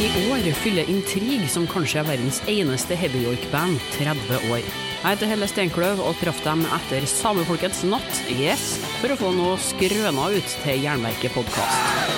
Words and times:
I 0.00 0.06
år 0.32 0.46
fyller 0.56 0.88
Intrig, 0.88 1.42
som 1.52 1.66
kanskje 1.68 1.98
er 2.00 2.06
verdens 2.08 2.38
eneste 2.48 2.96
heavyjoik-band, 2.96 3.74
30 3.98 4.46
år. 4.48 4.62
Jeg 4.62 5.04
heter 5.04 5.28
Helle 5.28 5.48
Steinkløv 5.50 6.00
og 6.00 6.16
traff 6.22 6.40
dem 6.40 6.62
etter 6.72 7.04
Samefolkets 7.04 7.82
natt, 7.84 8.22
yes, 8.32 8.78
for 9.02 9.12
å 9.12 9.18
få 9.20 9.34
noe 9.36 9.58
skrøna 9.60 10.30
ut 10.32 10.54
til 10.62 10.80
Jernverket 10.86 11.36
podkast. 11.36 12.16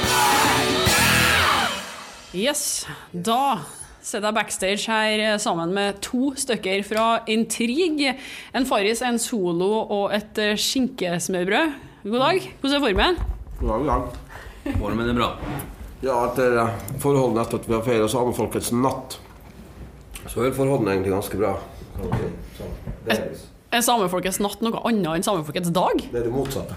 Yes, 2.30 2.62
da 3.10 3.64
sitter 3.98 4.28
jeg 4.28 4.38
backstage 4.38 4.86
her 4.86 5.42
sammen 5.42 5.74
med 5.74 5.98
to 6.06 6.30
stykker 6.38 6.86
fra 6.86 7.08
Intrig. 7.26 8.14
En 8.54 8.70
Farris, 8.70 9.02
en 9.02 9.18
Solo 9.18 9.72
og 9.82 10.14
et 10.14 10.38
skinkesmørbrød. 10.54 11.76
God 12.06 12.26
dag. 12.28 12.50
Hvordan 12.62 12.78
er 12.78 12.86
formen? 12.86 13.22
God 13.58 13.90
dag. 13.90 14.10
Formen 14.78 15.10
er 15.10 15.18
bra. 15.24 15.34
Ja, 16.02 16.16
etter 16.26 16.56
forholdene 17.02 17.44
etter 17.44 17.60
at 17.60 17.68
vi 17.68 17.74
har 17.76 17.82
feira 17.86 18.08
samefolkets 18.10 18.72
natt, 18.74 19.18
så 20.26 20.42
er 20.46 20.54
forholdene 20.56 20.96
egentlig 20.96 21.12
ganske 21.14 21.38
bra. 21.38 21.52
er, 23.06 23.28
Er 23.72 23.80
Samefolkets 23.84 24.40
natt 24.42 24.60
noe 24.64 24.80
annet 24.88 25.14
enn 25.16 25.22
Samefolkets 25.26 25.70
dag? 25.74 26.02
det 26.10 26.18
er 26.20 26.26
det 26.26 26.32
motsatte. 26.34 26.74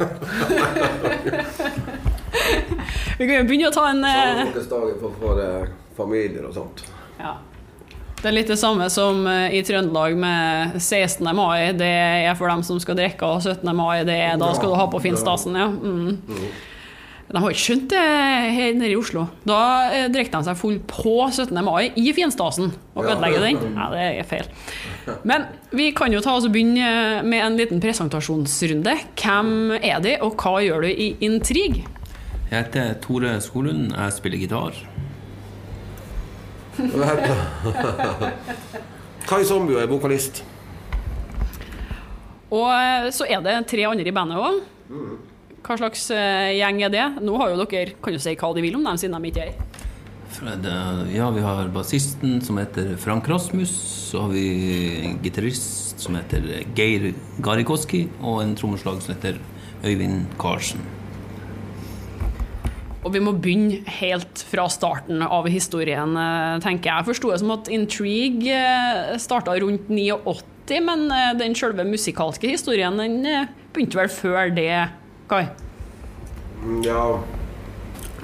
Vi 3.18 3.26
kan 3.28 3.34
jo 3.36 3.44
begynne 3.48 3.68
å 3.68 3.74
ta 3.74 3.84
en 3.90 4.00
eh, 4.06 4.16
Samefolkets 4.16 4.68
dag 4.72 4.88
for, 5.02 5.10
for 5.20 5.40
eh, 5.44 5.68
familier 5.98 6.48
og 6.48 6.54
sånt. 6.56 6.84
ja. 7.20 7.36
Det 8.20 8.28
er 8.28 8.34
litt 8.36 8.50
det 8.52 8.58
samme 8.60 8.84
som 8.92 9.22
eh, 9.28 9.54
i 9.56 9.62
Trøndelag 9.64 10.12
med 10.20 10.74
16. 10.76 11.24
mai. 11.36 11.70
Det 11.72 11.88
er 11.88 12.34
for 12.36 12.52
dem 12.52 12.60
som 12.66 12.76
skal 12.82 12.98
drikke, 12.98 13.24
og 13.24 13.40
17. 13.40 13.64
mai 13.76 14.02
det 14.04 14.16
er 14.20 14.36
da 14.40 14.50
skal 14.56 14.68
du 14.74 14.76
ha 14.76 14.84
på 14.92 15.00
Finstasen. 15.00 15.56
Ja. 15.56 15.68
Mm. 15.72 16.18
De 17.30 17.38
har 17.38 17.52
ikke 17.52 17.62
skjønt 17.62 17.92
det 17.92 18.06
her 18.56 18.72
nede 18.74 18.90
i 18.90 18.96
Oslo. 18.98 19.28
Da 19.46 19.58
eh, 19.94 20.08
drikker 20.10 20.34
de 20.34 20.48
seg 20.48 20.56
full 20.58 20.80
på 20.90 21.12
17. 21.30 21.54
mai 21.62 21.92
i 21.94 22.10
Finstasen 22.16 22.72
og 22.98 23.04
ødelegger 23.04 23.44
den. 23.44 23.60
Ja, 23.76 23.86
det 23.92 24.06
er 24.18 24.26
feil. 24.26 24.48
Men 25.22 25.46
vi 25.70 25.92
kan 25.94 26.10
jo 26.10 26.18
ta 26.24 26.34
oss 26.34 26.48
og 26.48 26.52
begynne 26.56 27.22
med 27.22 27.44
en 27.44 27.58
liten 27.60 27.78
presentasjonsrunde. 27.82 28.96
Hvem 29.14 29.52
er 29.78 30.02
de, 30.02 30.16
og 30.26 30.34
hva 30.42 30.56
gjør 30.64 30.88
du 30.88 30.90
i 30.90 31.12
Intrig? 31.22 31.84
Jeg 32.50 32.50
heter 32.50 32.98
Tore 33.04 33.36
Skolund. 33.44 33.94
Jeg 33.94 34.18
spiller 34.18 34.42
gitar. 34.42 34.74
Kai 39.30 39.44
Zombio 39.46 39.78
er 39.78 39.86
vokalist. 39.86 40.42
Og 42.50 42.66
eh, 42.74 43.10
så 43.14 43.30
er 43.30 43.38
det 43.46 43.60
tre 43.70 43.86
andre 43.86 44.10
i 44.10 44.18
bandet 44.18 44.42
òg. 44.42 44.64
Hva 45.60 45.76
slags 45.76 46.06
eh, 46.14 46.56
gjeng 46.56 46.80
er 46.86 46.92
det? 46.92 47.06
Nå 47.20 47.36
har 47.40 47.52
jo 47.52 47.60
dere 47.60 47.92
kan 48.00 48.16
jo 48.16 48.20
si 48.22 48.32
hva 48.38 48.50
de 48.56 48.64
vil 48.64 48.78
om 48.78 48.86
dem, 48.86 49.00
siden 49.00 49.16
de 49.16 49.30
ikke 49.30 49.44
er 49.44 49.52
her. 49.52 49.66
Eh, 50.40 51.16
Ja, 51.16 51.28
vi 51.34 51.42
har 51.44 51.68
bassisten 51.74 52.40
som 52.44 52.58
heter 52.60 52.94
Frank 52.96 53.28
Rasmus. 53.28 53.72
Så 54.10 54.24
har 54.24 54.32
vi 54.32 54.46
en 55.04 55.18
gitarist 55.22 56.00
som 56.00 56.16
heter 56.16 56.64
Geir 56.74 57.12
Garikoski, 57.44 58.06
og 58.22 58.40
en 58.42 58.56
trommeslag 58.56 59.02
som 59.04 59.14
heter 59.14 59.36
Øyvind 59.84 60.32
Karlsen. 60.40 60.80
Og 63.04 63.12
vi 63.14 63.20
må 63.24 63.32
begynne 63.32 63.80
helt 64.00 64.42
fra 64.48 64.66
starten 64.68 65.22
av 65.24 65.46
historien, 65.48 66.16
eh, 66.16 66.58
tenker 66.64 66.88
jeg. 66.88 67.04
Jeg 67.04 67.08
forsto 67.12 67.30
det 67.30 67.40
som 67.40 67.52
at 67.54 67.68
Intrigue 67.68 68.56
starta 69.20 69.54
rundt 69.60 69.88
89, 69.88 70.80
men 70.84 71.08
den 71.38 71.54
sjølve 71.54 71.84
musikalske 71.84 72.48
historien 72.48 72.96
den 72.96 73.22
begynte 73.74 73.98
vel 73.98 74.08
før 74.12 74.54
det, 74.54 74.88
Kai? 75.30 75.44
Ja, 76.84 77.20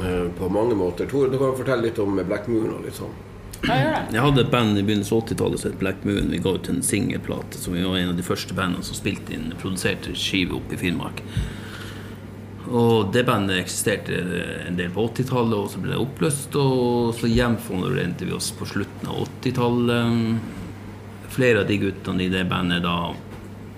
eh, 0.03 0.31
på 0.39 0.49
mange 0.49 0.75
måter. 0.75 1.07
Tore, 1.07 1.31
du 1.31 1.39
kan 1.39 1.55
fortelle 1.55 1.83
litt 1.83 1.99
om 2.03 2.19
Black 2.27 2.49
Moon 2.51 2.73
og 2.75 2.83
litt 2.83 2.99
sånn. 2.99 3.15
Jeg 3.63 4.21
hadde 4.21 4.43
et 4.43 4.51
band 4.51 4.75
i 4.75 4.83
begynnelsen 4.83 5.15
av 5.15 5.23
80-tallet 5.23 5.63
som 5.63 5.71
het 5.71 5.79
Black 5.79 6.03
Moon. 6.03 6.33
Vi 6.35 6.41
ga 6.43 6.57
ut 6.59 6.69
en 6.69 6.83
singelplate 6.83 7.63
som 7.63 7.77
vi 7.79 7.85
var 7.87 7.97
en 8.01 8.11
av 8.11 8.19
de 8.19 8.27
første 8.27 8.59
bandene 8.59 8.83
som 8.85 8.99
spilte 8.99 9.37
inn 9.37 9.55
produserte 9.63 10.17
skive 10.19 10.59
oppe 10.59 10.75
i 10.75 10.81
Finnmark. 10.83 11.23
Og 12.75 13.15
det 13.15 13.23
bandet 13.31 13.63
eksisterte 13.63 14.19
en 14.67 14.79
del 14.79 14.91
på 14.91 15.07
80-tallet, 15.07 15.57
og 15.63 15.71
så 15.71 15.83
ble 15.83 15.95
det 15.95 16.03
oppløst. 16.03 16.59
Og 16.59 17.15
så 17.21 17.31
hjemforente 17.31 18.27
vi 18.27 18.35
oss 18.35 18.51
på 18.59 18.67
slutten 18.67 19.15
av 19.15 19.23
80-tallet. 19.29 20.43
Flere 21.39 21.63
av 21.63 21.71
de 21.71 21.79
guttene 21.87 22.27
i 22.27 22.33
det 22.35 22.49
bandet 22.51 22.83
da 22.83 23.15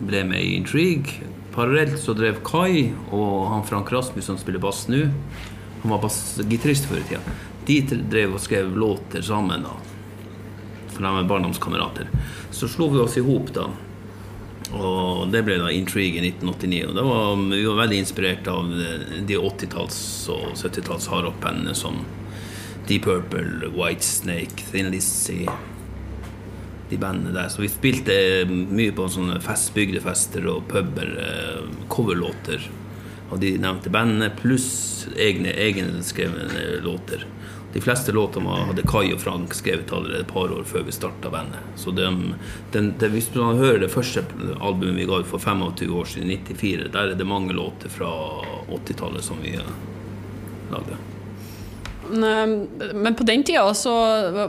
ble 0.00 0.24
med 0.32 0.40
i 0.40 0.56
Intrigue. 0.56 1.36
Parallelt 1.58 1.98
så 1.98 2.12
drev 2.14 2.36
Kai 2.46 2.92
og 3.10 3.48
han 3.50 3.64
Frank 3.66 3.88
Rasmus 3.90 4.28
som 4.28 4.36
spiller 4.38 4.62
bass 4.62 4.84
nå. 4.86 5.08
Han 5.82 5.90
var 5.90 6.04
bassgitarist 6.04 6.84
før 6.86 7.00
i 7.00 7.06
tida. 7.08 7.32
De 7.66 7.78
drev 8.12 8.36
og 8.36 8.42
skrev 8.44 8.76
låter 8.78 9.24
sammen. 9.26 9.64
da 9.66 9.72
For 10.92 11.02
de 11.02 11.10
er 11.10 11.26
barndomskamerater. 11.26 12.12
Så 12.54 12.68
slo 12.70 12.86
vi 12.92 13.00
oss 13.02 13.16
i 13.18 13.24
hop, 13.26 13.50
da. 13.56 13.66
Og 14.70 15.32
det 15.32 15.42
ble 15.48 15.56
da 15.58 15.72
Intrigue 15.74 16.20
i 16.22 16.30
1989. 16.30 16.92
Og 16.92 16.94
da 16.94 17.06
var, 17.08 17.42
vi 17.50 17.64
var 17.66 17.80
veldig 17.80 17.98
inspirert 18.04 18.52
av 18.54 18.70
de 19.26 19.40
80-talls- 19.40 20.28
og 20.36 20.54
70-talls 20.54 21.10
hardrockbandene 21.10 21.74
som 21.74 22.04
Deep 22.86 23.10
Purple, 23.10 23.72
White 23.74 24.06
Snake, 24.06 24.62
Thin 24.70 24.94
Lizzie 24.94 25.50
De 26.88 26.96
bandene 27.00 27.34
der. 27.34 27.50
Så 27.52 27.60
vi 27.60 27.68
spilte 27.68 28.14
mye 28.48 28.94
på 28.96 29.08
sånne 29.12 29.40
fest, 29.44 29.74
bygdefester 29.76 30.46
og 30.48 30.68
puber, 30.70 31.14
eh, 31.20 31.64
coverlåter 31.92 32.70
av 33.30 33.40
de 33.42 33.58
nevnte 33.60 33.90
bandene, 33.92 34.30
pluss 34.36 35.08
egne 35.16 35.52
egenskrevne 35.52 36.78
låter. 36.84 37.26
De 37.72 37.80
fleste 37.80 38.12
låtene 38.12 38.62
hadde 38.70 38.84
Kai 38.88 39.10
og 39.12 39.20
Frank 39.20 39.52
skrevet 39.56 39.92
allerede 39.92 40.24
et 40.24 40.30
par 40.30 40.48
år 40.54 40.64
før 40.66 40.86
vi 40.86 40.94
starta 40.96 41.28
bandet. 41.32 41.66
Så 41.76 41.92
de, 41.92 42.08
de, 42.72 42.82
de, 42.96 43.10
Hvis 43.12 43.28
man 43.34 43.60
hører 43.60 43.82
det 43.84 43.92
første 43.92 44.24
albumet 44.56 44.96
vi 45.02 45.08
ga 45.10 45.20
ut 45.20 45.28
for 45.28 45.42
25 45.42 45.92
år 46.00 46.08
siden, 46.08 46.32
94, 46.48 46.88
der 46.96 47.12
er 47.12 47.20
det 47.20 47.28
mange 47.28 47.52
låter 47.52 47.92
fra 47.92 48.08
80-tallet 48.72 49.24
som 49.24 49.44
vi 49.44 49.52
eh, 49.60 49.76
lagde. 50.72 50.96
Men 52.10 52.54
men 52.94 53.16
på 53.18 53.26
den 53.28 53.42
tida 53.46 53.66
så 53.76 53.92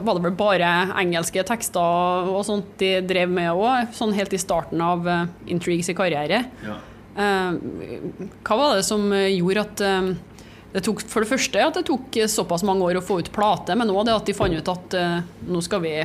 var 0.03 0.17
det 0.17 0.23
vel 0.27 0.35
bare 0.39 0.69
engelske 0.99 1.43
tekster 1.47 2.29
og 2.29 2.43
sånt 2.47 2.77
de 2.81 2.99
drev 3.05 3.31
med 3.31 3.51
òg, 3.51 3.91
sånn 3.95 4.15
helt 4.15 4.33
i 4.35 4.41
starten 4.41 4.81
av 4.83 5.07
eh, 5.07 5.27
Intrigues 5.53 5.91
karriere. 5.97 6.45
Ja. 6.65 6.77
Hva 7.19 8.55
var 8.55 8.77
det 8.77 8.85
som 8.87 9.09
eh, 9.11 9.31
gjorde 9.35 9.65
at 9.65 9.81
eh, 9.83 10.11
det 10.69 10.83
tok 10.85 11.01
For 11.09 11.25
det 11.25 11.31
første 11.31 11.63
at 11.65 11.79
det 11.79 11.87
tok 11.87 12.19
såpass 12.29 12.63
mange 12.67 12.85
år 12.85 12.99
å 12.99 13.03
få 13.05 13.19
ut 13.19 13.31
plate, 13.33 13.75
men 13.75 13.89
òg 13.91 14.05
det 14.07 14.15
at 14.15 14.29
de 14.29 14.35
fant 14.37 14.53
ut 14.53 14.71
at 14.71 14.95
eh, 14.97 15.17
nå 15.49 15.63
skal 15.65 15.83
vi 15.83 15.95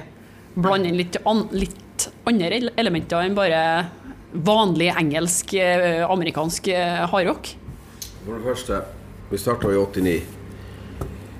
blande 0.54 0.90
inn 0.90 0.98
litt, 0.98 1.18
an, 1.28 1.44
litt 1.52 2.08
andre 2.26 2.62
elementer 2.80 3.26
enn 3.26 3.36
bare 3.36 3.60
vanlig 4.34 4.88
engelsk, 4.90 5.52
amerikansk 6.10 6.66
hardrock. 7.12 7.52
For 8.24 8.34
det 8.34 8.42
første, 8.46 8.80
vi 9.30 9.38
starta 9.38 9.70
i 9.70 9.78
89. 9.78 10.16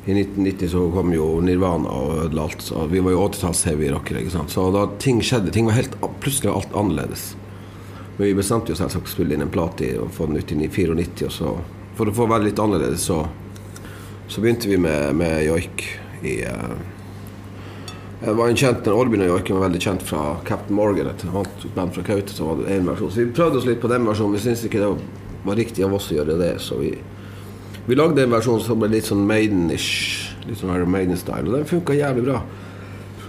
I 0.04 0.12
1990 0.12 0.69
så 0.69 0.82
kom 0.92 1.12
jo 1.15 1.26
Nirvana 1.41 1.88
og 1.88 2.19
ødela 2.26 2.42
alt. 2.44 2.62
Så 2.62 2.87
vi 2.91 3.00
var 3.00 3.15
jo 3.15 3.22
80-talls 3.25 3.62
heavy 3.70 3.88
rockere. 3.92 4.20
ikke 4.20 4.34
sant? 4.34 4.53
Så 4.53 4.66
da 4.75 4.84
ting 5.00 5.22
skjedde, 5.25 5.53
ting 5.54 5.70
var 5.70 5.78
helt 5.78 5.97
plutselig 6.20 6.53
alt 6.53 6.76
annerledes. 6.76 7.31
Men 8.16 8.26
vi 8.26 8.34
bestemte 8.37 8.75
jo 8.75 8.78
selvsagt 8.78 9.09
å 9.09 9.15
spille 9.15 9.34
inn 9.34 9.47
en 9.47 9.53
plate 9.54 9.94
og 9.98 10.12
få 10.12 10.28
den 10.28 10.38
ut 10.38 10.53
i 10.53 10.59
94. 10.60 10.98
Og 11.25 11.32
så, 11.32 11.54
for 11.97 12.10
å 12.10 12.16
få 12.20 12.28
være 12.31 12.50
litt 12.50 12.60
annerledes, 12.60 13.09
så, 13.09 13.22
så 14.28 14.44
begynte 14.44 14.69
vi 14.69 14.78
med, 14.78 15.16
med 15.16 15.41
joik 15.47 15.88
i 16.25 16.36
uh, 16.44 16.76
det 18.25 18.32
var 18.32 18.48
en 18.48 18.56
kjent, 18.56 18.86
Orbin 18.88 19.21
og 19.21 19.28
Joiken 19.28 19.59
var 19.59 19.66
veldig 19.66 19.81
kjent 19.84 20.04
fra 20.09 20.21
Captain 20.48 20.76
Morgan, 20.78 21.10
et 21.10 21.25
annet 21.28 21.65
band 21.75 21.92
fra 21.92 22.04
Kautokeino. 22.06 22.47
var 22.47 22.62
det 22.62 22.76
en 22.76 22.86
versjon. 22.88 23.10
Så 23.12 23.21
vi 23.21 23.32
prøvde 23.36 23.59
oss 23.60 23.66
litt 23.69 23.82
på 23.82 23.91
den 23.92 24.06
versjonen. 24.09 24.36
Vi 24.38 24.41
syntes 24.41 24.62
ikke 24.65 24.81
det 24.81 24.88
var, 24.94 25.03
var 25.44 25.59
riktig 25.60 25.84
av 25.84 25.92
oss 25.98 26.06
å 26.09 26.16
gjøre 26.16 26.38
det, 26.41 26.54
så 26.65 26.78
vi, 26.81 26.94
vi 27.87 27.97
lagde 27.99 28.22
en 28.25 28.33
versjon 28.33 28.62
som 28.65 28.81
ble 28.81 28.89
litt 28.95 29.09
sånn 29.09 29.27
Maiden-ish. 29.28 30.33
Litt 30.49 30.61
sånn 30.61 30.72
Iron 30.72 30.93
Maiden-style, 30.93 31.45
og 31.49 31.57
den 31.59 31.66
funka 31.69 31.97
jævlig 31.97 32.25
bra. 32.25 32.39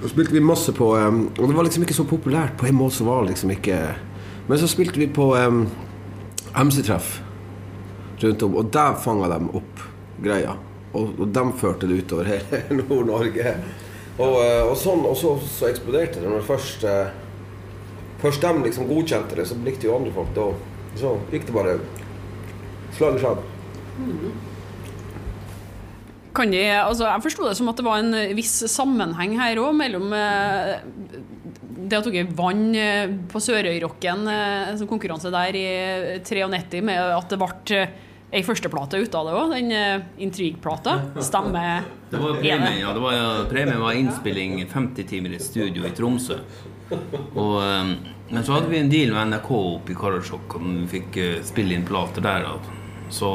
Så 0.02 0.12
spilte 0.12 0.36
vi 0.36 0.44
masse 0.44 0.74
på 0.76 0.90
um, 0.96 1.22
Og 1.40 1.48
det 1.48 1.56
var 1.56 1.66
liksom 1.66 1.86
ikke 1.86 1.96
så 1.98 2.04
populært 2.08 2.58
på 2.60 2.68
en 2.68 2.76
måte 2.78 2.98
som 2.98 3.08
var 3.08 3.24
liksom 3.26 3.54
ikke 3.56 3.78
Men 4.46 4.60
så 4.60 4.68
spilte 4.70 5.00
vi 5.00 5.08
på 5.10 5.30
um, 5.34 5.64
MC-treff 6.52 7.22
rundt 8.22 8.44
om, 8.46 8.56
og 8.60 8.70
der 8.72 8.94
fanga 9.04 9.28
de 9.34 9.50
opp 9.60 9.82
greia. 10.24 10.54
Og, 10.96 11.18
og 11.20 11.34
de 11.36 11.44
førte 11.60 11.90
det 11.90 11.98
utover 12.04 12.30
hele 12.32 12.78
Nord-Norge. 12.80 13.56
Og, 14.16 14.38
eh, 14.40 14.62
og 14.64 14.78
sånn, 14.80 15.04
og 15.04 15.18
så, 15.20 15.34
så 15.52 15.68
eksploderte 15.68 16.22
det. 16.22 16.30
Når 16.32 16.46
først, 16.48 16.86
eh, 16.88 17.12
først 18.22 18.46
de 18.46 18.64
liksom 18.64 18.88
godkjente 18.88 19.36
det, 19.36 19.50
så 19.50 19.60
likte 19.66 19.90
jo 19.90 19.98
andre 19.98 20.16
folk 20.16 20.32
det 20.38 20.46
òg. 20.46 20.64
Så 20.96 21.12
gikk 21.34 21.50
det 21.50 21.58
bare 21.58 21.76
slag 22.96 23.20
i 23.20 23.26
slag. 23.26 23.44
Kan 26.36 26.52
de, 26.52 26.64
altså 26.68 27.08
jeg 27.08 27.24
forsto 27.24 27.46
det 27.48 27.56
som 27.56 27.70
at 27.72 27.80
det 27.80 27.86
var 27.86 28.02
en 28.02 28.16
viss 28.36 28.58
sammenheng 28.72 29.38
her 29.40 29.60
òg, 29.64 29.72
mellom 29.80 30.12
eh, 30.18 30.74
det 31.86 32.00
at 32.00 32.10
dere 32.10 32.26
vant 32.36 32.76
eh, 32.80 33.14
på 33.32 33.42
Sørøyrocken, 33.44 34.26
som 34.26 34.74
en 34.74 34.82
sånn 34.82 34.90
konkurranse 34.90 35.32
der 35.32 35.56
i 35.56 35.68
93, 36.26 36.82
med 36.84 37.00
at 37.00 37.32
det 37.32 37.40
ble 37.40 37.86
ei 38.36 38.42
førsteplate 38.44 39.00
ut 39.00 39.16
av 39.16 39.30
det 39.30 39.36
òg, 39.40 39.54
den 39.54 39.72
Intrigue-plata. 40.26 40.98
Stemmer 41.24 41.86
det? 42.12 42.20
Var 42.20 42.42
premien, 42.42 42.82
ja, 42.82 42.92
det 42.92 43.04
var, 43.04 43.46
premien 43.48 43.80
var 43.80 43.96
innspilling 43.96 44.58
50 44.68 45.08
timer 45.08 45.38
i 45.38 45.40
studio 45.40 45.88
i 45.88 45.94
Tromsø. 45.96 46.42
Og, 46.92 47.56
men 48.28 48.44
så 48.44 48.58
hadde 48.58 48.68
vi 48.74 48.82
en 48.82 48.92
deal 48.92 49.16
med 49.16 49.32
NRK 49.32 49.50
oppe 49.56 49.96
i 49.96 49.98
Karasjok, 49.98 50.58
og 50.58 50.68
vi 50.68 50.84
fikk 50.98 51.22
spille 51.48 51.78
inn 51.78 51.88
plater 51.88 52.26
der. 52.26 52.50
Så, 53.14 53.32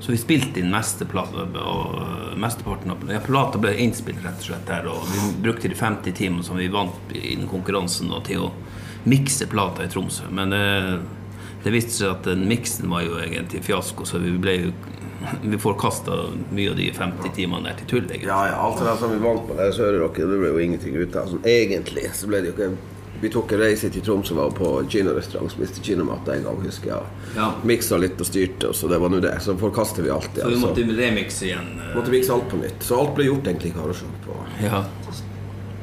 så 0.00 0.12
vi 0.12 0.18
spilte 0.18 0.60
inn 0.60 0.70
mesteparten 0.72 1.56
av 1.60 3.02
ja, 3.10 3.20
Plata 3.24 3.60
ble 3.60 3.74
innspilt 3.84 4.22
rett 4.24 4.40
og 4.40 4.46
slett 4.48 4.68
der, 4.68 4.88
og 4.88 5.04
vi 5.12 5.26
brukte 5.44 5.68
de 5.68 5.76
50 5.76 6.16
timene 6.16 6.44
som 6.46 6.56
vi 6.56 6.70
vant 6.72 7.12
i 7.12 7.36
konkurransen, 7.50 8.08
da, 8.08 8.22
til 8.24 8.46
å 8.46 8.52
mikse 9.04 9.48
plata 9.52 9.84
i 9.84 9.90
Tromsø. 9.92 10.30
Men 10.32 10.56
eh, 10.56 10.94
det 11.64 11.74
viste 11.74 11.98
seg 11.98 12.14
at 12.14 12.30
den 12.30 12.46
miksen 12.48 12.88
var 12.92 13.04
jo 13.04 13.20
egentlig 13.20 13.60
fiasko, 13.66 14.08
så 14.08 14.22
vi 14.22 14.32
ble 14.40 14.56
jo 14.56 14.72
vi 15.42 15.58
forkasta 15.60 16.16
mye 16.48 16.70
av 16.70 16.78
de 16.78 16.86
50 16.96 17.34
timene 17.36 17.68
der 17.68 17.76
til 17.82 17.90
tull. 17.92 18.06
Egentlig. 18.06 18.30
Ja, 18.30 18.40
ja, 18.48 18.56
alt 18.56 18.80
det 18.80 18.96
som 19.02 19.12
vi 19.12 19.20
vant 19.20 19.44
på 19.48 19.58
der 19.58 19.74
hører 19.76 19.98
dere, 20.06 20.30
det 20.30 20.38
ble 20.40 20.54
jo 20.54 20.62
ingenting 20.64 20.96
ut 20.96 21.18
av. 21.20 21.28
Sånn, 21.28 21.44
egentlig 21.44 22.06
så 22.16 22.30
ble 22.30 22.40
det 22.40 22.52
jo 22.52 22.56
ikke 22.56 22.70
Vi 23.20 23.28
tok 23.32 23.52
en 23.52 23.60
reise 23.60 23.90
til 23.92 24.04
Tromsø, 24.04 24.34
var 24.38 24.54
på 24.56 24.70
kinarestaurant, 24.88 25.52
spiste 25.52 25.82
kinamat 25.84 26.28
en 26.32 26.46
gang, 26.48 26.62
husker 26.64 26.92
jeg. 26.94 27.18
Ja. 27.36 27.50
Miksa 27.68 27.98
litt 28.00 28.20
og 28.20 28.28
styrte, 28.28 28.70
og 28.70 28.78
så 28.78 28.88
det 28.88 29.00
var 29.02 29.12
nå 29.12 29.20
det. 29.20 29.34
Så 29.44 29.56
forkaster 29.60 30.06
vi 30.06 30.14
alltid. 30.14 30.40
Så 30.42 30.54
vi 30.54 30.62
måtte 30.62 30.86
altså. 30.86 30.96
remikse 31.02 31.50
igjen? 31.50 31.68
Uh... 31.76 31.90
Måtte 31.98 32.14
mikse 32.14 32.32
alt 32.36 32.48
på 32.48 32.62
nytt. 32.62 32.86
Så 32.86 33.02
alt 33.02 33.12
ble 33.18 33.28
gjort 33.28 33.52
egentlig 33.52 33.74
i 33.74 33.76
Karasjok. 33.76 34.16
På. 34.24 34.38
Ja. 34.64 34.84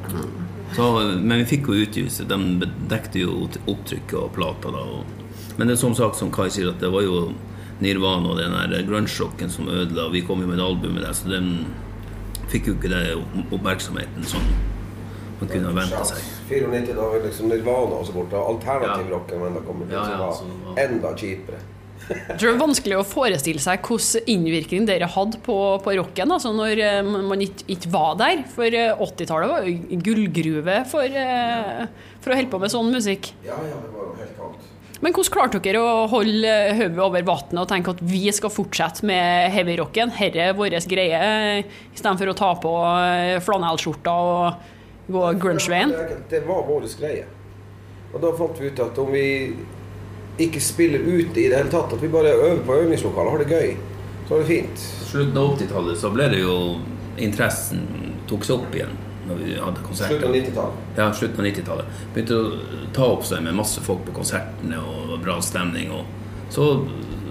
Mm. 0.08 0.34
Så, 0.74 0.88
men 1.22 1.38
vi 1.44 1.46
fikk 1.54 1.70
jo 1.70 1.78
utgivelse. 1.84 2.26
De 2.28 2.68
dekte 2.90 3.22
jo 3.22 3.46
opptrykket 3.46 4.18
og 4.18 4.34
plata 4.34 4.74
da. 4.74 4.82
Og 4.98 5.18
men 5.58 5.66
det 5.66 5.74
er 5.74 5.80
som 5.80 5.94
sagt, 5.98 6.16
som 6.20 6.30
Kai 6.30 6.46
sier, 6.54 6.70
at 6.70 6.78
det 6.78 6.90
var 6.94 7.02
jo 7.02 7.32
Nirvana 7.82 8.30
og 8.30 8.38
den 8.38 8.54
der 8.54 8.84
grunge-sjokken 8.86 9.50
som 9.50 9.66
ødela. 9.66 10.06
Vi 10.12 10.22
kom 10.26 10.42
jo 10.42 10.46
med 10.46 10.60
et 10.60 10.64
album 10.64 10.94
med 10.94 11.02
det, 11.02 11.14
så 11.18 11.30
den 11.32 11.48
fikk 12.48 12.70
jo 12.70 12.74
ikke 12.78 12.90
den 12.92 13.48
oppmerksomheten 13.50 14.26
som 14.26 14.44
man 15.40 15.50
kunne 15.50 15.70
ha 15.70 15.74
venta 15.74 16.04
seg. 16.06 16.22
94, 16.48 16.94
da 16.94 17.08
var 17.08 17.24
liksom 17.24 17.50
Nirvana 17.52 17.98
også 18.02 18.14
borte. 18.16 18.38
Alternativrocken 18.40 19.42
ja. 19.42 19.50
enda 19.50 19.64
kommet 19.66 19.90
til, 19.90 19.98
ja, 19.98 20.22
ja, 20.22 20.30
som 20.36 20.54
ja. 20.68 20.78
enda 20.86 21.12
kjipere. 21.16 21.64
Jeg 22.08 22.38
tror 22.38 22.46
det 22.46 22.54
er 22.54 22.60
vanskelig 22.60 22.96
å 22.96 23.04
forestille 23.06 23.60
seg 23.62 23.84
hvilken 23.84 24.30
innvirkning 24.32 24.86
dere 24.88 25.08
hadde 25.12 25.40
på, 25.44 25.56
på 25.84 25.94
rocken 25.98 26.32
altså 26.32 26.54
når 26.56 26.80
eh, 26.84 27.02
man 27.04 27.42
ikke, 27.44 27.66
ikke 27.74 27.92
var 27.92 28.16
der. 28.20 28.44
For 28.54 28.72
80-tallet 28.72 29.44
eh, 29.44 29.52
var 29.52 29.68
jo 29.68 30.00
gullgruve 30.06 30.78
for, 30.88 31.04
eh, 31.04 31.84
for 32.22 32.32
å 32.32 32.40
holde 32.40 32.52
på 32.54 32.62
med 32.62 32.72
sånn 32.72 32.90
musikk. 32.94 33.32
Ja, 33.44 33.58
ja, 33.60 33.76
det 33.82 33.92
var 33.92 34.08
jo 34.08 34.16
helt 34.22 34.42
annet. 34.46 34.74
Men 34.98 35.14
hvordan 35.14 35.34
klarte 35.36 35.60
dere 35.62 35.82
å 35.84 36.06
holde 36.10 36.54
hodet 36.74 37.04
over 37.04 37.28
vannet 37.28 37.60
og 37.60 37.68
tenke 37.70 37.92
at 37.94 38.00
vi 38.02 38.24
skal 38.34 38.50
fortsette 38.50 39.06
med 39.06 39.52
heavyrocken? 39.54 40.10
Dette 40.16 40.48
er 40.48 40.56
vår 40.58 40.74
greie, 40.90 41.20
istedenfor 41.92 42.32
å 42.32 42.38
ta 42.40 42.48
på 42.58 42.72
flanellskjorta 43.46 44.16
og 44.32 44.74
gå 45.08 45.24
grunge-veien? 45.42 45.92
Det 46.30 46.44
var 46.46 46.64
vår 46.68 46.86
greie. 47.00 47.26
Og 48.12 48.20
da 48.22 48.32
fant 48.36 48.60
vi 48.60 48.70
ut 48.70 48.80
at 48.80 48.98
om 48.98 49.10
vi 49.12 49.26
ikke 50.38 50.60
spiller 50.62 51.02
ute 51.02 51.40
i 51.40 51.48
det 51.50 51.56
hele 51.58 51.72
tatt, 51.72 51.92
at 51.92 52.02
vi 52.02 52.10
bare 52.12 52.32
øver 52.36 52.62
på 52.66 52.76
øvingslokalet, 52.84 53.32
har 53.32 53.42
det 53.42 53.50
gøy, 53.50 53.74
så 54.28 54.36
er 54.36 54.44
det 54.44 54.48
fint. 54.48 54.86
Slutten 55.08 55.40
av 55.40 55.52
80-tallet 55.56 56.00
så 56.00 56.12
ble 56.14 56.30
det 56.32 56.40
jo 56.44 56.56
interessen 57.18 57.84
tok 58.28 58.44
seg 58.46 58.60
opp 58.60 58.76
igjen 58.76 58.94
når 59.28 59.42
vi 59.42 59.56
hadde 59.60 59.84
konserter. 59.84 60.14
Slutten 60.14 60.30
av 60.30 60.36
90-tallet? 60.36 60.86
Ja, 60.96 61.08
slutten 61.12 61.42
av 61.42 61.48
90-tallet. 61.50 62.00
Begynte 62.14 62.38
å 62.38 62.86
ta 62.96 63.10
opp 63.16 63.26
seg 63.28 63.44
med 63.44 63.58
masse 63.58 63.82
folk 63.84 64.06
på 64.06 64.14
konsertene 64.16 64.80
og 64.80 65.18
bra 65.24 65.36
stemning. 65.44 65.92
Og 65.92 66.54
så 66.54 66.70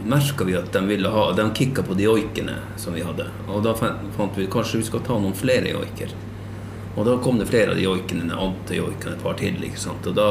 merka 0.08 0.46
vi 0.48 0.56
at 0.56 0.70
de 0.72 0.84
ville 0.88 1.10
ha 1.12 1.32
De 1.36 1.46
kicka 1.58 1.84
på 1.84 1.98
de 1.98 2.06
joikene 2.06 2.60
som 2.80 2.94
vi 2.96 3.06
hadde. 3.06 3.26
Og 3.50 3.64
da 3.66 3.74
fant 3.78 4.38
vi 4.38 4.46
kanskje 4.52 4.84
vi 4.84 4.90
skal 4.92 5.06
ta 5.08 5.18
noen 5.18 5.38
flere 5.38 5.74
joiker. 5.74 6.14
Og 6.98 7.06
da 7.06 7.14
kom 7.22 7.38
det 7.38 7.46
flere 7.50 7.72
av 7.72 7.78
de 7.78 7.86
joikene, 7.86 8.34
antijoikene, 8.34 9.16
et 9.16 9.24
par 9.24 9.38
til. 9.38 9.60
Og 9.62 10.10
da 10.18 10.30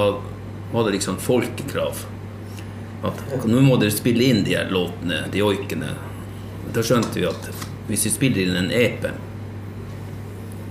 var 0.72 0.86
det 0.86 0.96
liksom 0.96 1.20
folkekrav. 1.22 2.02
At 3.06 3.46
nå 3.46 3.62
må 3.62 3.78
dere 3.78 3.94
spille 3.94 4.26
inn 4.26 4.42
de 4.44 4.56
her 4.56 4.72
låtene, 4.74 5.22
de 5.30 5.44
joikene. 5.44 5.94
Da 6.74 6.82
skjønte 6.82 7.20
vi 7.20 7.28
at 7.28 7.50
hvis 7.86 8.08
vi 8.08 8.14
spiller 8.16 8.42
inn 8.42 8.58
en 8.58 8.74
EP 8.74 9.06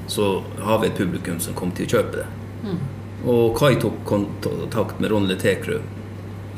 så 0.08 0.44
har 0.60 0.80
vi 0.80 0.88
et 0.88 0.98
publikum 0.98 1.40
som 1.40 1.56
kommer 1.58 1.76
til 1.76 1.88
å 1.88 1.94
kjøpe 1.96 2.22
det. 2.22 2.26
Mm. 2.66 2.80
Og 3.26 3.58
Kai 3.58 3.76
tok 3.82 4.04
kontakt 4.06 5.00
med 5.02 5.12
Ronny 5.12 5.38
Tekrø 5.40 5.80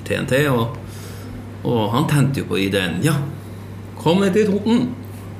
TNT, 0.07 0.41
og, 0.51 0.75
og, 1.63 1.81
han 1.93 2.07
tente 2.11 2.43
jo 2.43 2.49
på 2.51 2.59
ideen. 2.63 2.99
Ja, 3.05 3.15
kom 3.99 4.21
ned 4.23 4.35
til 4.35 4.51
Toten! 4.51 4.89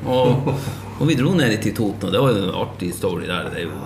Og, 0.08 0.52
og, 1.00 1.08
vi 1.08 1.16
dro 1.20 1.34
ned 1.38 1.58
til 1.64 1.76
Toten, 1.78 2.10
og 2.10 2.14
det 2.14 2.22
var 2.24 2.36
jo 2.36 2.44
en 2.48 2.60
artig 2.66 2.94
story 2.96 3.28
der. 3.30 3.52
Det 3.54 3.64
er 3.64 3.70
jo 3.70 3.82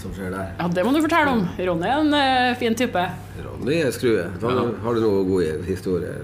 som 0.00 0.12
skjer 0.16 0.30
der. 0.32 0.52
Ja, 0.58 0.68
Det 0.68 0.84
må 0.84 0.92
du 0.94 1.00
fortelle 1.04 1.32
om. 1.34 1.42
Ronny 1.58 1.88
er 1.88 1.98
en 2.00 2.14
uh, 2.16 2.58
fin 2.58 2.76
type. 2.76 3.02
Ronny 3.44 3.76
er 3.84 3.92
skrue. 3.92 4.26
Ja. 4.40 4.52
Har 4.84 4.96
du 4.96 5.02
noen 5.04 5.28
gode 5.28 5.58
historier? 5.66 6.22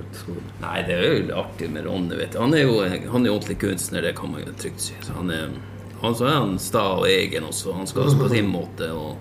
Nei, 0.63 0.77
det 0.89 0.97
er 0.97 1.07
jo 1.07 1.41
artig 1.43 1.69
med 1.75 1.85
Ronny. 1.85 2.17
vet 2.17 2.33
du. 2.33 2.41
Han 2.41 2.57
er 2.57 2.65
jo 2.65 2.81
han 2.81 3.27
er 3.27 3.35
ordentlig 3.35 3.59
kunstner, 3.61 4.05
det 4.05 4.15
kan 4.17 4.33
man 4.33 4.45
jo 4.47 4.55
trygt 4.57 4.89
si. 4.89 4.97
Så 5.05 5.17
han 5.19 5.33
er 5.35 5.51
han 6.01 6.15
så 6.15 6.27
er 6.29 6.35
han 6.37 6.59
sta 6.61 6.83
og 7.01 7.07
egen 7.09 7.47
også. 7.49 7.73
Han 7.77 7.89
skal 7.89 8.07
også 8.07 8.21
på 8.21 8.33
sin 8.33 8.49
måte. 8.53 8.91
Og 8.93 9.17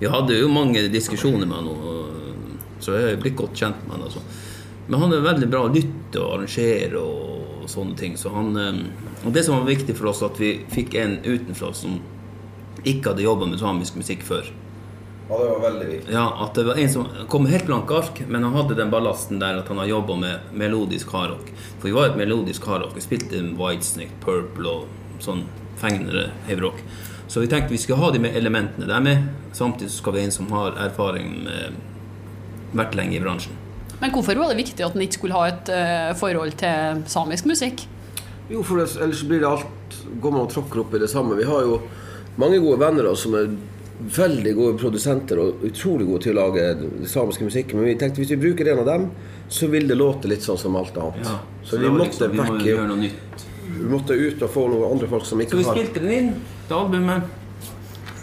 vi 0.00 0.10
hadde 0.10 0.38
jo 0.38 0.50
mange 0.52 0.86
diskusjoner 0.92 1.46
med 1.46 1.56
han, 1.56 2.76
så 2.80 2.96
jeg 2.96 3.12
er 3.14 3.20
blitt 3.20 3.38
godt 3.38 3.58
kjent 3.58 3.82
med 3.86 3.98
han. 3.98 4.06
Altså. 4.08 4.22
Men 4.86 5.02
han 5.02 5.14
er 5.14 5.26
veldig 5.26 5.48
bra 5.50 5.64
å 5.66 5.72
lytte 5.74 6.22
og 6.22 6.38
arrangere 6.38 7.02
og 7.02 7.39
sånne 7.68 7.96
ting. 7.98 8.16
Så 8.16 8.32
han, 8.34 8.56
eh, 8.56 9.26
og 9.26 9.32
det 9.32 9.44
som 9.44 9.58
var 9.58 9.68
viktig 9.68 9.96
for 9.96 10.12
oss, 10.12 10.22
at 10.22 10.40
vi 10.40 10.60
fikk 10.70 10.94
en 10.94 11.18
utenfra 11.24 11.72
som 11.74 12.00
ikke 12.84 13.10
hadde 13.10 13.26
jobba 13.26 13.46
med 13.46 13.60
samisk 13.60 13.96
musikk 14.00 14.22
før. 14.24 14.48
Ja, 15.30 15.38
det 15.38 15.50
var 15.50 15.60
veldig 15.60 15.88
viktig. 15.88 16.12
Ja, 16.12 16.24
at 16.44 16.54
det 16.54 16.64
var 16.66 16.78
En 16.78 16.88
som 16.90 17.06
kom 17.28 17.42
med 17.42 17.52
helt 17.52 17.66
blanke 17.66 17.94
ark, 17.94 18.22
men 18.26 18.42
han 18.42 18.52
hadde 18.52 18.74
den 18.74 18.90
ballasten 18.90 19.38
der 19.38 19.60
at 19.60 19.68
han 19.68 19.78
har 19.78 19.86
jobba 19.86 20.16
med 20.16 20.38
melodisk 20.52 21.12
hardrock. 21.12 21.52
For 21.78 21.86
vi 21.86 21.94
var 21.94 22.08
et 22.08 22.16
melodisk 22.16 22.66
hardrock. 22.66 22.96
Vi 22.96 23.04
spilte 23.04 23.42
Whitesnake, 23.58 24.16
Purple 24.24 24.68
og 24.68 25.22
sånn 25.22 25.44
fengende 25.78 26.30
heavrock. 26.48 26.82
Så 27.30 27.40
vi 27.40 27.46
tenkte 27.46 27.70
vi 27.70 27.78
skulle 27.78 28.00
ha 28.02 28.10
de 28.10 28.18
med 28.18 28.36
elementene 28.36 28.88
der 28.90 29.00
med. 29.00 29.28
Samtidig 29.52 29.92
skal 29.94 30.12
vi 30.12 30.18
ha 30.18 30.24
en 30.24 30.34
som 30.34 30.50
har 30.50 30.74
erfaring 30.82 31.44
med 31.44 31.78
vært 32.74 32.96
lenge 32.98 33.16
i 33.16 33.22
bransjen. 33.22 33.54
Men 34.00 34.12
hvorfor 34.14 34.38
var 34.40 34.52
det 34.52 34.60
viktig 34.62 34.84
at 34.84 34.96
en 34.96 35.04
ikke 35.04 35.18
skulle 35.18 35.36
ha 35.36 35.48
et 35.50 35.72
uh, 35.72 36.12
forhold 36.18 36.54
til 36.60 37.02
samisk 37.10 37.48
musikk? 37.50 37.84
Jo, 38.50 38.62
for 38.66 38.82
ellers 38.82 39.24
blir 39.28 39.44
det 39.44 39.50
alt 39.50 39.76
Går 40.20 40.32
man 40.34 40.46
og 40.46 40.50
tråkker 40.50 40.80
opp 40.82 40.94
i 40.96 40.98
det 40.98 41.10
samme. 41.12 41.36
Vi 41.38 41.44
har 41.46 41.62
jo 41.62 41.76
mange 42.40 42.58
gode 42.58 42.80
venner 42.80 43.06
av 43.06 43.14
oss 43.14 43.22
som 43.26 43.36
er 43.38 43.50
veldig 44.00 44.54
gode 44.56 44.78
produsenter 44.80 45.38
og 45.38 45.64
utrolig 45.68 46.06
gode 46.08 46.24
til 46.24 46.34
å 46.34 46.46
lage 46.48 46.64
samisk 47.10 47.44
musikk. 47.46 47.74
Men 47.76 47.86
vi 47.90 47.96
tenkte 48.00 48.22
hvis 48.22 48.32
vi 48.32 48.40
bruker 48.40 48.72
en 48.72 48.80
av 48.82 48.88
dem, 48.88 49.06
så 49.52 49.68
vil 49.70 49.86
det 49.90 49.98
låte 50.00 50.30
litt 50.30 50.42
sånn 50.42 50.58
som 50.58 50.78
alt 50.80 50.96
annet. 50.98 51.20
Ja, 51.26 51.36
så, 51.62 51.74
så 51.74 51.82
vi 51.82 51.92
måtte 51.92 52.30
liksom, 52.30 52.32
vi 52.32 52.48
må 52.48 52.64
gjøre 52.64 52.88
noe 52.88 53.02
nytt. 53.04 53.44
Vi 53.76 53.90
måtte 53.92 54.16
ut 54.18 54.42
og 54.42 54.50
få 54.50 54.66
noen 54.72 54.96
andre 54.96 55.10
folk 55.10 55.28
som 55.28 55.42
ikke 55.44 55.58
har 55.58 55.68
Så 55.68 55.76
vi 55.76 55.84
spilte 55.84 56.02
den 56.02 56.16
inn 56.16 56.32
til 56.66 56.78
albumet. 56.80 57.36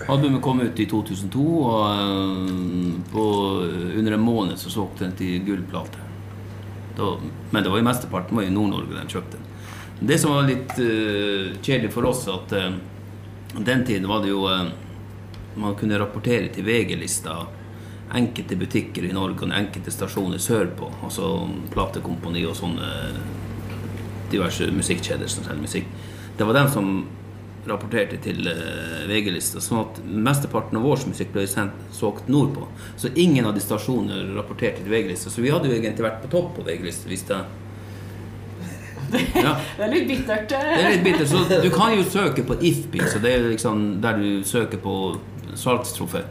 Albumet 0.08 0.42
kom 0.42 0.62
ut 0.62 0.80
i 0.80 0.86
2002, 0.88 1.46
og 1.64 1.82
uh, 1.92 2.92
på, 3.12 3.24
under 3.98 4.16
en 4.16 4.24
måned 4.24 4.60
så 4.60 4.72
solgte 4.72 5.04
den 5.04 5.18
til 5.20 5.42
gullplate. 5.44 6.04
men 7.52 7.64
det 7.64 7.70
var 7.70 7.78
jo 7.78 7.86
mesteparten 7.86 8.38
var 8.38 8.44
i 8.44 8.54
Nord-Norge 8.54 8.96
den 8.96 9.12
kjøpte. 9.12 9.38
Det 10.00 10.18
som 10.22 10.32
var 10.32 10.48
litt 10.48 10.72
uh, 10.80 11.58
kjedelig 11.62 11.92
for 11.92 12.08
oss, 12.08 12.24
at 12.32 12.56
uh, 12.56 12.78
den 13.58 13.86
tiden 13.86 14.08
var 14.08 14.24
det 14.24 14.30
jo 14.30 14.48
Man 15.58 15.74
kunne 15.74 15.98
rapportere 15.98 16.52
til 16.54 16.64
VG-lista 16.64 17.34
enkelte 18.14 18.56
butikker 18.56 19.04
i 19.08 19.14
Norge 19.14 19.42
og 19.42 19.54
enkelte 19.58 19.90
stasjoner 19.92 20.38
sørpå. 20.38 20.92
Altså 21.04 21.48
platekompani 21.74 22.44
og 22.46 22.54
sånne 22.56 22.90
diverse 24.32 24.68
musikkjeder 24.72 25.28
som 25.32 25.48
selger 25.48 25.64
musikk. 25.64 25.90
Det 26.38 26.46
var 26.46 26.60
dem 26.60 26.70
som 26.70 26.92
rapporterte 27.70 28.18
til 28.24 28.48
uh, 28.48 29.06
VG-lista. 29.10 29.62
Sånn 29.64 29.84
at 29.84 30.02
mesteparten 30.06 30.80
av 30.80 30.88
vår 30.88 31.06
musikk 31.12 31.32
ble 31.36 31.46
solgt 31.48 32.28
nordpå. 32.32 32.68
Så 33.00 33.12
ingen 33.16 33.48
av 33.48 33.56
de 33.56 33.64
stasjonene 33.64 34.36
rapporterte 34.38 34.84
til 34.84 34.92
VG-lista. 34.94 35.32
Så 35.34 35.44
vi 35.46 35.54
hadde 35.54 35.70
jo 35.70 35.78
egentlig 35.78 36.08
vært 36.08 36.22
på 36.26 36.32
topp 36.34 36.54
på 36.58 36.68
VG-lista 36.68 37.12
hvis 37.12 37.26
det 37.30 37.40
ja. 39.40 39.54
Det 39.78 39.86
er 39.86 39.92
litt 39.94 40.10
bittert. 40.10 40.50
Det 40.52 40.60
er 40.60 40.90
litt 40.98 41.06
bittert. 41.06 41.30
Så 41.32 41.62
du 41.64 41.70
kan 41.72 41.94
jo 41.96 42.04
søke 42.04 42.44
på 42.44 42.58
IFPI, 42.60 43.06
så 43.08 43.22
det 43.24 43.38
er 43.38 43.46
liksom 43.54 43.86
der 44.04 44.20
du 44.20 44.44
søker 44.44 44.82
på 44.84 44.96
salgstrofé. 45.56 46.26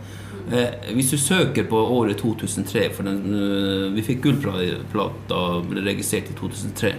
Eh, 0.52 0.92
hvis 0.92 1.14
du 1.14 1.16
søker 1.18 1.64
på 1.70 1.80
året 1.96 2.20
2003, 2.20 2.82
for 2.92 3.08
den, 3.08 3.22
uh, 3.32 3.86
vi 3.96 4.04
fikk 4.04 4.26
gullplata 4.28 5.40
registrert 5.88 6.28
i 6.34 6.36
2003 6.36 6.92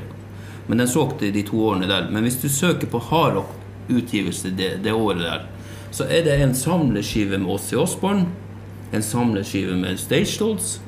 men 0.68 0.78
den 0.78 0.88
solgte 0.88 1.32
de 1.32 1.44
to 1.48 1.60
årene 1.64 1.88
der. 1.88 2.10
Men 2.12 2.28
hvis 2.28 2.42
du 2.42 2.50
søker 2.52 2.90
på 2.92 3.00
hardrock-utgivelse 3.88 4.50
det, 4.58 4.84
det, 4.84 4.92
året 4.94 5.20
der, 5.20 5.46
så 5.92 6.04
er 6.04 6.24
det 6.24 6.42
en 6.42 6.56
samleskive 6.56 7.38
med 7.38 7.50
Åssi 7.50 7.76
Osborn, 7.76 8.28
en 8.94 9.02
samleskive 9.04 9.76
med 9.76 9.98
Stage 9.98 10.38
Dolls, 10.40 10.82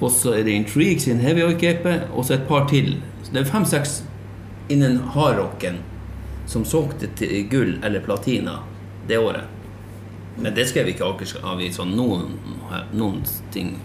Og 0.00 0.10
så 0.10 0.32
er 0.34 0.42
det 0.42 0.50
Intrigue 0.50 0.98
sin 1.00 1.20
Heavy 1.20 1.42
Oik-EP, 1.42 1.84
og 2.12 2.24
så 2.24 2.34
et 2.34 2.48
par 2.48 2.66
til. 2.66 2.96
Så 3.22 3.32
det 3.32 3.40
er 3.40 3.44
fem-seks 3.44 4.02
innen 4.68 4.96
hardrocken 5.14 5.76
som 6.46 6.64
solgte 6.64 7.06
til 7.14 7.46
gull 7.48 7.76
eller 7.84 8.00
platina 8.00 8.56
det 9.06 9.18
året. 9.18 9.44
Men 10.36 10.54
det 10.56 10.66
skrev 10.68 10.88
ikke 10.88 11.04
Akersavisa 11.06 11.84
noen, 11.84 12.34
noen 12.92 13.22
ting 13.52 13.76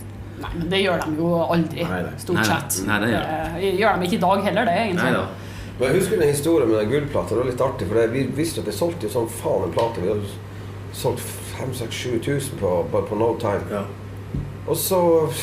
Nei, 0.41 0.49
men 0.55 0.69
det 0.69 0.79
gjør 0.83 0.99
de 1.05 1.13
jo 1.17 1.29
aldri, 1.43 1.83
Nei, 1.83 2.01
nei. 2.05 2.17
stort 2.17 2.37
Nei, 2.37 2.47
nei. 2.47 2.57
sett. 2.61 2.87
Nei, 2.87 2.97
det 3.01 3.07
gjør 3.09 3.23
Det 3.61 3.71
gjør 3.79 3.95
de 3.97 4.05
ikke 4.05 4.15
i 4.17 4.25
dag 4.25 4.43
heller, 4.47 4.65
det, 4.65 4.75
egentlig. 4.81 5.03
Nei 5.03 5.13
da. 5.13 5.46
Men 5.77 5.91
jeg 5.91 5.99
husker 5.99 6.17
den 6.17 6.31
historien 6.31 6.69
med 6.69 6.79
den 6.79 6.89
gullplata. 6.89 7.35
Det 7.35 7.41
var 7.41 7.49
litt 7.51 7.61
artig, 7.61 7.87
for 7.87 7.99
det, 7.99 8.07
vi 8.15 8.23
visste 8.39 8.63
at 8.63 8.69
det 8.69 8.73
solgte 8.73 9.05
jo 9.05 9.13
sånn 9.13 9.29
faen 9.29 9.67
en 9.67 9.75
plate. 9.75 10.01
Vi 10.01 10.09
hadde 10.09 10.31
solgt 10.97 11.21
5000-7000 11.59 12.57
på, 12.61 12.71
bare 12.91 13.05
på 13.05 13.17
no 13.19 13.35
time. 13.41 13.83
Og 14.67 14.75
så 14.77 14.99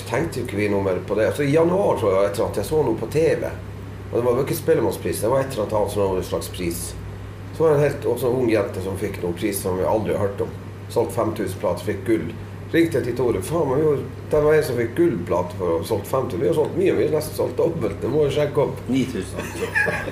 tenkte 0.08 0.40
jo 0.40 0.48
ikke 0.48 0.58
vi 0.58 0.66
noe 0.72 0.84
mer 0.84 0.98
på 1.06 1.16
det. 1.16 1.30
Altså 1.30 1.46
I 1.46 1.54
januar 1.54 2.00
tror 2.00 2.16
jeg, 2.16 2.32
etter 2.32 2.44
at 2.48 2.58
jeg 2.60 2.68
så 2.68 2.82
noe 2.82 2.98
på 2.98 3.08
TV. 3.14 3.46
Og 4.10 4.18
det 4.18 4.24
var 4.26 4.36
jo 4.36 4.44
ikke 4.44 4.58
Spellemannspris, 4.58 5.22
det 5.22 5.30
var 5.30 5.44
et 5.44 5.54
eller 5.54 5.78
annet 5.78 6.18
en 6.18 6.26
slags 6.28 6.50
pris. 6.52 6.82
Så 7.54 7.62
var 7.62 7.70
det 7.70 7.78
en 7.78 7.84
helt 7.86 8.10
også 8.10 8.28
en 8.28 8.42
ung 8.42 8.50
jente 8.50 8.82
som 8.82 8.98
fikk 8.98 9.20
noen 9.22 9.38
pris 9.38 9.62
som 9.62 9.78
vi 9.78 9.86
aldri 9.86 10.16
har 10.18 10.26
hørt 10.26 10.42
om. 10.44 10.50
Solgt 10.90 11.14
5000 11.14 11.62
plater, 11.62 11.86
fikk 11.86 12.04
gull. 12.06 12.26
Ringte 12.74 12.98
jeg 12.98 13.06
til 13.06 13.14
Tore. 13.14 13.38
Faen, 13.44 13.68
men 13.70 13.82
jo, 13.84 13.90
det 14.32 14.38
var 14.42 14.56
en 14.56 14.64
som 14.66 14.78
fikk 14.80 14.96
gullplate 14.98 15.54
for 15.60 15.70
å 15.70 15.74
ha 15.78 15.84
solgt 15.86 16.08
5000. 16.10 16.40
Vi 16.40 16.48
har 16.48 16.56
solgt 16.56 16.78
mye, 16.80 16.94
vi 16.96 17.04
har 17.06 17.12
nesten 17.14 17.36
solgt 17.36 17.60
dobbelt. 17.60 18.00
Det 18.02 18.10
må 18.10 18.24
jo 18.24 18.32
sjekke 18.34 18.64
opp. 18.64 18.80
9000. 18.88 19.28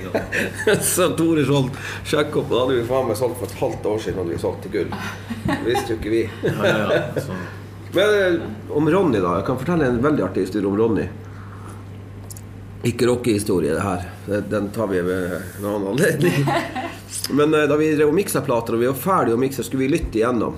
så 0.93 1.09
Tore 1.19 1.47
solgt 1.49 1.81
sjekk 2.07 2.39
opp, 2.39 2.53
da 2.53 2.61
hadde 2.63 2.77
vi 2.79 2.85
faen 2.87 3.11
meg 3.11 3.19
solgt 3.19 3.41
for 3.41 3.51
et 3.51 3.59
halvt 3.65 3.91
år 3.95 3.99
siden. 4.07 4.23
hadde 4.23 4.37
vi 4.37 4.41
solgt 4.45 4.63
til 4.63 4.77
gull. 4.77 4.95
Visste 5.67 5.97
jo 5.97 5.99
ikke 5.99 6.15
vi. 6.15 6.23
Ja, 6.53 6.71
ja, 6.71 7.01
ja. 7.01 7.41
Men 7.93 8.15
eh, 8.21 8.41
om 8.71 8.87
Ronny, 8.91 9.19
da. 9.19 9.35
Jeg 9.41 9.47
kan 9.51 9.59
fortelle 9.59 9.91
en 9.91 9.99
veldig 10.05 10.25
artig 10.31 10.47
historie 10.47 10.71
om 10.71 10.79
Ronny. 10.79 11.11
Ikke 12.89 13.11
rockehistorie, 13.11 13.75
det 13.75 13.83
her. 13.83 14.07
Den 14.55 14.71
tar 14.71 14.87
vi 14.87 15.03
ved 15.03 15.35
en 15.35 15.67
annen 15.67 15.91
anledning. 15.97 16.47
Men 17.43 17.55
eh, 17.59 17.67
da 17.67 17.77
vi 17.77 17.91
drev 17.97 18.15
og 18.15 18.17
miksa 18.23 18.47
plater, 18.47 18.79
og 18.79 18.87
vi 18.87 18.89
var 18.95 19.03
ferdige 19.03 19.35
å 19.35 19.43
mikse, 19.43 19.67
skulle 19.67 19.89
vi 19.89 19.97
lytte 19.99 20.23
igjennom. 20.23 20.57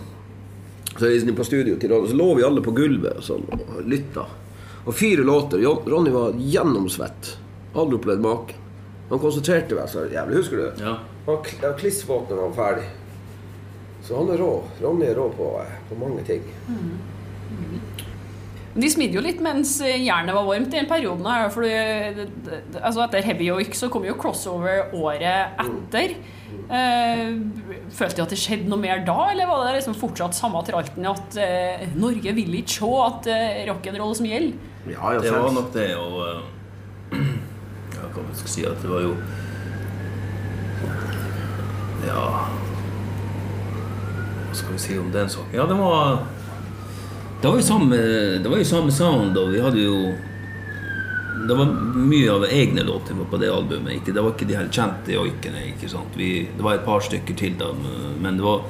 Så 0.98 1.06
vi 1.26 1.32
på 1.34 1.44
studio 1.44 1.76
til 1.76 1.90
Ronny, 1.90 2.08
så 2.08 2.16
lå 2.16 2.34
vi 2.38 2.44
alle 2.46 2.62
på 2.62 2.70
gulvet 2.76 3.16
og 3.18 3.24
sånn, 3.26 3.46
og 3.50 3.80
lytta. 3.90 4.26
Og 4.86 4.94
fire 4.94 5.24
låter. 5.26 5.58
Ronny 5.90 6.10
var 6.14 6.32
gjennomsvett. 6.38 7.36
Aldri 7.74 7.96
opplevd 7.98 8.20
maken. 8.22 8.60
Han 9.10 9.18
konsentrerte 9.18 9.74
seg 9.74 9.88
så 9.90 10.04
jævlig. 10.12 10.36
Husker 10.36 10.56
du 10.56 10.62
det? 10.68 10.84
Ja. 10.84 10.94
Han 11.26 11.34
var 11.34 11.42
kl- 11.44 11.62
ja, 11.62 11.72
kliss 11.80 12.04
våt 12.08 12.30
når 12.30 12.40
han 12.44 12.52
var 12.52 12.58
ferdig. 12.60 12.86
Så 14.04 14.16
han 14.20 14.30
er 14.34 14.38
rå. 14.38 14.52
Ronny 14.82 15.06
er 15.08 15.14
rå 15.18 15.28
på, 15.34 15.48
på 15.88 15.98
mange 15.98 16.22
ting. 16.28 16.42
De 18.74 18.88
smidde 18.90 19.14
jo 19.14 19.22
litt 19.22 19.38
mens 19.42 19.76
jernet 19.80 20.34
var 20.34 20.46
varmt 20.48 20.72
i 20.74 20.78
den 20.80 20.88
perioden. 20.90 21.24
her, 21.26 21.48
for 21.48 21.62
det- 21.62 22.28
det- 22.44 22.82
altså 22.82 23.04
Etter 23.04 23.22
Heavy 23.22 23.44
Joik 23.46 23.74
så 23.74 23.88
kom 23.88 24.04
jo 24.04 24.14
crossover 24.14 24.90
året 24.92 25.54
etter. 25.58 26.10
Eh, 26.10 26.16
følte 26.68 28.16
du 28.16 28.23
at 28.25 28.33
det 28.33 28.38
skjedde 28.40 28.71
noe 28.71 28.80
mer 28.80 29.02
da, 29.04 29.16
eller 29.33 29.49
var 29.50 29.66
det 29.66 29.76
liksom 29.78 29.97
fortsatt 29.99 30.37
samme 30.37 30.62
tralten 30.66 31.06
at 31.11 31.37
eh, 31.40 31.85
Norge 31.99 32.33
vil 32.37 32.56
ikke 32.61 32.76
se 32.78 32.90
at 33.04 33.28
eh, 33.33 33.64
rock'n'roll 33.68 34.14
som 34.16 34.28
gjelder? 34.28 34.56
Ja, 34.88 35.12
ja, 35.14 35.21
Det 35.21 35.33
var 35.33 35.52
nok 35.52 35.73
det, 35.75 35.88
og 35.97 36.21
eh, 36.28 37.21
Ja, 37.94 38.09
hva 38.11 38.25
skal 38.33 38.49
jeg 38.49 38.54
si 38.54 38.64
at 38.68 38.80
det 38.83 38.90
var 38.90 39.04
jo 39.04 39.14
Ja 42.04 42.25
Hva 44.49 44.59
skal 44.59 44.76
vi 44.76 44.83
si 44.83 44.99
om 45.00 45.11
den 45.12 45.30
saken? 45.33 45.54
Ja, 45.56 45.66
det 45.68 45.78
var 45.78 46.25
Det 47.40 47.49
var 47.50 47.61
jo 47.61 47.66
samme, 47.66 47.97
det 48.44 48.50
var 48.50 48.61
jo 48.61 48.68
samme 48.68 48.92
sound, 48.92 49.37
og 49.37 49.52
vi 49.52 49.61
hadde 49.61 49.85
jo 49.85 49.99
Det 51.48 51.54
var 51.54 51.70
mye 51.94 52.32
av 52.32 52.44
egne 52.48 52.82
låter 52.82 53.16
på 53.30 53.38
det 53.40 53.50
albumet. 53.52 53.98
Ikke, 53.98 54.12
det 54.16 54.22
var 54.24 54.34
ikke 54.34 54.48
de 54.48 54.56
helt 54.56 54.74
kjente 54.74 55.12
joikene. 55.12 55.66
Ikke 55.74 55.90
sant? 55.92 56.16
Vi, 56.16 56.48
det 56.56 56.64
var 56.64 56.78
et 56.78 56.86
par 56.86 57.04
stykker 57.04 57.36
til, 57.36 57.56
da, 57.60 57.72
men 58.22 58.40
det 58.40 58.46
var 58.46 58.64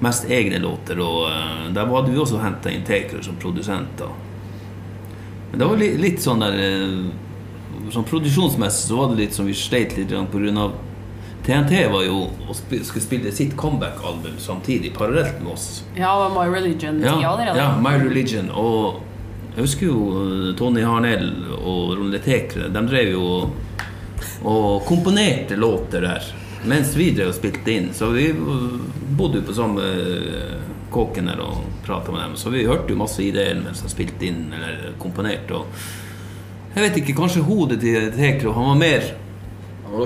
mest 0.00 0.28
egne 0.30 0.60
låter. 0.62 1.00
Og 1.02 1.26
uh, 1.28 1.66
der 1.74 1.90
hadde 1.90 2.12
vi 2.12 2.20
også 2.22 2.42
henta 2.42 2.72
inn 2.72 2.86
Taker 2.86 3.24
som 3.24 3.38
produsenter. 3.40 4.12
Men 5.50 5.58
det 5.58 5.66
var 5.72 5.82
litt, 5.82 5.98
litt 6.00 6.22
sånn 6.22 6.44
der 6.44 6.60
uh, 6.60 7.10
Sånn 7.90 8.04
produksjonsmessig 8.06 8.90
så 8.90 8.96
var 8.98 9.08
det 9.10 9.16
litt 9.18 9.34
som 9.34 9.46
vi 9.48 9.54
sleit 9.56 9.96
litt 9.96 10.12
pga. 10.30 10.66
TNT 11.42 11.78
var 11.90 12.02
jo 12.04 12.18
og 12.44 12.54
skulle 12.54 13.02
spille 13.02 13.30
sitt 13.32 13.56
comeback-album 13.58 14.36
samtidig, 14.38 14.92
parallelt 14.94 15.40
med 15.40 15.54
oss. 15.54 15.82
Ja, 15.96 16.12
My 16.34 16.44
Religion-tida 16.52 17.16
Ja, 17.24 17.56
ja, 17.56 17.68
My 17.80 17.96
Religion. 17.98 18.50
Og 18.52 19.00
jeg 19.54 19.64
husker 19.64 19.86
jo 19.86 20.02
eh, 20.22 20.50
Tony 20.58 20.84
Harnell 20.86 21.30
og 21.58 21.96
Ronny 21.98 22.20
Tekre. 22.22 22.70
De 22.70 22.82
drev 22.86 23.14
jo 23.16 23.24
og, 24.40 24.82
komponerte 24.88 25.56
låter 25.56 26.04
der 26.06 26.28
mens 26.68 26.92
vi 26.96 27.10
drev 27.16 27.30
og 27.32 27.36
spilte 27.38 27.72
inn. 27.72 27.88
Så 27.96 28.10
vi 28.12 28.28
bodde 29.16 29.40
jo 29.40 29.46
på 29.48 29.56
samme 29.56 29.86
eh, 29.86 30.60
kåken 30.92 31.30
der 31.30 31.42
og 31.44 31.64
prata 31.86 32.12
med 32.12 32.22
dem. 32.22 32.36
Så 32.36 32.52
vi 32.52 32.66
hørte 32.68 32.92
jo 32.92 33.00
masse 33.00 33.24
ideer 33.24 33.58
mens 33.62 33.82
de 33.84 33.90
spilte 33.92 34.28
inn 34.28 34.46
eller 34.54 34.94
komponerte. 35.00 35.56
Og 35.56 36.76
jeg 36.76 36.86
vet 36.86 37.00
ikke, 37.00 37.16
kanskje 37.18 37.42
hodet 37.42 37.80
til 37.82 38.12
Tekre 38.14 38.52
Han 38.54 38.68
var 38.68 38.78
mer 38.78 39.08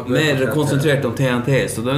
mer 0.06 0.46
konsentrert 0.54 1.04
om 1.04 1.14
TNT. 1.14 1.68
Så 1.68 1.80
det, 1.80 1.94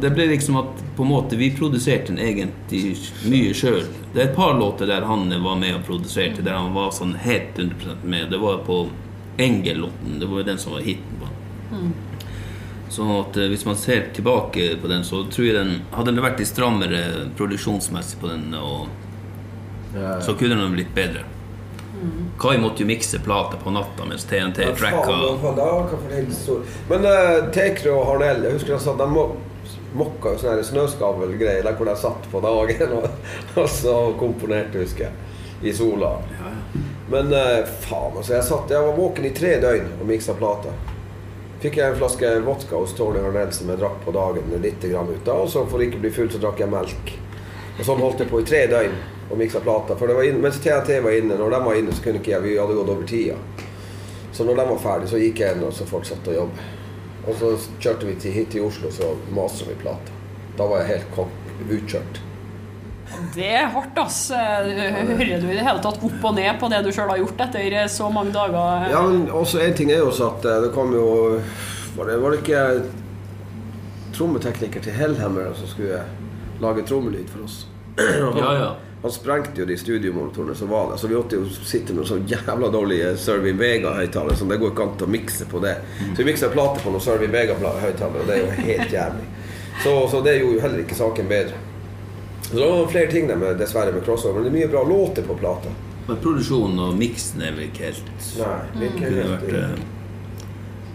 det 0.00 0.10
ble 0.14 0.26
liksom 0.26 0.56
at 0.56 0.84
på 0.96 1.02
en 1.02 1.08
måte 1.08 1.36
vi 1.36 1.50
produserte 1.56 2.12
den 2.12 2.20
egentlig 2.22 2.96
mye 3.28 3.52
sjøl. 3.56 3.84
Det 4.12 4.20
er 4.20 4.30
et 4.30 4.36
par 4.36 4.54
låter 4.58 4.88
der 4.88 5.08
han 5.08 5.28
var 5.44 5.56
med 5.60 5.76
og 5.80 5.86
produserte, 5.86 6.44
der 6.44 6.58
han 6.58 6.72
var 6.76 6.92
sånn 6.94 7.14
helt 7.24 7.58
100% 7.58 8.04
med. 8.04 8.30
Det 8.32 8.40
var 8.40 8.64
på 8.66 8.86
Engel-låten. 9.40 10.18
Det 10.20 10.28
var 10.28 10.42
jo 10.42 10.48
den 10.52 10.58
som 10.58 10.76
var 10.76 10.86
hiten 10.86 11.20
på 11.20 11.28
den. 11.28 11.92
Sånn 12.92 13.12
at 13.14 13.36
eh, 13.40 13.48
hvis 13.48 13.64
man 13.64 13.78
ser 13.80 14.10
tilbake 14.12 14.74
på 14.80 14.88
den, 14.90 15.04
så 15.04 15.22
tror 15.24 15.46
jeg 15.46 15.56
den 15.56 15.78
Hadde 15.94 16.12
den 16.12 16.24
vært 16.24 16.42
litt 16.42 16.50
strammere 16.50 17.30
produksjonsmessig 17.38 18.20
på 18.20 18.28
den, 18.28 18.50
og, 18.58 18.90
så 20.24 20.34
kunne 20.36 20.56
den 20.56 20.76
blitt 20.76 20.92
bedre. 20.96 21.24
Kai 22.40 22.58
måtte 22.58 22.82
jo 22.82 22.88
mikse 22.88 23.18
plater 23.22 23.58
på 23.62 23.70
natta 23.70 24.04
mens 24.08 24.24
TNT 24.24 24.64
Ja, 24.66 24.74
tracka. 24.76 25.16
Men 26.88 27.06
uh, 27.06 27.50
Tekre 27.54 27.92
og 27.94 28.06
Harnell, 28.08 28.44
jeg 28.46 28.58
husker 28.58 28.74
de 28.74 28.80
sa 28.82 28.94
de 28.98 29.08
må, 29.10 29.26
mokka 29.96 30.34
jo 30.34 30.40
sånne 30.40 30.56
her 30.56 30.66
snøskavlgreier 30.66 31.66
der 31.66 31.76
hvor 31.78 31.90
de 31.90 31.96
satt 32.00 32.26
på 32.32 32.40
dagen 32.42 32.94
og, 32.98 33.06
og 33.54 33.68
så 33.70 33.96
komponerte, 34.20 34.82
husker 34.82 35.08
jeg. 35.08 35.28
I 35.62 35.72
sola. 35.78 36.16
Men 37.12 37.30
uh, 37.30 37.60
faen, 37.84 38.16
altså. 38.16 38.32
Jeg, 38.34 38.46
satt, 38.48 38.72
jeg 38.72 38.82
var 38.82 38.98
våken 38.98 39.28
i 39.28 39.34
tre 39.36 39.54
døgn 39.62 39.92
og 40.00 40.08
miksa 40.08 40.34
plater. 40.38 40.74
Fikk 41.62 41.78
jeg 41.78 41.92
en 41.92 41.98
flaske 42.00 42.30
vodka 42.42 42.80
hos 42.80 42.94
Tony 42.98 43.20
Harnell 43.22 43.52
som 43.54 43.68
jeg 43.70 43.78
drakk 43.78 44.00
på 44.02 44.14
dagen 44.16 44.50
litt 44.64 44.82
grann 44.82 45.12
ut 45.12 45.28
av. 45.30 45.44
Og 45.44 45.52
så 45.52 45.62
for 45.70 45.84
ikke 45.84 46.00
å 46.00 46.02
bli 46.02 46.10
full, 46.16 46.30
så 46.32 46.42
drakk 46.42 46.58
jeg 46.64 46.72
melk. 46.72 47.12
Og 47.76 47.84
sånn 47.86 48.02
holdt 48.02 48.24
jeg 48.24 48.30
på 48.32 48.40
i 48.42 48.48
tre 48.48 48.64
døgn 48.72 48.96
og 49.30 49.38
miksa 49.38 49.60
plata. 49.64 49.96
For 49.98 50.10
det 50.10 50.16
var 50.18 50.28
inn, 50.28 50.40
mens 50.42 50.60
TNT 50.60 50.98
var 51.04 51.18
inne, 51.18 51.38
når 51.38 51.54
de 51.54 51.60
var 51.66 51.78
inne, 51.78 51.94
så 51.94 52.04
kunne 52.04 52.20
ikke 52.22 52.34
jeg 52.34 52.46
Vi 52.46 52.56
hadde 52.58 52.78
gått 52.78 52.94
over 52.94 53.08
tida. 53.08 53.36
Så 54.32 54.44
når 54.48 54.56
de 54.60 54.68
var 54.70 54.80
ferdige, 54.80 55.12
så 55.12 55.20
gikk 55.20 55.44
jeg 55.44 55.56
inn 55.56 55.64
og 55.66 55.74
så 55.76 55.86
fortsatte 55.88 56.32
å 56.32 56.38
jobbe. 56.42 56.66
Og 57.28 57.38
så 57.38 57.52
kjørte 57.78 58.08
vi 58.08 58.18
til, 58.18 58.34
hit 58.34 58.52
til 58.54 58.66
Oslo, 58.66 58.90
så 58.90 59.12
maste 59.34 59.68
vi 59.68 59.78
plata. 59.78 60.20
Da 60.58 60.66
var 60.68 60.82
jeg 60.82 60.96
helt 60.96 61.10
kokk, 61.16 61.40
utkjørt. 61.68 62.22
Det 63.34 63.44
er 63.46 63.68
hardt, 63.72 63.98
ass. 64.00 64.30
Hører 64.32 65.40
du 65.40 65.46
i 65.50 65.56
det 65.56 65.64
hele 65.66 65.82
tatt 65.84 66.00
opp 66.00 66.24
og 66.24 66.34
ned 66.36 66.56
på 66.60 66.70
det 66.72 66.80
du 66.84 66.90
sjøl 66.94 67.10
har 67.12 67.20
gjort 67.20 67.44
etter 67.46 67.76
så 67.92 68.08
mange 68.12 68.32
dager? 68.34 68.88
Ja, 68.92 69.02
men 69.04 69.26
også 69.28 69.60
en 69.62 69.76
ting 69.76 69.92
er 69.92 70.00
jo 70.00 70.08
også 70.10 70.30
at 70.32 70.48
eh, 70.48 70.62
det 70.64 70.72
kom 70.74 70.94
jo 70.96 71.06
Var 71.92 72.08
det, 72.08 72.16
var 72.22 72.32
det 72.32 72.40
ikke 72.40 72.62
trommetekniker 74.16 74.80
til 74.80 74.96
Hellhammer 74.96 75.52
som 75.56 75.68
skulle 75.68 76.00
lage 76.62 76.86
trommelyd 76.88 77.28
for 77.28 77.44
oss? 77.44 77.66
Ja, 78.00 78.54
ja. 78.56 78.70
Han 79.02 79.12
sprengte 79.12 79.60
jo 79.60 79.66
de 79.66 79.76
studiomonitorene 79.76 80.54
som 80.54 80.68
var 80.70 80.92
der, 80.92 80.96
så 80.96 81.08
vi 81.10 81.16
måtte 81.18 81.40
jo 81.40 81.48
sitte 81.50 81.94
med 81.94 82.06
så 82.06 82.20
jævla 82.30 82.68
dårlige 82.70 83.16
Servin 83.18 83.58
Vega-høyttalere, 83.58 84.36
så 84.38 84.46
det 84.46 84.60
går 84.62 84.70
ikke 84.70 84.84
an 84.86 85.02
å 85.02 85.08
mikse 85.10 85.48
på 85.50 85.58
det. 85.64 85.72
Så 85.98 86.20
vi 86.20 86.28
miksa 86.28 86.52
plate 86.54 86.84
på 86.84 86.92
noen 86.94 87.02
Servin 87.02 87.34
Vega-høyttalere, 87.34 88.22
og 88.22 88.30
det 88.30 88.36
er 88.36 88.44
jo 88.44 88.68
helt 88.68 88.94
jævlig. 88.94 89.26
Så, 89.82 89.96
så 90.12 90.20
det 90.22 90.36
gjorde 90.38 90.54
jo 90.54 90.62
heller 90.62 90.84
ikke 90.84 91.00
saken 91.00 91.30
bedre. 91.32 91.58
Så 92.44 92.54
det 92.60 92.68
var 92.68 92.86
flere 92.94 93.10
ting 93.10 93.26
der 93.26 93.42
med, 93.42 93.58
dessverre 93.58 93.92
med 93.92 94.04
crossover, 94.06 94.38
men 94.38 94.46
det 94.46 94.52
er 94.52 94.58
mye 94.60 94.70
bra 94.70 94.84
låter 94.86 95.26
på 95.26 95.34
plata. 95.40 95.74
Men 96.06 96.22
produksjonen 96.22 96.78
og 96.86 96.96
miksen 96.98 97.42
er 97.42 97.54
vel 97.56 97.68
ikke 97.68 97.88
helt 97.88 98.08
Nei, 98.38 98.56
det 98.74 98.88
ikke 98.88 99.10
helt 99.10 99.28
vært 99.30 99.52
eh, 99.54 99.84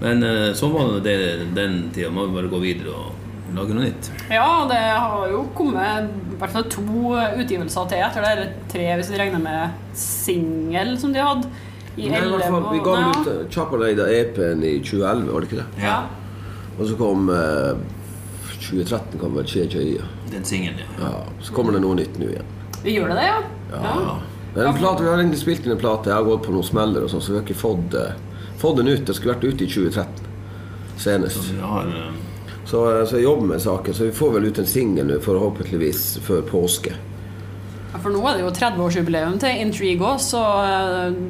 Men 0.02 0.26
eh, 0.28 0.50
sånn 0.56 0.74
var 0.76 0.98
det 1.04 1.16
den 1.56 1.78
tida. 1.96 2.12
Må 2.12 2.28
vi 2.28 2.36
bare 2.36 2.52
gå 2.52 2.60
videre 2.64 2.96
og 2.96 3.27
lage 3.56 3.76
noe 3.76 3.86
nytt. 3.88 4.10
Ja, 4.34 4.66
det 4.70 4.82
har 4.82 5.30
jo 5.32 5.46
kommet 5.56 6.10
i 6.12 6.38
hvert 6.42 6.54
fall 6.54 6.68
to 6.72 7.16
utgivelser 7.16 7.90
til 7.92 8.04
etter 8.04 8.26
det. 8.26 8.32
Eller 8.36 8.54
tre, 8.72 8.88
hvis 9.00 9.12
vi 9.14 9.20
regner 9.22 9.44
med 9.44 9.98
singel 9.98 10.96
som 11.00 11.16
de 11.16 11.24
hadde. 11.24 11.52
I 11.98 12.12
Nei, 12.12 12.20
i 12.22 12.40
fall, 12.44 12.66
vi 12.70 12.82
ga 12.86 12.96
ja. 13.00 13.10
ut 13.10 13.30
uh, 13.32 13.38
Chapaleida 13.50 14.06
EP-en 14.14 14.62
i 14.62 14.76
2011, 14.86 15.32
var 15.32 15.42
det 15.42 15.48
ikke 15.50 15.62
det? 15.64 15.70
Ja. 15.82 15.96
Og 16.78 16.84
så 16.86 16.98
kom 17.00 17.32
eh, 17.34 17.80
2013 18.68 19.18
kom 19.18 19.34
vel 19.34 19.48
Che 19.50 19.64
ja. 19.66 20.06
Den 20.30 20.44
singelen, 20.46 20.84
ja. 21.00 21.08
ja. 21.08 21.24
Så 21.42 21.54
kommer 21.54 21.74
det 21.74 21.82
noe 21.82 21.98
nytt 21.98 22.20
nå 22.22 22.30
igjen. 22.30 22.54
Vi 22.84 22.94
gjør 23.00 23.16
det, 23.16 23.26
ja? 23.26 23.40
ja? 23.72 23.96
Ja. 23.98 24.18
Men 24.54 24.78
plate, 24.78 25.04
Vi 25.04 25.10
har 25.10 25.18
egentlig 25.18 25.42
spilt 25.42 25.66
inn 25.66 25.74
en 25.74 25.82
plate, 25.82 26.12
jeg 26.12 26.20
har 26.20 26.28
gått 26.28 26.46
på 26.46 26.54
noen 26.54 26.66
smeller, 26.70 27.06
og 27.06 27.10
sånn, 27.10 27.24
så 27.26 27.34
vi 27.34 27.40
har 27.40 27.48
ikke 27.48 27.58
fått, 27.58 27.98
eh, 27.98 28.14
fått 28.62 28.78
den 28.78 28.94
ut. 28.94 29.04
Det 29.10 29.18
skulle 29.18 29.34
vært 29.34 29.50
ute 29.50 29.66
i 29.66 29.74
2013 29.74 30.28
senest. 31.02 31.42
Så 31.42 31.58
vi 31.58 31.66
har 31.66 31.90
uh... 31.90 32.27
så, 32.68 33.06
så, 33.08 33.16
jeg 33.16 33.24
jobber 33.24 33.54
med 33.54 33.62
saken, 33.64 33.94
så 33.96 34.04
vi 34.10 34.16
får 34.16 34.34
vel 34.34 34.50
ut 34.50 34.58
en 34.60 34.68
singel 34.68 35.14
forhåpentligvis 35.24 36.18
før 36.26 36.42
påske. 36.50 36.96
Ja, 37.94 38.02
for 38.04 38.12
nå 38.12 38.20
er 38.28 38.36
det 38.36 38.44
jo 38.44 38.50
30-årsjubileum 38.52 39.38
til 39.40 39.62
Intrigue 39.64 40.04
òg, 40.04 40.20
så 40.20 40.42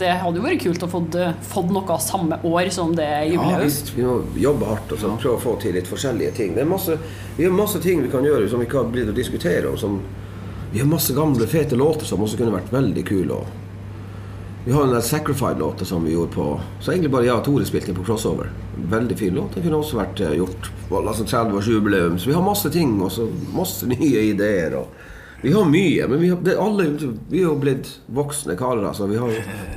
det 0.01 0.15
hadde 0.24 0.41
jo 0.41 0.46
vært 0.48 0.63
kult 0.63 0.86
å 0.88 0.89
få 0.89 1.03
fått 1.46 1.70
noe 1.75 2.00
samme 2.01 2.39
år 2.41 2.72
som 2.74 2.96
det 2.98 3.10
jubileet. 3.29 3.53
Ja, 3.53 3.62
visst. 3.62 3.94
Vi 3.94 4.08
må 4.08 4.17
jobbe 4.41 4.72
hardt 4.72 4.96
og 4.96 5.03
så 5.03 5.13
prøve 5.13 5.38
å 5.38 5.44
få 5.46 5.53
til 5.62 5.77
litt 5.77 5.89
forskjellige 5.91 6.34
ting. 6.39 6.58
Det 6.58 6.65
er 6.65 6.72
masse, 6.74 6.98
vi 7.38 7.46
har 7.46 7.53
masse 7.53 7.84
ting 7.86 8.01
vi 8.01 8.10
kan 8.12 8.25
gjøre 8.25 8.50
som 8.50 8.63
vi 8.63 8.65
ikke 8.65 8.82
har 8.82 8.89
blitt 8.98 9.13
å 9.13 9.15
diskutere. 9.15 9.70
Og 9.70 9.77
som 9.77 10.01
vi 10.74 10.82
har 10.82 10.89
masse 10.89 11.13
gamle, 11.13 11.46
fete 11.48 11.77
låter 11.77 12.10
som 12.10 12.25
også 12.25 12.41
kunne 12.41 12.58
vært 12.58 12.74
veldig 12.74 13.06
kule. 13.08 13.44
Vi 14.68 14.74
har 14.74 14.84
den 14.84 14.94
der 14.94 15.02
Sacrified-låta 15.02 15.86
som 15.86 16.06
vi 16.06 16.12
gjorde 16.12 16.32
på 16.32 16.60
Så 16.80 16.92
egentlig 16.92 17.12
bare 17.12 17.24
jeg 17.24 17.40
og 17.40 17.46
Tore 17.46 17.66
spilte 17.66 17.88
inn 17.88 17.96
på 17.96 18.04
Crossover. 18.04 18.50
Veldig 18.92 19.16
fin 19.16 19.38
låt. 19.38 19.54
Den 19.56 19.64
kunne 19.64 19.78
også 19.80 19.96
vært 19.96 20.20
eh, 20.20 20.34
gjort 20.36 20.68
på 20.90 21.00
altså 21.00 21.24
30-årsjubileum. 21.24 22.18
Så 22.20 22.28
vi 22.28 22.36
har 22.36 22.44
masse 22.44 22.68
ting 22.74 22.98
og 23.00 23.16
masse 23.56 23.88
nye 23.94 24.26
ideer. 24.34 24.76
Og 24.76 24.92
vi 25.41 25.53
har 25.53 25.65
mye, 25.65 26.08
men 26.08 26.20
vi 26.20 26.29
har, 26.29 26.39
det, 26.41 26.58
alle, 26.58 26.84
vi 27.29 27.39
er 27.39 27.46
jo 27.46 27.56
blitt 27.62 27.89
voksne 28.10 28.56
karer. 28.58 28.88
Altså. 28.89 29.06
Har, 29.08 29.36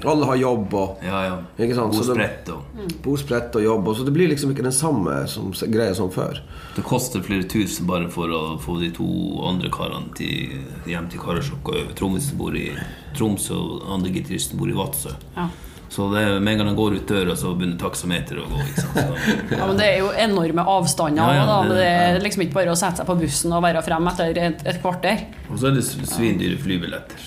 alle 0.09 0.29
har 0.31 0.41
jobb 0.41 0.75
og 0.75 1.03
ja, 1.11 1.21
ja. 1.27 1.37
Bordsbrett 1.59 2.49
og 2.55 2.77
Det, 2.77 2.87
bosprett 3.05 3.59
og 3.61 3.65
jobb. 3.65 3.91
Og 3.93 3.99
så 3.99 4.07
det 4.09 4.15
blir 4.17 4.31
liksom 4.33 4.55
ikke 4.55 4.65
den 4.65 4.77
samme 4.77 5.19
som, 5.29 5.53
greia 5.69 5.95
som 5.97 6.13
før. 6.13 6.41
Det 6.77 6.85
koster 6.87 7.25
flere 7.25 7.45
tusen 7.45 7.89
bare 7.91 8.09
for 8.13 8.33
å 8.33 8.43
få 8.63 8.79
de 8.81 8.89
to 8.97 9.11
andre 9.49 9.73
karene 9.75 10.15
til, 10.17 10.63
hjem 10.89 11.11
til 11.13 11.21
Karasjok. 11.21 11.75
Trommisen 11.99 12.41
bor 12.41 12.57
i 12.57 12.71
Tromsø, 13.19 13.59
og 13.59 13.91
andre 13.99 14.15
gitaristen 14.17 14.61
bor 14.61 14.71
i 14.71 14.79
Vadsø. 14.79 15.13
Ja. 15.37 15.51
Så 15.91 16.07
det, 16.15 16.41
med 16.41 16.53
en 16.53 16.59
gang 16.59 16.69
han 16.71 16.77
går 16.77 16.95
ut 16.95 17.09
døra, 17.09 17.35
så 17.37 17.51
begynner 17.59 17.79
taksameteret 17.81 18.45
å 18.45 18.51
gå. 18.53 18.67
Så, 18.77 18.91
ja, 19.59 19.65
men 19.67 19.79
Det 19.81 19.89
er 19.89 19.97
jo 19.99 20.13
enorme 20.15 20.63
avstander. 20.71 21.19
Ja, 21.19 21.41
ja, 21.43 21.57
det, 21.67 21.79
det, 21.81 21.87
er 21.91 22.19
liksom 22.23 22.45
ikke 22.45 22.61
bare 22.61 22.71
å 22.71 22.79
sette 22.79 23.03
seg 23.03 23.09
på 23.09 23.17
bussen 23.19 23.57
og 23.57 23.65
være 23.65 23.83
frem 23.83 24.07
etter 24.13 24.39
et, 24.39 24.63
et 24.71 24.79
kvarter. 24.79 25.25
Og 25.49 25.59
så 25.59 25.73
er 25.73 25.81
det 25.81 25.83
svindyre 25.89 26.61
flybilletter. 26.63 27.25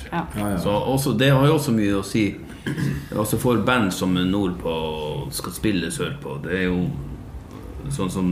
Så 0.64 0.78
også, 0.80 1.12
det 1.20 1.34
har 1.36 1.44
jo 1.50 1.58
også 1.58 1.76
mye 1.76 1.98
å 2.00 2.06
si. 2.08 2.30
Altså 3.12 3.36
For 3.42 3.60
band 3.68 3.92
som 3.92 4.16
nordpå 4.16 4.76
skal 5.36 5.56
spille 5.58 5.92
sørpå, 5.92 6.38
det 6.46 6.62
er 6.62 6.70
jo 6.70 6.86
sånn 7.92 8.14
som 8.14 8.30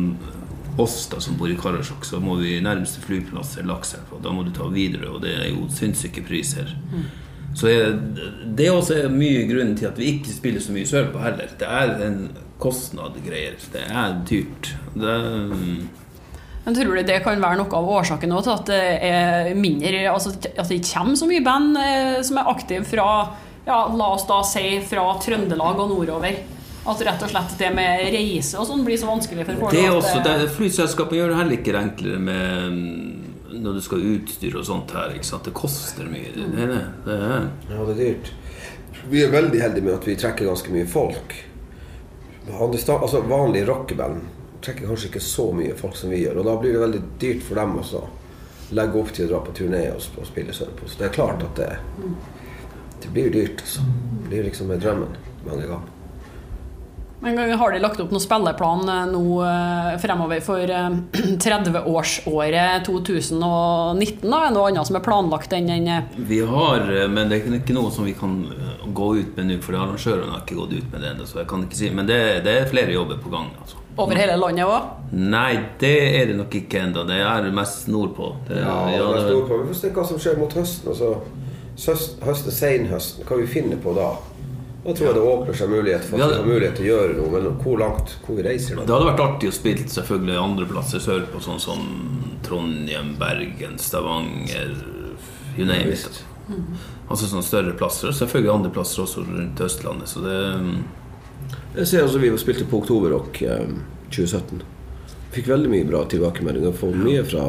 oss 0.79 1.09
da 1.11 1.19
som 1.19 1.35
bor 1.35 1.51
i 1.51 1.57
Karasjok, 1.59 2.05
så 2.07 2.21
må 2.23 2.37
vi 2.39 2.55
nærmeste 2.63 3.03
flyplass 3.03 3.57
er 3.59 3.67
Lakselv. 3.67 4.15
Da 4.23 4.31
må 4.31 4.45
du 4.47 4.53
ta 4.55 4.69
videre, 4.71 5.09
og 5.11 5.19
det 5.25 5.35
er 5.35 5.49
jo 5.51 5.67
sinnssyke 5.75 6.23
priser. 6.23 6.71
Mm. 6.93 7.09
Så 7.57 7.67
det 7.67 8.67
er 8.67 8.73
også 8.73 9.03
mye 9.11 9.43
grunnen 9.49 9.75
til 9.77 9.89
at 9.89 9.99
vi 9.99 10.13
ikke 10.15 10.33
spiller 10.33 10.63
så 10.63 10.75
mye 10.75 10.87
sørpå 10.87 11.19
heller. 11.23 11.51
Det 11.59 11.67
er 11.67 12.05
en 12.05 12.21
kostnad-greier. 12.61 13.57
Det 13.73 13.83
er 13.87 14.21
dyrt. 14.29 14.75
Det 14.95 15.17
men 16.61 16.75
tror 16.77 16.95
du 16.95 17.01
det 17.01 17.21
kan 17.25 17.41
være 17.41 17.57
noe 17.57 17.73
av 17.73 17.87
årsaken 17.89 18.33
til 18.35 18.51
at 18.53 18.67
det 18.69 18.81
er 19.07 19.55
mindre 19.57 20.03
altså 20.11 20.35
at 20.35 20.67
det 20.69 20.77
ikke 20.77 20.91
kommer 20.91 21.17
så 21.17 21.29
mye 21.29 21.41
band 21.45 21.79
eh, 21.81 22.19
som 22.25 22.37
er 22.37 22.51
aktive 22.51 22.85
fra 22.85 23.07
ja, 23.65 23.79
la 23.97 24.09
oss 24.13 24.27
da 24.29 24.41
si 24.45 24.77
fra 24.85 25.07
Trøndelag 25.21 25.81
og 25.81 25.89
nordover? 25.89 26.37
At 26.81 27.01
rett 27.05 27.25
og 27.25 27.29
slett 27.29 27.57
det 27.59 27.69
med 27.77 28.07
reise 28.13 28.57
og 28.61 28.65
sånn 28.69 28.85
blir 28.85 28.97
så 28.97 29.09
vanskelig 29.09 29.45
for 29.49 29.65
folk? 29.65 29.75
Det 29.75 29.83
er 29.85 29.93
også, 29.93 30.21
det, 30.25 30.37
Flyselskapet 30.55 31.19
gjør 31.19 31.33
det 31.33 31.41
heller 31.41 31.59
ikke 31.59 31.75
enklere 31.81 32.21
med 32.29 33.20
når 33.51 33.77
du 33.77 33.81
skal 33.83 34.03
utstyre 34.15 34.61
og 34.61 34.67
sånt 34.67 34.93
her. 34.95 35.15
ikke 35.15 35.27
sant? 35.27 35.47
Det 35.47 35.55
koster 35.57 36.07
mye. 36.09 36.31
Det, 36.35 36.49
det, 36.55 36.81
det 37.05 37.17
er. 37.17 37.47
Ja, 37.71 37.85
det 37.87 37.95
er 37.95 38.01
dyrt. 38.01 38.33
Vi 39.09 39.23
er 39.23 39.33
veldig 39.33 39.61
heldige 39.61 39.87
med 39.87 39.97
at 39.97 40.07
vi 40.07 40.17
trekker 40.19 40.47
ganske 40.47 40.73
mye 40.73 40.87
folk. 40.89 41.35
Altså 42.51 43.21
Vanlige 43.27 43.67
rockeband 43.69 44.23
trekker 44.61 44.89
kanskje 44.89 45.09
ikke 45.09 45.23
så 45.25 45.47
mye 45.55 45.77
folk 45.77 45.95
som 45.97 46.13
vi 46.13 46.23
gjør. 46.23 46.41
Og 46.41 46.49
da 46.49 46.57
blir 46.61 46.75
det 46.75 46.83
veldig 46.85 47.03
dyrt 47.21 47.45
for 47.45 47.61
dem 47.61 47.77
også 47.81 48.03
legge 48.71 48.99
opp 49.01 49.09
til 49.15 49.27
å 49.27 49.31
dra 49.33 49.39
på 49.45 49.55
turné 49.55 49.81
og 49.91 50.27
spille 50.27 50.55
sørpå. 50.55 50.87
Så 50.87 51.01
det 51.01 51.09
er 51.09 51.15
klart 51.15 51.43
at 51.43 51.57
det, 51.59 51.71
det 53.03 53.11
blir 53.11 53.33
dyrt. 53.33 53.63
Altså. 53.65 53.87
Det 54.21 54.29
blir 54.29 54.47
liksom 54.47 54.71
drømmen 54.71 55.17
mange 55.47 55.65
ganger. 55.67 55.90
Men 57.23 57.51
har 57.51 57.71
de 57.71 57.79
lagt 57.79 57.99
opp 58.01 58.09
noen 58.09 58.23
spilleplan 58.23 58.87
eh, 58.89 59.03
nå 59.11 59.23
eh, 59.45 59.97
fremover 60.01 60.39
for 60.41 60.65
30-årsåret 61.45 62.79
eh, 62.79 62.83
2019? 62.87 64.25
Da? 64.25 64.39
Er 64.39 64.47
det 64.47 64.55
noe 64.55 64.71
annet 64.71 64.89
som 64.89 64.97
er 64.97 65.05
planlagt 65.05 65.53
enn 65.53 65.69
den 65.69 65.89
Vi 66.17 66.39
har, 66.49 66.89
men 67.13 67.29
det 67.29 67.43
er 67.43 67.59
ikke 67.59 67.77
noe 67.77 67.93
som 67.93 68.09
vi 68.09 68.15
kan 68.17 68.39
gå 68.89 69.11
ut 69.19 69.37
med 69.37 69.51
nå, 69.51 69.59
for 69.61 69.77
arrangørene 69.77 70.33
har 70.33 70.41
ikke 70.41 70.57
gått 70.63 70.73
ut 70.79 70.87
med 70.89 71.05
det 71.05 71.11
ennå. 71.11 71.29
Så 71.29 71.43
jeg 71.43 71.49
kan 71.51 71.67
ikke 71.67 71.77
si 71.77 71.91
Men 71.93 72.09
det, 72.09 72.17
det, 72.47 72.57
er 72.57 72.73
flere 72.73 72.97
jobber 72.97 73.21
på 73.21 73.29
gang. 73.33 73.53
Altså. 73.61 73.77
Over 74.01 74.17
hele 74.17 74.39
landet 74.39 74.65
òg? 74.65 74.89
Nei, 75.13 75.59
det 75.77 75.93
er 76.17 76.31
det 76.31 76.39
nok 76.39 76.57
ikke 76.57 76.81
ennå. 76.87 77.05
Det 77.05 77.21
er 77.21 77.51
mest 77.53 77.85
nordpå. 77.91 78.33
Det, 78.49 78.63
ja, 78.63 78.79
ja, 78.95 79.05
det 79.13 79.21
er 79.27 79.31
nordpå. 79.35 79.61
Vi 79.61 79.69
får 79.75 79.79
se 79.83 79.93
hva 79.93 80.09
som 80.09 80.17
skjer 80.25 80.41
mot 80.41 80.57
høsten. 80.57 80.89
Altså, 80.89 81.13
høsten, 82.25 82.55
senhøsten. 82.55 83.29
Hva 83.29 83.37
vi 83.43 83.49
finner 83.51 83.77
på 83.83 83.93
da. 83.97 84.09
Da 84.81 84.95
tror 84.97 85.07
jeg 85.07 85.13
det 85.13 85.23
åpner 85.29 85.57
seg 85.57 85.69
mulighet 85.69 86.05
for 86.07 86.17
at 86.17 86.31
vi 86.31 86.37
har 86.39 86.47
mulighet 86.47 86.79
til 86.79 86.87
å 86.87 86.93
gjøre 86.95 87.17
noe. 87.19 87.29
Men 87.35 87.59
hvor 87.61 87.77
langt 87.77 88.15
hvor 88.25 88.39
vi 88.39 88.45
reiser 88.47 88.79
da? 88.79 88.85
Det 88.87 88.95
hadde 88.95 89.09
vært 89.11 89.23
artig 89.27 89.51
å 89.51 89.53
spille 89.53 89.85
selvfølgelig 89.93 90.39
andreplasser 90.41 91.03
sørpå, 91.03 91.41
sånn 91.45 91.61
som 91.61 91.83
Trondheim, 92.47 93.13
Bergen, 93.21 93.77
Stavanger 93.81 94.73
You 95.57 95.67
name 95.67 95.93
it. 95.93 96.23
Altså 97.11 97.27
sånne 97.27 97.45
større 97.45 97.75
plasser. 97.77 98.15
Selvfølgelig 98.15 98.53
andre 98.53 98.73
plasser 98.73 99.03
også 99.03 99.25
rundt 99.27 99.61
Østlandet. 99.61 100.09
Så 100.09 100.23
det 100.25 100.37
Jeg 101.75 101.87
ser 101.87 102.03
altså 102.07 102.19
vi 102.19 102.31
spilte 102.39 102.65
på 102.67 102.81
Oktoberrock 102.81 103.41
eh, 103.41 103.75
2017. 104.09 104.63
Fikk 105.31 105.47
veldig 105.47 105.69
mye 105.71 105.87
bra 105.87 106.03
tilbakemeldinger. 106.11 106.73
Fått 106.75 106.97
mye 106.99 107.23
fra 107.27 107.45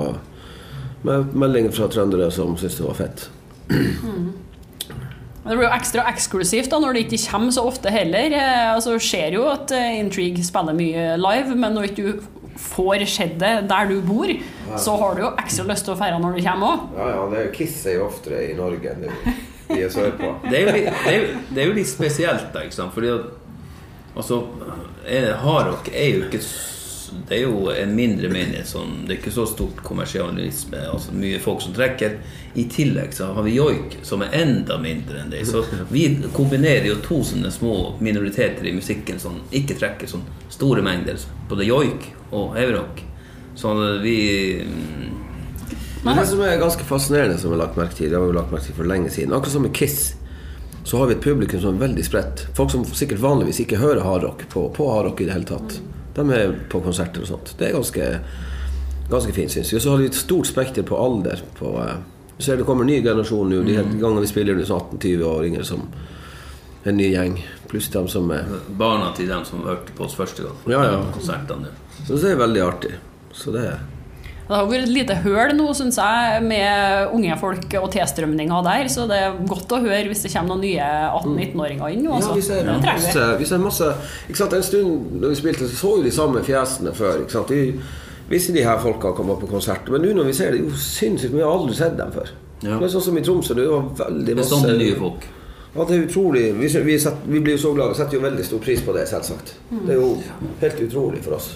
meldinger 1.02 1.72
fra 1.74 1.88
trøndere 1.90 2.28
som 2.30 2.54
syntes 2.58 2.78
det 2.78 2.86
var 2.86 2.98
fett. 3.00 3.24
Mm. 3.72 4.28
Det 5.42 5.56
blir 5.56 5.66
jo 5.66 5.72
ekstra 5.74 6.04
eksklusivt 6.12 6.70
da, 6.70 6.78
når 6.78 6.94
det 6.94 7.00
ikke 7.06 7.18
kommer 7.32 7.54
så 7.54 7.64
ofte 7.66 7.90
heller. 7.90 8.30
Eh, 8.38 8.68
altså, 8.76 8.94
ser 9.02 9.34
jo 9.34 9.48
at 9.50 9.72
eh, 9.74 9.98
Intrigue 9.98 10.44
spiller 10.46 10.76
mye 10.76 11.16
live, 11.18 11.56
men 11.58 11.74
når 11.74 11.90
ikke 11.90 12.04
du 12.06 12.52
får 12.62 13.02
sett 13.10 13.34
det 13.40 13.52
der 13.70 13.88
du 13.90 13.96
bor, 14.06 14.30
ja. 14.30 14.78
så 14.78 14.94
har 15.00 15.16
du 15.16 15.24
jo 15.24 15.30
ekstra 15.40 15.66
lyst 15.66 15.88
til 15.88 15.96
å 15.96 15.98
feire 15.98 16.20
når 16.22 16.36
du 16.36 16.44
kommer 16.46 16.74
òg. 16.76 16.84
Ja, 16.98 17.08
ja. 17.16 17.24
Det 17.32 17.46
kisser 17.56 17.56
Kiss 17.58 17.86
er 17.90 17.98
jo 17.98 18.04
oftere 18.06 18.42
i 18.46 18.54
Norge 18.58 18.92
enn 18.92 19.08
vi 19.72 19.80
er 19.80 19.90
sørpå. 19.90 20.34
det, 20.50 20.60
er 20.60 20.62
jo 20.62 20.74
det, 20.76 20.84
er, 21.10 21.26
det 21.50 21.64
er 21.64 21.70
jo 21.72 21.78
litt 21.80 21.90
spesielt, 21.90 22.50
da. 22.54 22.62
ikke 22.62 22.78
sant? 22.78 22.94
Fordi 22.94 23.10
at 23.16 23.26
altså, 24.14 24.44
Hardrock 25.42 25.90
er 25.90 26.20
jo 26.20 26.28
ikke 26.28 26.42
det 27.28 27.36
er 27.36 27.42
jo 27.46 27.70
en 27.72 27.94
mindre 27.96 28.28
menighet. 28.32 28.68
Sånn, 28.68 29.02
det 29.06 29.14
er 29.14 29.20
ikke 29.20 29.34
så 29.34 29.46
stort 29.48 29.82
kommersialisme. 29.86 30.80
Altså 30.92 31.14
mye 31.16 31.40
folk 31.42 31.62
som 31.64 31.74
trekker. 31.76 32.18
I 32.58 32.66
tillegg 32.72 33.14
så 33.16 33.30
har 33.36 33.46
vi 33.46 33.54
joik, 33.56 33.98
som 34.06 34.24
er 34.24 34.34
enda 34.42 34.78
mindre 34.82 35.22
enn 35.22 35.32
det. 35.32 35.44
Så 35.48 35.64
vi 35.90 36.06
kombinerer 36.36 36.88
jo 36.90 36.98
to 37.04 37.22
sånne 37.26 37.52
små 37.54 37.94
minoriteter 38.04 38.68
i 38.68 38.74
musikken 38.76 39.20
som 39.22 39.40
ikke 39.50 39.78
trekker 39.80 40.10
sånn 40.10 40.26
store 40.52 40.84
mengder. 40.84 41.20
Både 41.50 41.68
joik 41.68 42.10
og 42.30 42.56
heavyrock. 42.58 43.04
Så 43.54 43.74
vi 44.02 44.18
mm, 44.64 45.12
det 46.02 46.26
som 46.26 46.40
er 46.42 46.58
ganske 46.58 46.84
fascinerende, 46.84 47.38
som 47.38 47.52
vi 47.52 47.56
har 47.56 47.66
lagt 47.66 47.76
merke 47.78 47.94
til, 47.94 48.10
det 48.10 48.18
har 48.18 48.26
vi 48.26 48.34
lagt 48.34 48.50
merke 48.50 48.66
til 48.66 48.74
for 48.74 48.88
lenge 48.90 49.10
siden, 49.12 49.34
akkurat 49.36 49.54
som 49.54 49.62
med 49.62 49.74
Kiss, 49.76 50.14
så 50.84 50.98
har 50.98 51.06
vi 51.06 51.14
et 51.14 51.22
publikum 51.22 51.60
som 51.62 51.76
er 51.76 51.84
veldig 51.84 52.04
spredt. 52.04 52.46
Folk 52.56 52.72
som 52.72 52.84
sikkert 52.84 53.22
vanligvis 53.22 53.60
ikke 53.62 53.78
hører 53.78 54.02
hardrock 54.02 54.42
på, 54.50 54.66
på 54.74 54.88
hardrock 54.90 55.22
i 55.22 55.28
det 55.28 55.36
hele 55.36 55.46
tatt. 55.46 55.76
De 56.14 56.24
er 56.36 56.54
på 56.70 56.80
konserter 56.84 57.24
og 57.24 57.30
sånt. 57.30 57.54
Det 57.58 57.68
er 57.68 57.76
ganske, 57.76 58.08
ganske 59.10 59.34
fint, 59.36 59.52
syns 59.52 59.72
vi. 59.72 59.78
Og 59.78 59.84
så 59.84 59.94
har 59.94 60.02
de 60.02 60.10
et 60.10 60.18
stort 60.18 60.50
spekter 60.50 60.86
på 60.86 60.98
alder. 60.98 61.40
På, 61.58 61.76
uh, 61.78 61.94
ser 62.38 62.60
det 62.60 62.66
kommer 62.68 62.84
en 62.86 62.92
ny 62.92 63.00
generasjon 63.02 63.50
nå. 63.50 63.62
De 63.66 63.78
mm. 63.78 63.94
gangene 64.00 64.24
vi 64.24 64.32
spiller 64.32 64.58
under 64.58 64.68
18-20-åringer 64.68 65.64
som 65.68 65.86
en 66.84 66.98
ny 66.98 67.08
gjeng. 67.14 67.38
Pluss 67.70 67.88
dem 67.94 68.08
som 68.12 68.30
er 68.34 68.48
Barna 68.68 69.12
til 69.16 69.30
dem 69.30 69.46
som 69.48 69.64
hørte 69.64 69.94
på 69.96 70.04
oss 70.04 70.18
første 70.18 70.44
gang. 70.44 70.60
Ja, 70.68 70.84
ja. 70.90 71.00
Så 72.02 72.18
det 72.18 72.34
er 72.34 72.40
veldig 72.40 72.62
artig. 72.66 72.96
Så 73.32 73.54
det 73.54 73.64
er 73.70 73.80
det 74.48 74.56
har 74.58 74.66
vært 74.68 74.84
et 74.84 74.92
lite 74.92 75.16
høl 75.22 75.52
nå, 75.56 75.68
syns 75.76 75.96
jeg, 76.02 76.42
med 76.44 77.12
unge 77.14 77.36
folk 77.40 77.76
og 77.78 77.88
tilstrømninga 77.94 78.58
der. 78.66 78.90
Så 78.92 79.06
det 79.10 79.20
er 79.22 79.36
godt 79.48 79.72
å 79.72 79.80
høre 79.84 80.10
hvis 80.10 80.24
det 80.26 80.32
kommer 80.34 80.56
noen 80.56 80.64
nye 80.66 80.88
18-19-åringer 81.08 81.94
inn. 81.94 82.06
Også. 82.10 82.32
Ja, 82.32 82.36
vi 82.36 82.46
ser, 82.46 82.70
masse, 82.72 83.26
vi 83.38 83.48
ser 83.48 83.62
masse 83.62 83.90
ikke 84.26 84.40
sant? 84.42 84.56
En 84.58 84.66
stund 84.66 85.20
da 85.22 85.30
vi 85.30 85.38
spilte, 85.38 85.68
så 85.70 85.78
så 85.78 85.96
jo 85.98 86.06
de 86.06 86.14
samme 86.14 86.42
fjesene 86.46 86.94
før. 86.96 87.22
Ikke 87.22 87.36
sant? 87.38 87.54
De, 87.54 87.78
visste 88.32 88.54
de 88.56 88.64
her 88.66 88.80
folka 88.82 89.14
kommer 89.16 89.38
på 89.40 89.50
konsert. 89.50 89.88
Men 89.92 90.04
nå 90.04 90.16
når 90.18 90.30
vi 90.32 90.36
ser 90.36 90.54
det, 90.54 90.64
jo 90.64 90.72
sinnssykt 90.78 91.34
Vi 91.36 91.44
har 91.44 91.52
aldri 91.52 91.78
sett 91.78 91.96
dem 92.00 92.12
før. 92.14 92.34
Ja. 92.62 92.76
Det 92.76 92.86
er 92.86 92.92
sånn 92.92 93.06
som 93.08 93.18
i 93.18 93.24
Tromsø. 93.24 93.56
Det 93.58 93.66
var 93.70 93.88
veldig 94.04 94.38
masse 94.38 94.52
Bestandig 94.52 94.74
sånn 94.74 94.82
nye 94.84 95.00
folk. 95.00 95.28
Ja, 95.72 95.84
det 95.88 95.96
er 95.96 96.02
utrolig. 96.04 96.46
Vi, 96.58 96.68
vi, 96.84 96.98
set, 97.00 97.24
vi 97.24 97.40
blir 97.40 97.56
jo 97.56 97.62
så 97.62 97.72
glad. 97.76 97.94
Vi 97.94 98.02
setter 98.02 98.18
jo 98.18 98.24
veldig 98.26 98.44
stor 98.46 98.60
pris 98.64 98.82
på 98.84 98.94
det, 98.96 99.06
selvsagt. 99.10 99.54
Det 99.72 99.94
er 99.94 100.00
jo 100.02 100.16
helt 100.60 100.82
utrolig 100.84 101.22
for 101.24 101.38
oss. 101.38 101.54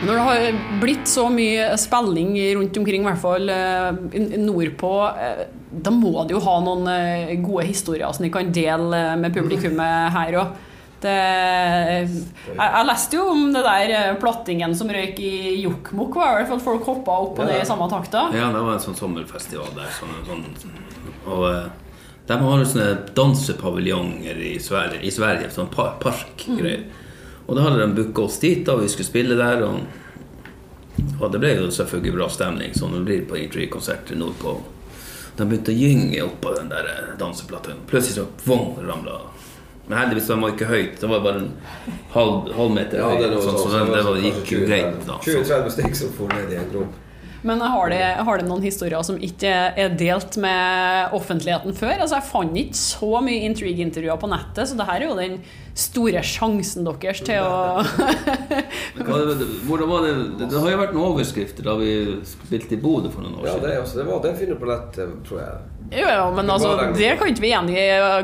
Når 0.00 0.16
det 0.16 0.22
har 0.24 0.58
blitt 0.80 1.08
så 1.08 1.26
mye 1.32 1.74
spilling 1.80 2.32
rundt 2.56 2.76
omkring, 2.80 3.04
i 3.04 3.08
hvert 3.10 3.20
fall 3.20 3.50
eh, 3.52 4.38
nordpå, 4.40 4.92
eh, 5.12 5.42
da 5.70 5.92
må 5.92 6.24
du 6.24 6.34
jo 6.38 6.42
ha 6.46 6.56
noen 6.64 6.88
eh, 6.88 7.34
gode 7.42 7.66
historier 7.68 8.08
som 8.16 8.24
de 8.24 8.30
kan 8.32 8.48
dele 8.54 9.02
med 9.20 9.34
publikummet 9.36 10.14
her 10.16 10.38
òg. 10.40 10.58
Jeg, 11.00 12.08
jeg, 12.52 12.84
leste 12.84 13.16
jo 13.16 13.22
om 13.32 13.46
det 13.54 13.62
der 13.64 14.18
plattingen 14.20 14.74
som 14.76 14.90
røyk 14.92 15.16
i 15.24 15.54
Jokkmokk, 15.62 16.18
folk 16.60 16.88
hoppa 16.90 17.14
opp 17.24 17.40
og 17.40 17.48
ned 17.48 17.62
i 17.62 17.68
samme 17.68 17.86
takta. 17.88 18.26
Ja, 18.36 18.50
det 18.52 18.60
var 18.60 18.76
en 18.76 18.82
sånn 18.84 18.98
sommerfestival 18.98 19.72
der. 19.78 19.88
Sånn, 19.96 20.12
sånn, 20.60 20.74
og 21.24 21.46
de 22.28 22.36
har 22.42 22.66
sånne 22.68 22.90
dansepaviljonger 23.16 24.44
i 24.50 24.58
Sverige, 24.60 25.00
i 25.00 25.12
Sverige 25.14 25.48
sånn 25.56 25.72
parkgreier. 25.72 26.84
Mm. 26.84 26.99
Og 27.50 27.56
da 27.56 27.64
hadde 27.66 27.82
de 27.82 27.94
booka 27.96 28.28
oss 28.28 28.38
dit, 28.38 28.60
da 28.66 28.76
vi 28.78 28.88
skulle 28.88 29.08
spille 29.08 29.34
der. 29.34 29.64
Og, 29.66 29.80
og 31.18 31.32
det 31.34 31.40
ble 31.42 31.56
jo 31.56 31.70
selvfølgelig 31.74 32.12
bra 32.14 32.28
stemning, 32.30 32.76
som 32.78 32.94
det 32.94 33.00
blir 33.08 33.24
på 33.26 33.40
Intrigue-konserter 33.40 34.18
nordpå. 34.20 34.54
De 35.34 35.46
begynte 35.48 35.74
å 35.74 35.80
gynge 35.80 36.22
oppå 36.28 36.54
den 36.54 36.70
der 36.70 36.86
danseplata. 37.18 37.74
Plutselig 37.90 38.20
så 38.20 38.28
vong, 38.46 38.76
ramla 38.86 39.18
Men 39.88 39.98
heldigvis 39.98 40.28
den 40.30 40.44
var 40.44 40.54
ikke 40.54 40.70
høyt. 40.70 41.00
Det 41.02 41.10
var 41.10 41.26
bare 41.26 41.42
en 41.42 41.52
halv, 42.14 42.52
halv 42.54 42.74
meter 42.76 43.02
høyt. 43.02 43.24
Ja, 43.26 43.42
sånn, 43.42 43.58
så 43.58 43.72
det, 43.74 43.84
det, 43.90 44.02
det 44.06 44.28
gikk 44.28 44.52
jo 44.54 44.60
greit. 44.68 45.08
20-30 45.10 45.74
stykker 45.74 45.98
som 46.04 46.12
for 46.14 46.30
ned 46.30 46.54
i 46.54 46.60
en 46.60 46.70
grop. 46.70 46.98
Men 47.42 47.62
har 47.64 47.88
det, 47.88 48.02
har 48.26 48.38
det, 48.38 48.44
noen 48.48 48.64
historier 48.64 49.00
som 49.06 49.16
ikke 49.16 49.50
er 49.80 49.94
delt 49.96 50.36
med 50.42 51.14
offentligheten 51.16 51.72
før? 51.76 51.94
Altså, 51.96 52.18
Jeg 52.18 52.28
fant 52.28 52.58
ikke 52.62 52.76
så 52.76 53.22
mye 53.24 53.46
intrigue-intervjuer 53.48 54.20
på 54.20 54.30
nettet, 54.30 54.68
så 54.68 54.76
det 54.76 54.86
her 54.90 55.00
er 55.00 55.06
jo 55.08 55.16
den 55.16 55.38
store 55.80 56.20
sjansen 56.26 56.84
deres 56.84 57.22
til 57.24 57.40
å 57.40 57.80
Hvordan 59.00 59.88
var 59.88 60.04
det? 60.04 60.12
Det 60.42 60.50
har 60.52 60.74
jo 60.74 60.80
vært 60.82 60.92
noen 60.96 61.08
overskrifter 61.14 61.64
da 61.70 61.78
vi 61.80 61.94
spilte 62.28 62.76
i 62.76 62.80
Bodø 62.82 63.12
for 63.14 63.24
noen 63.24 63.38
år 63.38 63.46
siden. 63.46 63.54
Ja, 63.54 63.64
det, 63.64 63.78
altså, 63.86 64.00
det 64.02 64.06
var 64.10 64.22
den 64.26 64.36
finner 64.40 64.60
på 64.60 64.68
nett, 64.68 65.00
tror 65.28 65.40
jeg. 65.40 65.56
Jo, 65.90 66.06
ja, 66.06 66.28
men 66.36 66.52
altså, 66.52 66.76
det 66.94 67.14
kan 67.18 67.32
ikke 67.32 67.46
vi 67.46 67.50
igjen 67.54 67.72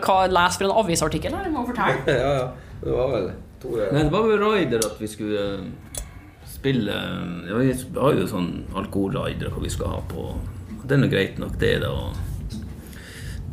hva 0.05 0.21
lese 0.31 0.61
for 0.61 0.69
en 0.69 0.77
avisartikkel 0.85 1.35
her. 1.35 1.51
Må 1.55 1.65
fortelle. 1.71 2.05
ja, 2.21 2.37
ja. 2.43 2.47
Det 2.77 2.93
var 2.93 3.13
vel 3.15 3.31
Tore 3.63 3.87
Men 3.93 4.05
det 4.05 4.13
var 4.13 4.27
vel 4.29 4.43
Raider 4.43 4.83
at 4.85 4.99
vi 5.01 5.09
skulle 5.09 5.45
spille 6.67 6.93
ja, 7.49 7.57
Vi 7.57 7.75
har 7.95 8.17
jo 8.19 8.27
sånn 8.27 8.51
alkoholrider 8.75 9.53
hva 9.55 9.63
vi 9.63 9.71
skal 9.71 9.93
ha 9.93 10.01
på. 10.11 10.33
Det 10.83 10.97
er 10.97 11.03
nå 11.03 11.11
greit 11.11 11.39
nok, 11.39 11.55
det. 11.61 11.77
da 11.85 11.93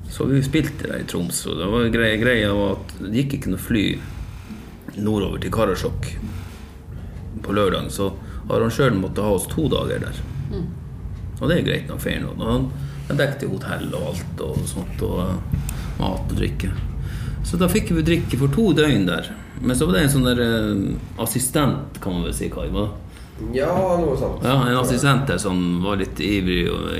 Så 0.09 0.25
vi 0.29 0.41
spilte 0.45 0.87
der 0.87 1.03
i 1.03 1.05
Troms, 1.09 1.43
og 1.49 1.59
det 1.61 1.69
var 1.69 1.89
greia, 1.93 2.17
greia 2.21 2.53
var 2.57 2.79
at 2.79 2.95
det 3.03 3.13
gikk 3.19 3.37
ikke 3.37 3.53
noe 3.53 3.61
fly 3.61 3.85
nordover 4.97 5.41
til 5.41 5.53
Karasjok 5.53 6.09
på 7.43 7.53
lørdag, 7.53 7.91
så 7.93 8.11
arrangøren 8.49 9.01
måtte 9.01 9.25
ha 9.25 9.35
oss 9.35 9.47
to 9.51 9.67
dager 9.69 10.01
der. 10.05 10.19
Mm. 10.49 10.67
Og 11.39 11.47
det 11.49 11.59
er 11.59 11.69
greit 11.69 11.87
nok 11.89 12.01
fair 12.01 12.21
nok. 12.23 12.41
Han, 12.45 12.67
han 13.09 13.21
dekket 13.21 13.49
hotell 13.51 13.87
og 13.93 14.09
alt 14.13 14.43
og 14.47 14.59
sånt, 14.69 15.05
og 15.05 15.21
uh, 15.21 15.63
mat 16.01 16.33
og 16.33 16.37
drikke. 16.37 16.73
Så 17.45 17.61
da 17.61 17.69
fikk 17.69 17.91
vi 17.93 18.05
drikke 18.05 18.41
for 18.41 18.53
to 18.53 18.69
døgn 18.77 19.09
der. 19.09 19.33
Men 19.61 19.77
så 19.77 19.85
var 19.85 19.97
det 19.97 20.05
en 20.07 20.13
sånn 20.13 20.29
der 20.29 20.43
uh, 20.45 21.25
assistent, 21.25 21.97
kan 22.01 22.17
man 22.17 22.29
vel 22.29 22.37
si, 22.37 22.49
Kai. 22.53 22.69
Ja, 23.53 23.97
noe 23.97 24.17
sånt. 24.17 24.43
Ja, 24.45 24.59
En 24.69 24.77
assistent 24.77 25.27
der 25.27 25.37
som 25.41 25.81
var 25.83 25.97
litt 26.01 26.19
ivrig 26.21 26.67
og 26.71 26.91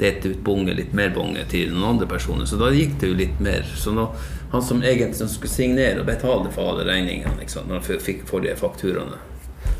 delte 0.00 0.28
ut 0.28 0.44
bonge, 0.44 0.74
litt 0.74 0.92
mer 0.96 1.10
bonge 1.14 1.42
til 1.50 1.74
noen 1.74 1.94
andre 1.94 2.06
personer. 2.08 2.46
Så 2.48 2.56
da 2.60 2.70
gikk 2.72 2.96
det 3.00 3.10
jo 3.10 3.18
litt 3.18 3.40
mer. 3.42 3.66
Så 3.76 3.92
nå, 3.92 4.06
han 4.52 4.64
som 4.64 4.82
egentlig 4.82 5.28
skulle 5.28 5.52
signere 5.52 6.00
og 6.00 6.08
betale 6.08 6.52
for 6.54 6.72
alle 6.72 6.86
regningene, 6.88 7.36
liksom, 7.42 7.68
når 7.68 7.82
han 7.82 8.06
fikk 8.06 8.24
forrige 8.30 8.56
fakturaene, 8.60 9.20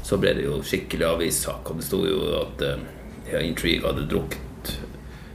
så 0.05 0.19
ble 0.21 0.35
det 0.37 0.45
jo 0.45 0.61
skikkelig 0.67 1.09
avissak. 1.09 1.71
Og 1.71 1.81
det 1.81 1.87
sto 1.87 2.03
jo 2.05 2.21
at 2.43 2.67
uh, 2.67 2.85
ja, 3.31 3.41
Intrigue 3.41 3.87
hadde 3.87 4.09
drukket 4.11 4.77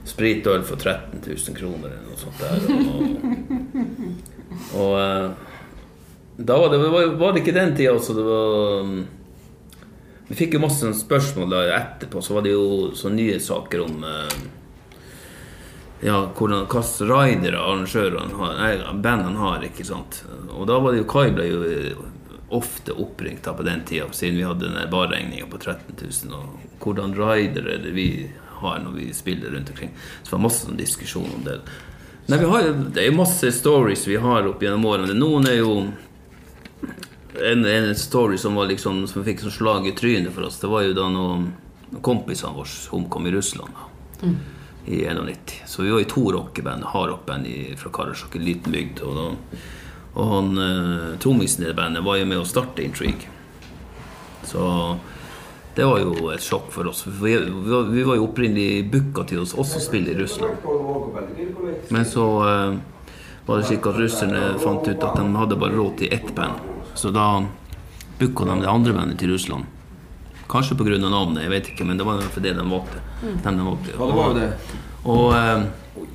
spritøl 0.06 0.62
for 0.62 0.78
13 0.78 1.18
000 1.24 1.56
kroner 1.58 1.90
eller 1.90 2.06
noe 2.06 2.20
sånt 2.20 2.38
der. 2.38 2.62
Og, 2.86 3.02
og 4.84 4.92
uh, 4.94 5.56
da 6.36 6.58
var 6.60 6.70
det, 6.70 6.78
var, 6.84 7.14
var 7.18 7.34
det 7.34 7.42
ikke 7.42 7.56
den 7.56 7.74
tida 7.74 7.96
også. 7.96 8.14
Det 8.14 8.26
var 8.28 8.84
um, 8.84 8.98
vi 10.28 10.34
fikk 10.34 10.56
jo 10.56 10.62
masse 10.64 10.92
spørsmål 10.98 11.52
da 11.52 11.64
etterpå, 11.76 12.22
så 12.22 12.34
var 12.34 12.46
det 12.46 12.54
jo 12.54 12.92
så 12.98 13.12
nye 13.14 13.38
saker 13.40 13.84
om 13.84 14.04
eh, 14.04 14.38
ja, 16.00 16.18
hvordan, 16.36 16.66
hvilke 16.66 17.06
ridere 17.08 17.62
arrangørene 17.62 18.40
har, 18.40 18.58
nei, 18.58 19.00
bandene 19.02 19.38
har. 19.40 19.64
ikke 19.64 19.86
sant? 19.86 20.24
Og 20.50 20.66
da 20.68 20.80
var 20.82 20.92
det 20.92 21.04
jo 21.04 21.10
Kai 21.10 21.30
ble 21.34 21.46
jo 21.48 21.62
ofte 22.56 22.94
oppringt 22.94 23.42
da 23.46 23.54
på 23.56 23.64
den 23.66 23.84
tida, 23.86 24.06
siden 24.14 24.38
vi 24.38 24.46
hadde 24.46 24.68
den 24.68 24.90
barregninga 24.90 25.48
på 25.50 25.58
13 25.58 25.96
000. 25.98 26.34
Og 26.34 26.82
hvordan 26.84 27.14
ridere 27.18 27.78
vi 27.94 28.10
har 28.60 28.78
når 28.82 28.92
vi 28.98 29.12
spiller 29.14 29.50
rundt 29.50 29.70
omkring. 29.70 29.90
Så 30.22 30.30
det 30.30 30.36
var 30.36 30.44
masse 30.46 30.66
sånn 30.66 30.78
diskusjon 30.78 31.30
om 31.38 31.44
det. 31.46 31.60
Nei, 32.26 32.38
har, 32.42 32.70
det 32.94 33.02
er 33.02 33.10
jo 33.10 33.20
masse 33.20 33.50
stories 33.54 34.06
vi 34.08 34.18
har 34.18 34.48
opp 34.48 34.62
gjennom 34.62 34.86
årene. 34.90 35.14
Noen 35.14 35.46
er 35.50 35.60
jo 35.60 35.74
en, 37.42 37.64
en, 37.64 37.94
story 37.96 38.38
som, 38.38 38.54
var 38.54 38.66
liksom, 38.70 39.06
som 39.08 39.24
fikk 39.24 39.44
sånn 39.44 39.54
slag 39.54 39.88
i 39.88 39.94
trynet 39.96 40.34
for 40.34 40.48
oss, 40.48 40.60
det 40.62 40.70
var 40.70 40.84
jo 40.86 40.94
da 40.96 41.08
noen 41.12 41.50
kompisene 42.02 42.54
våre 42.56 42.96
omkom 42.96 43.26
i 43.26 43.32
Russland. 43.34 43.72
da 43.72 44.26
mm. 44.26 44.36
I 44.86 45.00
91. 45.08 45.54
Så 45.66 45.82
vi 45.82 45.90
var 45.90 46.00
i 46.00 46.04
to 46.10 46.32
rockeband, 46.32 46.84
hardrockband 46.84 47.46
fra 47.76 47.90
Karasjok, 47.90 48.36
en 48.36 48.44
liten 48.44 48.72
bygd. 48.72 49.02
Og, 49.02 49.16
da, 49.18 49.58
og 50.14 50.28
han 50.30 50.58
eh, 50.62 51.16
trommisen 51.18 51.64
i 51.64 51.68
det 51.68 51.74
bandet 51.74 52.04
var 52.06 52.20
jo 52.20 52.28
med 52.30 52.38
å 52.38 52.46
starte 52.46 52.84
Intrigue. 52.86 53.26
Så 54.46 54.62
det 55.74 55.84
var 55.84 55.98
jo 56.00 56.30
et 56.30 56.44
sjokk 56.44 56.70
for 56.72 56.86
oss. 56.88 57.02
Vi, 57.06 57.34
vi, 57.34 57.80
vi 57.90 58.04
var 58.06 58.16
jo 58.16 58.28
opprinnelig 58.28 58.86
booka 58.92 59.26
til 59.28 59.42
oss 59.42 59.56
også 59.58 59.82
spille 59.82 60.14
i 60.14 60.20
Russland. 60.20 60.62
Men 61.90 62.06
så 62.06 62.28
eh, 62.46 62.78
var 63.46 63.58
det 63.58 63.68
slik 63.68 63.90
at 63.90 64.00
russerne 64.00 64.46
fant 64.62 64.86
ut 64.86 65.04
at 65.10 65.18
de 65.18 65.26
hadde 65.42 65.58
bare 65.60 65.76
råd 65.76 65.98
til 66.00 66.14
ett 66.14 66.30
band. 66.38 66.75
Så 66.96 67.12
da 67.14 67.44
booka 68.18 68.44
de 68.48 68.60
det 68.62 68.70
andre 68.70 68.92
bandet 68.96 69.20
til 69.20 69.32
Russland. 69.34 69.64
Kanskje 70.48 70.76
pga. 70.78 70.98
navnet, 70.98 71.42
jeg 71.42 71.50
vet 71.50 71.68
ikke, 71.72 71.84
men 71.84 71.98
det 71.98 72.06
var 72.06 72.20
for 72.22 72.40
det 72.40 72.54
de 72.54 72.64
valgte. 72.70 73.00
Mm. 73.22 73.40
De 73.42 73.64
valgte. 73.66 73.96
Og, 73.98 74.14
var 74.14 74.34
det. 74.34 74.50
Og, 75.04 75.34
og 75.34 76.06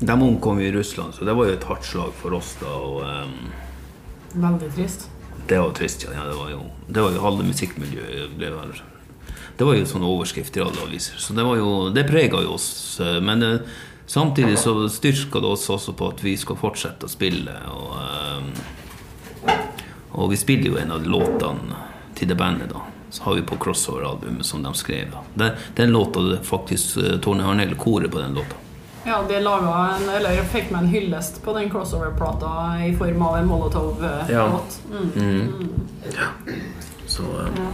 de 0.00 0.12
omkom 0.12 0.60
i 0.60 0.72
Russland, 0.72 1.14
så 1.14 1.24
det 1.24 1.34
var 1.36 1.48
jo 1.48 1.56
et 1.56 1.66
hardt 1.68 1.84
slag 1.84 2.14
for 2.16 2.36
oss 2.38 2.54
da. 2.60 2.70
Og, 2.70 3.02
um, 3.04 3.50
Veldig 4.40 4.70
trist. 4.76 5.08
Det 5.48 5.58
var 5.58 5.74
trist, 5.74 6.06
ja. 6.06 6.14
Det 6.14 6.38
var 6.38 6.50
jo, 6.52 6.62
det 6.86 7.02
var 7.02 7.12
jo 7.12 7.24
halve 7.24 7.44
musikkmiljøet 7.48 8.36
ble 8.38 8.52
Det 9.58 9.66
var 9.66 9.74
jo 9.76 9.86
sånne 9.90 10.08
overskrifter 10.08 10.62
i 10.62 10.64
alle 10.64 10.86
aviser. 10.86 11.18
Så 11.18 11.34
det, 11.34 11.44
var 11.44 11.58
jo, 11.58 11.90
det 11.92 12.06
prega 12.08 12.40
jo 12.40 12.54
oss. 12.54 13.00
Men 13.20 13.42
uh, 13.42 13.60
samtidig 14.06 14.56
så 14.58 14.86
styrka 14.88 15.42
det 15.42 15.50
oss 15.50 15.68
også 15.68 15.92
på 15.98 16.14
at 16.14 16.22
vi 16.24 16.36
skal 16.38 16.56
fortsette 16.56 17.04
å 17.04 17.10
spille. 17.10 17.58
Og 17.74 17.98
um, 17.98 18.52
og 20.12 20.30
vi 20.30 20.38
spiller 20.40 20.72
jo 20.72 20.78
en 20.80 20.92
av 20.92 21.06
låtene 21.06 21.84
til 22.18 22.28
det 22.28 22.36
bandet, 22.38 22.72
da. 22.72 22.86
Så 23.10 23.24
har 23.26 23.34
vi 23.34 23.42
på 23.42 23.56
crossover-albumet 23.58 24.46
som 24.46 24.62
de 24.62 24.74
skrev. 24.74 25.10
da. 25.10 25.22
Den, 25.34 25.50
den 25.76 25.92
låta 25.92 26.20
det 26.20 26.42
faktisk 26.46 26.96
uh, 26.96 27.16
Tone 27.20 27.42
Harnell 27.42 27.74
koret 27.74 28.12
på 28.12 28.18
den 28.18 28.34
låta. 28.34 28.58
Ja, 29.04 29.22
de 29.28 29.40
laga 29.40 29.96
en, 29.96 30.08
eller 30.08 30.42
fikk 30.44 30.70
med 30.70 30.82
en 30.82 30.88
hyllest 30.92 31.42
på 31.44 31.52
den 31.56 31.70
crossover-plata 31.70 32.50
i 32.86 32.92
form 32.96 33.22
av 33.22 33.36
en 33.36 33.46
Molotov-låt. 33.46 34.30
Ja. 34.30 34.60
Mm. 34.90 35.10
Mm. 35.16 35.40
Mm. 35.40 35.70
ja. 36.16 36.28
Så 37.06 37.22
um. 37.22 37.56
ja. 37.56 37.70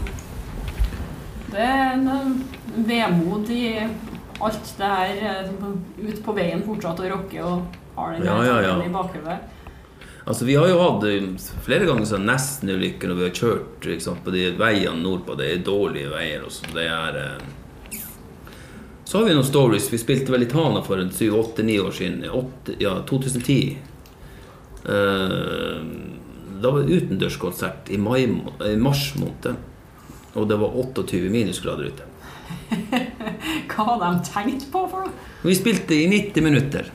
Det 1.50 1.62
er 1.62 1.92
en 1.92 2.44
vemod 2.74 3.50
i 3.50 3.88
alt 4.38 4.74
det 4.78 4.88
her 4.92 5.20
eh, 5.30 5.52
ut 6.08 6.18
på 6.24 6.34
veien 6.36 6.64
fortsatt 6.66 7.00
å 7.00 7.10
rocke 7.14 7.44
og 7.44 7.76
har 7.96 8.16
den 8.16 8.26
ja, 8.26 8.36
ja, 8.44 8.56
ja. 8.62 8.74
i 8.84 8.90
bakhodet. 8.92 9.38
Altså, 10.26 10.44
vi 10.44 10.56
har 10.58 10.66
jo 10.66 10.78
hatt 10.80 11.04
eh, 11.06 11.26
flere 11.62 11.86
ganger 11.86 12.08
sånn 12.10 12.24
nestenulykker 12.26 13.10
når 13.10 13.18
vi 13.18 13.26
har 13.28 13.36
kjørt 13.38 13.84
liksom, 13.86 14.18
på 14.24 14.32
de 14.34 14.48
veiene 14.58 14.98
nordpå. 14.98 15.36
Det 15.38 15.52
er 15.52 15.62
dårlige 15.66 16.10
veier. 16.10 16.42
Også. 16.48 16.66
Det 16.74 16.86
er, 16.90 17.18
eh... 17.20 18.00
Så 19.06 19.20
har 19.20 19.28
vi 19.28 19.36
noen 19.36 19.46
stories. 19.46 19.86
Vi 19.92 20.00
spilte 20.02 20.34
vel 20.34 20.42
i 20.42 20.50
Tana 20.50 20.82
for 20.82 20.98
7-8-9 20.98 21.78
år 21.78 21.94
siden. 21.94 22.26
8, 22.26 22.74
ja, 22.82 22.96
2010. 23.06 23.78
Eh... 24.82 25.86
Da 26.56 26.72
var 26.72 26.82
det 26.82 26.98
utendørskonsert 26.98 27.90
i, 27.94 27.98
mai, 28.00 28.24
i 28.26 28.76
mars 28.80 29.10
måned. 29.20 29.62
Og 30.34 30.50
det 30.50 30.58
var 30.58 30.74
28 30.74 31.22
minusgrader 31.30 31.92
ute. 31.92 32.10
Hva 33.70 33.90
har 33.92 34.02
de 34.02 34.26
tenkt 34.26 34.66
på 34.72 34.86
for 34.90 35.06
noe? 35.06 35.26
Vi 35.46 35.54
spilte 35.54 35.94
i 35.94 36.08
90 36.10 36.42
minutter. 36.42 36.90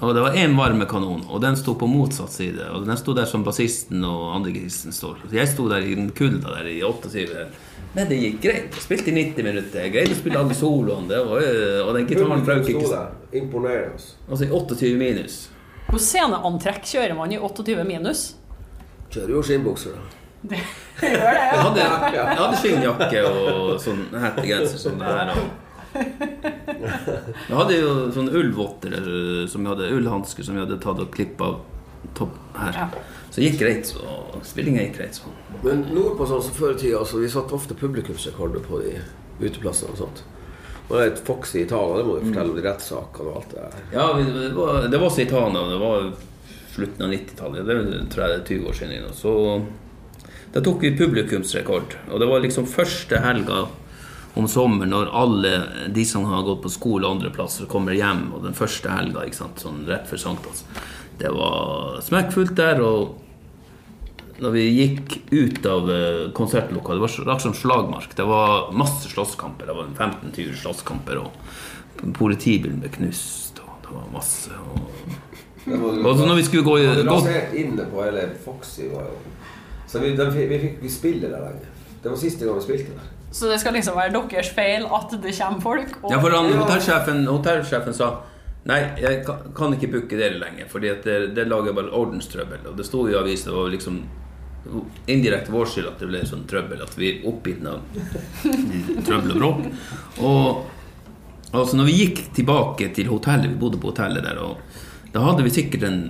Og 0.00 0.12
det 0.14 0.20
var 0.20 0.34
én 0.36 0.52
varmekanon, 0.58 1.22
og 1.32 1.40
den 1.40 1.56
sto 1.56 1.72
på 1.80 1.86
motsatt 1.88 2.32
side. 2.34 2.66
Og 2.74 2.84
den 2.84 2.98
sto 3.00 3.14
der 3.16 3.24
som 3.30 3.44
bassisten 3.46 4.02
og 4.04 4.34
andregitaristen 4.36 4.92
står. 4.92 5.22
Så 5.24 5.38
jeg 5.38 5.48
sto 5.48 5.68
der 5.70 5.86
i 5.88 5.94
den 5.96 6.10
kulda 6.16 6.52
der 6.58 6.68
i 6.68 6.82
28. 6.84 7.46
Men 7.96 8.10
det 8.10 8.18
gikk 8.20 8.42
greit. 8.44 8.76
Jeg 8.76 8.84
spilte 8.84 9.08
i 9.08 9.14
90 9.16 9.46
minutter. 9.46 9.86
Jeg 9.86 9.94
greide 9.94 10.12
å 10.12 10.18
spille 10.18 10.42
alle 10.42 10.56
soloene. 10.58 11.20
Og 11.86 11.94
den 11.96 12.10
gitaren 12.10 12.44
brøk 12.44 12.68
ikke. 12.74 13.00
Imponerende. 13.40 14.10
Altså 14.28 14.44
i 14.44 14.50
28 14.52 14.92
minus. 15.00 15.38
Hvor 15.88 16.02
sceneantrekk 16.02 16.84
kjører 16.92 17.16
man 17.16 17.32
i 17.32 17.38
28 17.40 17.88
minus? 17.88 18.26
Kjører 19.14 19.32
jo 19.38 19.42
skinnbukser, 19.48 19.96
da. 19.96 20.22
Det 20.46 20.58
gjør 21.00 21.22
det, 21.24 21.30
Jeg 21.32 21.54
ja. 21.56 21.62
hadde, 21.62 21.86
jeg 22.14 22.38
hadde 22.40 22.58
skinnjakke 22.60 23.22
og 23.30 23.70
sånn 23.82 24.02
hettegenser 24.12 24.82
som 24.82 25.00
det 25.00 25.08
her. 25.08 25.32
Og 25.32 25.65
jeg 25.96 27.56
hadde 27.56 27.78
jo 27.78 27.94
sånn 28.14 28.30
ullvotter 28.30 28.96
som 29.50 29.64
vi 29.64 29.72
hadde 29.72 29.90
ullhansker 29.96 30.46
som 30.46 30.58
vi 30.58 30.62
hadde 30.64 30.78
tatt 30.82 31.00
og 31.02 31.12
klippa 31.14 31.50
av 31.50 31.60
topp 32.14 32.36
her. 32.56 32.76
Ja. 32.76 32.88
Så 33.30 33.40
det 33.40 33.50
gikk 33.50 33.58
greit. 33.60 33.90
Så 33.90 34.00
spillinga 34.46 34.86
gikk 34.86 34.98
greit. 35.00 35.18
Så. 35.18 35.32
Men 35.64 35.84
nordpå 35.92 36.28
sånn 36.28 36.44
som 36.44 36.56
før 36.56 36.76
i 36.76 36.80
tida, 36.80 37.00
altså, 37.02 37.20
vi 37.20 37.30
satte 37.32 37.56
ofte 37.56 37.76
publikumsrekorder 37.78 38.64
på 38.64 38.80
de 38.84 38.96
uteplassene 39.42 39.92
og 39.92 40.00
sånt. 40.00 40.22
Og 40.86 40.92
det 40.94 41.00
er 41.02 41.10
et 41.10 41.24
Fox 41.26 41.56
i 41.58 41.64
Italia, 41.64 41.98
det 41.98 42.06
må 42.06 42.14
du 42.16 42.28
fortelle 42.28 42.52
om 42.52 42.58
de 42.60 42.64
rettssakene 42.64 43.32
og 43.32 43.40
alt 43.40 43.54
det 43.54 43.64
der. 43.64 43.80
Ja, 43.96 44.06
det 44.14 44.52
var, 44.54 44.86
det 44.92 45.00
var 45.02 45.10
Citana. 45.10 45.64
Det 45.72 45.80
var 45.82 46.06
slutten 46.76 47.06
av 47.06 47.16
90-tallet. 47.16 47.66
Det 47.66 47.98
tror 48.12 48.22
jeg 48.22 48.32
det 48.32 48.38
er 48.38 48.46
20 48.52 48.70
år 48.70 48.78
siden. 48.78 49.08
Så 49.16 49.32
da 50.54 50.62
tok 50.62 50.86
vi 50.86 50.94
publikumsrekord. 50.96 51.98
Og 52.12 52.22
det 52.22 52.30
var 52.30 52.44
liksom 52.44 52.68
første 52.70 53.18
helga 53.24 53.64
om 54.36 54.46
sommeren 54.48 54.90
når 54.92 55.08
alle 55.16 55.52
de 55.96 56.04
som 56.04 56.24
har 56.28 56.42
gått 56.44 56.62
på 56.66 56.70
skole 56.72 57.08
andre 57.08 57.30
plasser, 57.32 57.66
kommer 57.70 57.96
hjem. 57.96 58.26
Og 58.36 58.42
den 58.44 58.54
første 58.56 58.90
helga, 58.92 59.24
ikke 59.24 59.38
sant, 59.42 59.62
sånn 59.62 59.84
rett 59.88 60.08
før 60.10 60.20
sankthans. 60.28 60.64
Det 61.18 61.30
var 61.32 62.00
smekkfullt 62.04 62.54
der. 62.58 62.80
og 62.84 63.22
når 64.36 64.52
vi 64.52 64.62
gikk 64.68 65.14
ut 65.32 65.64
av 65.66 65.86
eh, 65.88 66.26
konsertlokalet, 66.36 66.98
det 66.98 67.04
var 67.06 67.12
akkurat 67.14 67.40
som 67.46 67.54
slagmark. 67.56 68.10
Det 68.18 68.26
var 68.28 68.66
masse 68.76 69.08
slåsskamper. 69.08 69.70
Det 69.70 69.76
var 69.78 69.86
15-20 69.96 70.58
slåsskamper, 70.60 71.22
og 71.24 72.12
politibilen 72.18 72.82
ble 72.82 72.90
knust, 72.92 73.62
og 73.64 73.78
det 73.86 73.94
var 73.96 74.10
masse. 74.12 74.52
Og, 74.52 74.92
og 75.66 76.12
så 76.20 76.26
når 76.28 76.36
vi 76.42 76.44
skulle 76.50 76.66
gå, 76.68 76.76
i- 76.84 76.90
gå 77.08 77.16
inne 77.62 77.88
på 77.90 78.04
hele 78.04 78.26
Foxy. 78.44 78.90
Var 78.92 79.08
jo. 79.08 79.16
Så 79.88 80.02
vi, 80.04 80.12
de, 80.18 80.28
vi 80.36 80.58
fikk 80.66 80.82
vi 80.84 80.92
spille 80.92 81.32
der 81.32 81.40
lenge. 81.48 81.72
Det 82.04 82.12
var 82.12 82.20
siste 82.20 82.44
gang 82.44 82.60
vi 82.60 82.66
spilte 82.68 82.92
der. 82.92 83.08
Så 83.36 83.50
det 83.50 83.58
skal 83.60 83.76
liksom 83.76 83.98
være 83.98 84.14
deres 84.16 84.48
feil 84.56 84.86
at 84.96 85.12
det 85.20 85.34
kommer 85.36 85.60
folk? 85.60 85.98
Og 86.02 86.14
Ja, 86.14 86.20
for 86.22 86.32
han, 86.32 86.52
hotellsjefen, 86.56 87.26
hotellsjefen 87.28 87.96
sa 87.96 88.14
Nei, 88.66 88.80
jeg 88.98 89.20
kan, 89.24 89.74
ikke 89.76 89.92
booke 89.92 90.16
dere 90.18 90.40
lenger, 90.40 90.66
Fordi 90.66 90.90
det, 91.04 91.18
det 91.36 91.44
lager 91.46 91.74
bare 91.76 91.92
ordenstrøbbel. 91.94 92.64
Og 92.66 92.78
det 92.78 92.86
sto 92.88 93.04
i 93.06 93.14
avisen, 93.14 93.52
det 93.52 93.58
var 93.60 93.68
liksom 93.70 94.00
indirekte 95.06 95.52
vår 95.54 95.68
skyld 95.70 95.90
at 95.92 96.00
det 96.02 96.08
ble 96.10 96.22
sånn 96.26 96.46
trøbbel. 96.50 96.82
At 96.82 96.96
vi 96.98 97.12
er 97.12 97.28
oppgitt 97.30 97.62
av 97.62 97.84
trøbbel 99.06 99.36
og 99.36 99.38
bråk. 99.38 99.60
Og 100.26 101.52
altså 101.60 101.78
når 101.78 101.90
vi 101.90 101.98
gikk 102.00 102.24
tilbake 102.40 102.90
til 102.96 103.12
hotellet, 103.12 103.52
vi 103.52 103.60
bodde 103.60 103.78
på 103.78 103.92
hotellet 103.92 104.26
der, 104.26 104.42
og 104.42 105.14
da 105.14 105.22
hadde 105.28 105.46
vi 105.46 105.54
sikkert 105.54 105.86
en 105.86 106.00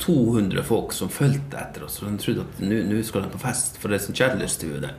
200 0.00 0.64
folk 0.66 0.96
som 0.96 1.12
fulgte 1.12 1.60
etter 1.60 1.84
oss. 1.84 2.00
Og 2.00 2.08
de 2.08 2.22
trodde 2.22 2.46
at 2.46 2.64
nå 2.64 2.80
nå 2.88 3.02
skal 3.04 3.26
de 3.26 3.34
på 3.34 3.44
fest, 3.44 3.76
for 3.82 3.92
det 3.92 4.00
er 4.00 4.06
sånn 4.06 4.18
kjellerstue 4.22 4.80
der. 4.88 4.96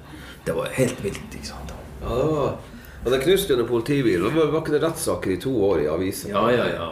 Det 0.47 0.55
var 0.55 0.73
helt 0.79 1.03
vilt. 1.03 1.36
ikke 1.36 1.49
sant? 1.51 1.75
Ja, 2.01 2.15
det 2.15 2.31
var 2.33 2.57
og 3.05 3.13
det 3.13 3.19
knuste 3.23 3.53
jo 3.53 3.60
en 3.62 3.67
politibil. 3.69 4.23
Det 4.25 4.33
var 4.51 4.57
ikke 4.60 4.73
det 4.73 4.79
rettssaker 4.83 5.31
i 5.31 5.38
to 5.39 5.51
år 5.63 5.83
i 5.86 5.86
avisen 5.88 6.31
Ja, 6.33 6.41
ja, 6.51 6.65
ja. 6.73 6.88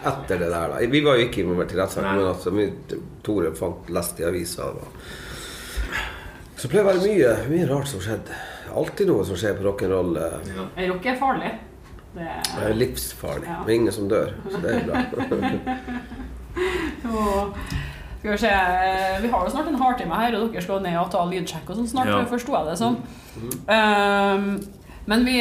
etter 0.00 0.38
det 0.40 0.48
der. 0.48 0.70
da. 0.72 0.78
Vi 0.88 1.00
var 1.04 1.18
jo 1.18 1.26
ikke 1.26 1.42
involvert 1.42 1.74
i 1.74 1.76
rettssaken, 1.76 2.16
men 2.16 2.28
altså, 2.30 2.52
vi, 2.56 2.68
Tore 3.26 3.50
fant, 3.58 3.90
leste 3.92 4.22
i 4.22 4.28
avisa. 4.30 4.70
Så 6.56 6.70
ble 6.70 6.78
Så 6.78 6.78
det 6.78 6.80
å 6.84 6.88
være 6.88 7.02
mye, 7.04 7.34
mye 7.50 7.68
rart 7.68 7.90
som 7.90 8.00
skjedde. 8.00 8.38
Alltid 8.72 9.10
noe 9.10 9.26
som 9.28 9.36
skjer 9.36 9.58
på 9.58 9.66
rock'n'roll. 9.66 10.16
eh, 10.16 10.54
ja. 10.56 10.88
Rock 10.92 11.06
er 11.06 11.18
farlig. 11.20 11.52
Det 12.14 12.28
Det 12.46 12.64
er 12.70 12.74
livsfarlig. 12.78 13.48
Ja. 13.48 13.60
Det 13.66 13.72
er 13.72 13.76
ingen 13.80 13.92
som 13.92 14.08
dør, 14.08 14.32
så 14.48 14.62
det 14.62 14.70
er 14.72 14.84
bra. 14.88 14.96
Og 17.12 17.56
skal 18.22 18.30
vi 18.36 18.38
se 18.38 18.50
eh, 18.54 19.16
Vi 19.22 19.28
har 19.32 19.42
jo 19.44 19.50
snart 19.50 19.66
en 19.72 19.80
halvtime 19.80 20.14
her, 20.14 20.36
og 20.38 20.52
dere 20.54 20.62
skal 20.62 20.82
ned 20.84 20.94
og 21.00 21.10
ta 21.10 21.24
lydsjekk 21.26 21.72
og 21.74 21.80
sånn 21.80 21.90
snart, 21.90 22.12
Ja. 22.12 22.22
forsto 22.30 22.54
jeg 22.54 22.68
det 22.70 22.78
som. 22.78 23.00
Um, 23.66 24.46
men 25.10 25.24
vi, 25.26 25.34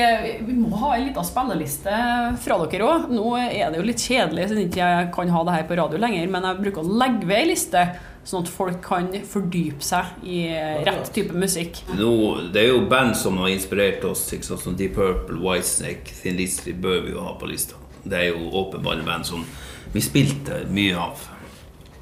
vi 0.47 0.53
må 0.57 0.71
ha 0.81 0.95
en 0.97 1.03
liten 1.05 1.25
spilleliste 1.27 1.93
fra 2.41 2.55
dere 2.65 2.87
òg. 2.87 3.03
Nå 3.13 3.25
er 3.37 3.69
det 3.69 3.77
jo 3.77 3.85
litt 3.85 4.01
kjedelig 4.01 4.47
siden 4.49 4.63
ikke 4.65 4.81
jeg 4.81 5.11
kan 5.13 5.29
ha 5.29 5.43
det 5.45 5.53
her 5.59 5.67
på 5.69 5.77
radio 5.77 5.99
lenger, 6.01 6.25
men 6.33 6.47
jeg 6.49 6.61
bruker 6.63 6.81
å 6.81 6.95
legge 7.03 7.27
ved 7.29 7.37
ei 7.43 7.49
liste, 7.51 7.83
sånn 8.25 8.41
at 8.41 8.49
folk 8.53 8.79
kan 8.85 9.11
fordype 9.29 9.85
seg 9.85 10.25
i 10.25 10.39
rett 10.87 11.11
type 11.13 11.37
musikk. 11.37 11.83
Nå, 11.93 12.09
det 12.53 12.63
er 12.63 12.71
jo 12.71 12.81
band 12.89 13.13
som 13.17 13.37
har 13.41 13.53
inspirert 13.53 14.01
oss, 14.09 14.25
ikke 14.33 14.49
sant, 14.49 14.65
som 14.65 14.77
Deep 14.79 14.97
Purple, 14.97 15.37
Whitesnake, 15.45 16.09
Thin 16.23 16.41
Lizzy 16.41 16.73
bør 16.73 17.05
vi 17.05 17.13
jo 17.13 17.21
ha 17.27 17.35
på 17.37 17.49
lista. 17.49 17.77
Det 18.01 18.17
er 18.17 18.31
jo 18.33 18.49
åpenbare 18.63 19.05
band 19.05 19.29
som 19.29 19.45
vi 19.93 20.01
spilte 20.01 20.63
mye 20.73 20.97
av. 20.97 21.27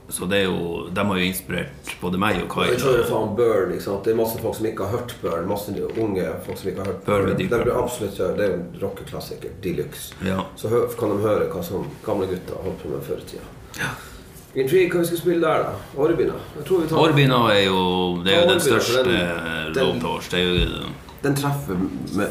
Så 0.10 0.26
det 0.30 0.38
er 0.40 0.44
jo, 0.50 0.88
de 0.90 1.04
har 1.06 1.16
jo 1.20 1.22
inspirert 1.24 1.90
både 2.02 2.18
meg 2.18 2.36
og 2.42 2.56
Jeg 2.66 2.80
kjører 2.80 3.04
Kai. 3.04 3.10
faen 3.12 3.36
Burn. 3.38 3.72
ikke 3.72 3.84
sant? 3.84 4.04
Det 4.06 4.12
er 4.14 4.18
masse 4.18 4.40
folk 4.42 4.56
som 4.56 4.66
ikke 4.66 4.84
har 4.88 4.98
hørt 4.98 5.16
Burn. 5.22 5.48
Masse 5.48 5.70
unge 6.02 6.26
folk 6.46 6.58
som 6.58 6.70
ikke 6.70 6.80
har 6.84 6.86
hørt 6.92 7.06
Burn 7.06 7.26
Burn. 7.26 7.38
Det 7.38 7.50
blir 7.50 7.84
absolutt. 7.84 8.18
Det 8.18 8.46
er 8.46 8.48
jo 8.50 8.54
en 8.54 8.80
rockeklassiker 8.82 9.50
de 9.64 9.74
luxe. 9.74 10.14
Ja. 10.26 10.40
Så 10.56 10.70
kan 11.00 11.10
de 11.14 11.18
høre 11.22 11.50
hva 11.54 11.64
som 11.64 11.86
gamle 12.06 12.26
gutter 12.28 12.56
har 12.58 12.64
holdt 12.64 12.82
på 12.84 12.90
med 12.90 13.02
før 13.06 13.22
i 13.22 13.28
tida. 13.34 13.90
Intrigue, 14.56 14.90
hva 14.90 15.00
vi 15.00 15.06
skal 15.06 15.18
spille 15.22 15.42
der, 15.46 15.64
da? 15.68 15.74
Orbina? 16.02 16.34
Jeg 16.58 16.66
tror 16.66 16.80
vi 16.82 16.88
tar 16.90 16.98
Orbina 16.98 17.36
er 17.54 17.66
jo, 17.68 17.82
det 18.26 18.34
er 18.34 18.42
jo 18.44 18.50
den 18.50 18.60
største 18.60 19.04
låtårs. 19.76 20.30
den- 20.30 20.40
Det 20.40 20.40
er 20.40 20.50
jo 20.50 20.86
Den 21.24 21.36
treffer 21.36 21.76
med 22.16 22.28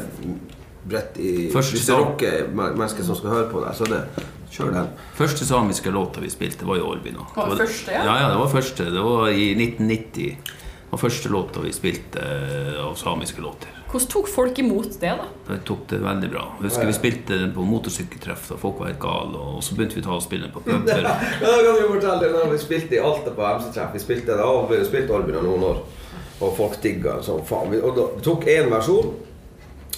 bredt 0.89 1.17
i 1.17 1.49
Først 1.53 1.71
Hvis 1.71 1.85
det 1.85 2.27
er 2.27 2.47
mennesker 2.51 3.03
som 3.03 3.15
skal 3.15 3.29
høre 3.29 3.49
på 3.51 3.59
det, 3.65 3.75
så 3.77 3.83
er 3.83 3.87
det 3.87 4.03
Kjør 4.49 4.71
den. 4.73 4.87
Første 5.17 5.45
samiske 5.45 5.91
låta 5.93 6.23
vi 6.23 6.29
spilte, 6.33 6.65
var 6.65 6.79
jo 6.79 6.87
Orbina. 6.89 7.25
Var 7.35 7.57
første, 7.59 7.91
ja? 7.93 8.05
ja? 8.05 8.15
Ja, 8.23 8.29
det 8.33 8.39
var 8.41 8.49
første. 8.53 8.87
Det 8.93 9.03
var 9.05 9.29
i 9.29 9.51
1990. 9.53 10.55
Det 10.89 10.95
var 10.95 11.01
første 11.03 11.29
låta 11.29 11.61
vi 11.61 11.73
spilte 11.75 12.23
eh, 12.23 12.79
av 12.81 12.95
samiske 12.97 13.41
låter. 13.45 13.75
Hvordan 13.89 14.09
tok 14.09 14.27
folk 14.29 14.59
imot 14.61 14.99
det, 15.01 15.11
da? 15.17 15.27
Det 15.47 15.59
tok 15.65 15.85
det 15.89 15.99
veldig 16.01 16.27
bra. 16.29 16.43
Jeg 16.59 16.67
husker 16.67 16.89
vi 16.89 16.95
spilte 16.97 17.37
den 17.43 17.53
på 17.55 17.63
motorsykkeltreff 17.65 18.49
da 18.51 18.57
folk 18.61 18.81
var 18.81 18.91
helt 18.91 18.99
gale, 19.01 19.37
og 19.37 19.63
så 19.65 19.77
begynte 19.77 19.97
vi 19.97 20.03
å 20.03 20.07
ta 20.09 20.17
og 20.17 20.25
spille 20.25 20.45
den 20.45 20.53
på 20.53 20.61
puber. 20.65 21.05
Ja, 21.05 21.15
da 21.41 21.55
kan 21.65 21.77
vi 21.77 21.87
fortelle 21.93 22.33
det 22.33 22.43
vi 22.51 22.59
spilte 22.61 22.97
i 22.97 23.01
Alta 23.05 23.33
på 23.37 23.47
MC-treff. 23.61 23.93
Vi 23.93 24.01
spilte 24.03 24.37
da 24.37 24.45
av, 24.49 24.69
vi 24.69 24.81
spilte 24.85 25.13
Orbina 25.17 25.41
noen 25.45 25.65
år, 25.71 25.81
og 26.39 26.53
folk 26.57 26.77
digga 26.81 27.19
sånn 27.25 27.41
faen. 27.49 27.73
Og 27.81 27.97
da, 27.97 28.05
vi 28.17 28.25
tok 28.29 28.45
én 28.49 28.69
versjon, 28.73 29.13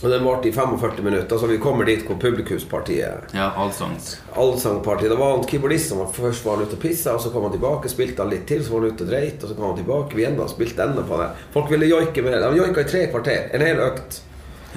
og 0.03 0.09
den 0.09 0.23
varte 0.25 0.49
i 0.49 0.51
45 0.51 1.03
minutter. 1.05 1.37
Så 1.37 1.47
vi 1.47 1.57
kommer 1.61 1.85
dit 1.85 2.05
hvor 2.07 2.17
publikumspartiet 2.19 3.33
Ja, 3.37 3.51
allsangs. 3.57 4.15
Allsangpartiet. 4.35 5.09
Det 5.11 5.17
var 5.19 5.37
en 5.37 5.43
keyboardist 5.47 5.89
som 5.89 6.01
først 6.13 6.45
var 6.45 6.61
ute 6.63 6.73
og 6.77 6.81
pissa, 6.81 7.13
og 7.13 7.21
så 7.21 7.29
kom 7.33 7.43
han 7.47 7.51
tilbake, 7.53 7.89
spilte 7.91 8.23
han 8.23 8.31
litt 8.33 8.47
til, 8.49 8.63
så 8.65 8.73
var 8.73 8.81
han 8.87 8.95
ute 8.95 9.05
og 9.05 9.09
dreit, 9.13 9.43
og 9.43 9.49
så 9.49 9.55
kom 9.59 9.69
han 9.71 9.77
tilbake. 9.83 10.15
Vi 10.17 10.25
enda 10.25 10.47
spilte 10.49 10.83
enda 10.89 11.03
på 11.05 11.21
det. 11.21 11.29
Folk 11.53 11.71
ville 11.71 11.85
joike 11.91 12.21
med. 12.25 12.33
det. 12.33 12.49
De 12.51 12.57
joika 12.63 12.81
i 12.81 12.91
tre 12.95 13.07
kvarter. 13.13 13.49
En 13.53 13.61
hel 13.65 13.79
økt. 13.91 14.21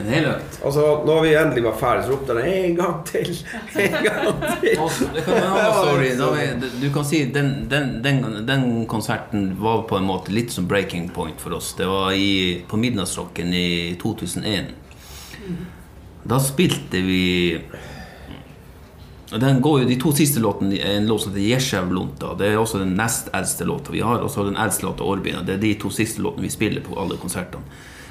En 0.03 0.09
hel 0.11 0.25
økt. 0.27 0.57
Og 0.67 0.73
så 0.75 0.85
når 1.07 1.21
vi 1.23 1.35
endelig 1.39 1.63
var 1.69 1.77
ferdig, 1.79 2.05
så 2.09 2.11
ropte 2.17 2.35
han 2.35 2.49
en 2.51 2.77
gang 2.81 2.97
til. 3.07 3.29
En 3.85 3.93
gang 4.03 4.41
til. 4.61 4.77
Kan 5.25 6.01
vi- 6.01 6.81
Du 6.81 6.89
kan 6.93 7.05
si 7.05 7.25
den, 7.31 7.67
den, 7.71 8.03
den, 8.03 8.47
den 8.47 8.87
konserten 8.87 9.57
var 9.61 9.83
på 9.89 9.97
en 9.97 10.05
måte 10.09 10.33
litt 10.35 10.51
som 10.53 10.67
breaking 10.67 11.09
point 11.15 11.41
for 11.41 11.55
oss. 11.55 11.75
Det 11.79 11.87
var 11.87 12.11
i, 12.13 12.65
på 12.69 12.77
Midnattsrocken 12.77 13.55
i 13.55 13.97
2001. 14.03 14.65
Da 16.25 16.39
spilte 16.41 17.01
vi 17.05 17.61
den 19.35 19.61
går 19.61 19.81
jo, 19.81 19.89
De 19.89 19.97
to 19.99 20.13
siste 20.15 20.41
låtene 20.41 20.77
er 20.79 20.99
en 20.99 21.09
låt 21.09 21.25
som 21.25 21.33
heter 21.33 21.49
Jesjevlunta. 21.49 22.35
Det 22.39 22.53
er 22.53 22.61
også 22.61 22.79
den 22.83 22.95
nest 22.99 23.33
eldste 23.35 23.67
låta 23.67 23.93
vi 23.93 24.03
har. 24.05 24.23
Og 24.23 24.31
så 24.31 24.45
den 24.47 24.59
eldste 24.61 24.87
låta 24.87 25.05
Orbina. 25.05 25.43
Det 25.43 25.57
er 25.57 25.63
de 25.63 25.73
to 25.81 25.91
siste 25.91 26.23
låtene 26.23 26.47
vi 26.47 26.53
spiller 26.55 26.85
på 26.85 26.95
alle 27.01 27.19
konsertene. 27.19 27.65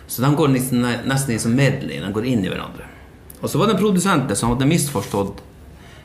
Så 0.08 0.22
de 0.22 0.34
går 0.36 0.52
nesten, 0.52 0.84
nesten 1.08 1.36
i 1.36 1.40
som 1.40 1.56
medley. 1.56 2.02
De 2.04 2.12
går 2.12 2.28
inn 2.28 2.44
i 2.44 2.52
hverandre. 2.52 2.90
Og 3.40 3.50
så 3.50 3.60
var 3.60 3.70
det 3.70 3.78
en 3.78 3.84
produsent 3.84 4.34
som 4.38 4.52
hadde 4.52 4.68
misforstått 4.68 5.44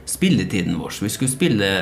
spilletiden 0.08 0.78
vår. 0.78 0.94
Så 0.94 1.08
vi 1.08 1.12
skulle 1.14 1.34
spille 1.34 1.72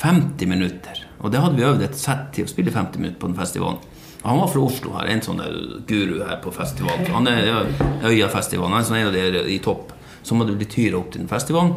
50 0.00 0.50
minutter. 0.50 1.04
Og 1.20 1.30
det 1.30 1.42
hadde 1.42 1.58
vi 1.58 1.68
øvd 1.68 1.86
et 1.86 1.98
sett 1.98 2.30
til 2.34 2.46
å 2.46 2.50
spille 2.50 2.74
50 2.74 2.98
minutter 3.02 3.20
på 3.20 3.30
den 3.30 3.38
festivalen. 3.38 3.82
Han 4.22 4.38
var 4.38 4.50
fra 4.52 4.60
Oslo 4.60 4.92
her, 4.98 5.08
en 5.08 5.22
sånn 5.24 5.40
guru 5.88 6.18
her 6.20 6.36
på 6.44 6.52
festival. 6.52 7.06
Han 7.08 7.28
er 7.30 7.48
Øyafestivalen, 8.04 8.74
han 8.76 8.82
er 8.82 8.88
sånn 8.88 9.00
en 9.00 9.08
av 9.08 9.16
de 9.16 9.46
i 9.54 9.58
topp 9.64 9.94
som 10.22 10.42
hadde 10.42 10.58
blitt 10.60 10.74
tyra 10.74 10.98
opp 10.98 11.08
til 11.12 11.22
den 11.22 11.30
festivalen. 11.30 11.72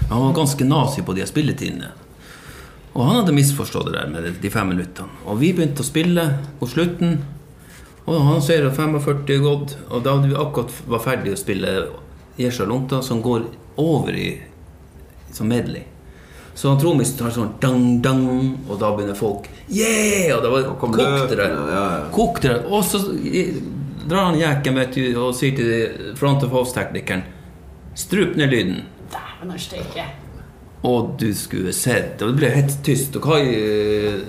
Men 0.00 0.10
han 0.10 0.24
var 0.24 0.36
ganske 0.40 0.66
nazi 0.66 1.04
på 1.06 1.14
de 1.14 1.26
spilletidene. 1.28 1.92
Og 2.96 3.04
han 3.04 3.20
hadde 3.20 3.36
misforstått 3.36 3.86
det 3.86 3.94
der 3.94 4.10
med 4.10 4.40
de 4.42 4.50
fem 4.50 4.72
minuttene. 4.72 5.20
Og 5.28 5.38
vi 5.38 5.52
begynte 5.54 5.84
å 5.84 5.86
spille 5.86 6.24
på 6.58 6.66
slutten. 6.70 7.20
Og 8.08 8.22
han 8.24 8.42
ser 8.42 8.66
at 8.66 8.74
45 8.74 9.30
er 9.36 9.44
gått, 9.44 9.76
og 9.92 10.02
da 10.06 10.16
vi 10.22 10.32
akkurat 10.34 10.72
var 10.88 11.04
ferdig 11.04 11.36
å 11.36 11.38
spille 11.38 11.74
Jesja 12.40 12.66
Lunta, 12.66 13.02
som 13.04 13.20
går 13.22 13.44
over 13.78 14.16
i 14.16 14.30
som 15.30 15.50
medley. 15.50 15.84
Så 16.58 16.72
han 16.72 16.78
trommisen 16.82 17.14
tar 17.20 17.30
sånn 17.30 17.52
dang, 17.62 18.00
dang, 18.02 18.24
og 18.66 18.80
da 18.80 18.88
begynner 18.96 19.14
folk 19.14 19.44
Yeah! 19.70 20.32
Og 20.34 20.42
da 20.42 20.50
var 20.50 20.64
kom 20.80 20.94
kokte 20.96 21.36
det. 21.38 21.46
ja, 21.46 21.82
ja. 22.00 22.06
Kokte 22.10 22.50
det. 22.50 22.56
Og 22.66 22.82
så 22.88 22.98
drar 24.08 24.30
han 24.30 24.38
jekken 24.40 24.80
vet 24.80 24.96
du, 24.96 25.04
og 25.20 25.36
sier 25.38 25.54
til 25.54 26.14
front 26.18 26.42
of 26.42 26.56
house-teknikeren 26.56 27.22
Strup 27.98 28.34
ned 28.38 28.50
lyden. 28.50 28.80
Dæven 29.12 29.54
og 29.54 29.60
steike. 29.60 30.04
Og 30.86 31.14
du 31.18 31.32
skulle 31.34 31.72
sett 31.74 32.22
Og 32.22 32.30
det 32.30 32.38
ble 32.38 32.50
helt 32.54 32.76
tyst. 32.86 33.16
Og 33.18 33.24
Kai, 33.26 33.42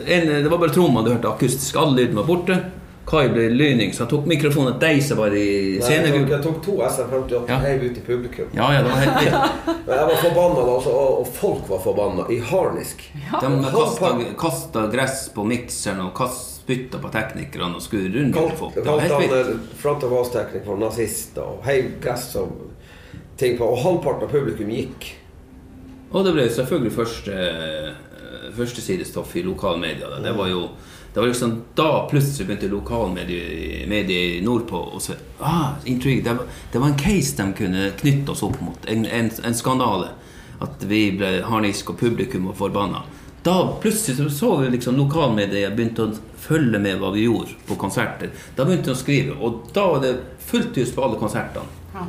en, 0.10 0.32
det 0.44 0.50
var 0.50 0.62
bare 0.62 0.74
tromma 0.74 1.04
du 1.06 1.12
hørte 1.14 1.30
akustisk. 1.30 1.78
All 1.78 1.94
lyden 1.98 2.18
var 2.18 2.30
borte. 2.30 2.58
Kai 3.10 3.30
ble 3.34 3.48
lyning, 3.50 3.90
så 3.94 4.04
han 4.04 4.10
tok 4.12 4.28
mikrofonen 4.30 4.76
til 4.76 4.82
deg 4.84 5.00
som 5.02 5.18
var 5.18 5.34
i 5.34 5.46
Nei, 5.80 5.88
jeg, 5.96 6.12
tok, 6.14 6.28
jeg 6.30 6.42
tok 6.44 6.60
to 6.66 6.76
SM58 6.86 7.50
Ja. 7.50 7.56
heiv 7.64 7.84
ut 7.88 7.98
i 7.98 8.04
publikum. 8.06 8.52
Ja, 8.54 8.68
ja, 8.76 8.84
det 8.86 8.92
var 8.92 9.00
helt. 9.02 9.56
Men 9.88 9.96
jeg 9.98 10.10
var 10.12 10.20
forbanna, 10.22 10.60
da, 10.68 10.76
altså, 10.76 10.94
og, 10.94 11.32
folk 11.40 11.64
var 11.72 11.82
forbanna. 11.88 12.28
I 12.30 12.38
harnisk. 12.52 13.02
De 13.42 13.50
kasta, 13.74 14.12
kasta 14.38 14.84
gress 14.94 15.24
på 15.34 15.46
mikseren 15.50 16.04
og 16.06 16.22
spytta 16.38 17.00
på 17.02 17.10
teknikerne 17.16 17.80
og 17.80 17.82
skulle 17.82 18.12
rundt 18.14 18.36
Kalt 18.38 18.58
folk. 18.60 18.76
Det 18.78 18.86
var 18.86 19.02
helt 19.02 19.24
vilt. 19.24 19.34
eh, 19.56 19.80
front 19.82 20.06
of 20.06 20.14
house-teknikk 20.14 20.68
for 20.70 20.78
nazister 20.78 21.42
og 21.56 21.66
heiv 21.66 21.96
gress 22.04 22.36
og 22.38 22.54
ting 23.42 23.58
på. 23.58 23.66
Og 23.74 23.82
halvparten 23.88 24.30
av 24.30 24.36
publikum 24.36 24.70
gikk. 24.70 25.10
Og 26.14 26.26
det 26.26 26.36
ble 26.38 26.46
selvfølgelig 26.54 26.94
første, 26.94 27.42
førstesidestoff 28.58 29.36
i 29.36 29.44
lokalmedia. 29.50 30.14
Det 30.24 30.32
var 30.38 30.48
jo 30.54 30.68
det 31.14 31.20
var 31.20 31.28
liksom 31.28 31.62
Da 31.76 32.08
plutselig 32.10 32.48
begynte 32.48 32.68
lokalmedier 32.68 33.88
medier 33.88 34.42
nordpå 34.46 34.82
å 34.94 35.00
se 35.02 35.14
ah, 35.40 35.72
intrigue. 35.86 36.24
Det, 36.24 36.34
var, 36.34 36.46
det 36.72 36.80
var 36.80 36.88
en 36.88 37.00
case 37.00 37.38
de 37.38 37.54
kunne 37.58 37.92
knytte 38.00 38.32
oss 38.32 38.44
opp 38.44 38.62
mot. 38.62 38.86
En, 38.86 39.06
en, 39.06 39.32
en 39.44 39.56
skandale. 39.56 40.12
At 40.60 40.84
vi 40.84 41.06
ble 41.16 41.40
harnisk, 41.48 41.94
og 41.94 42.00
publikum 42.00 42.50
var 42.52 42.58
forbanna. 42.60 43.04
Da 43.44 43.78
plutselig 43.82 44.18
så, 44.18 44.30
så 44.30 44.58
vi 44.58 44.70
liksom 44.70 44.98
lokalmedier 45.00 45.72
begynte 45.72 46.04
å 46.04 46.16
følge 46.38 46.80
med 46.84 47.00
hva 47.00 47.14
vi 47.16 47.24
gjorde 47.24 47.56
på 47.68 47.78
konserter. 47.80 48.34
Da 48.56 48.66
begynte 48.68 48.92
de 48.92 48.98
å 48.98 49.00
skrive, 49.00 49.38
og 49.40 49.70
da 49.74 49.86
var 49.94 50.04
det 50.04 50.18
fullt 50.50 50.78
hus 50.78 50.92
på 50.96 51.06
alle 51.06 51.20
konsertene. 51.22 52.04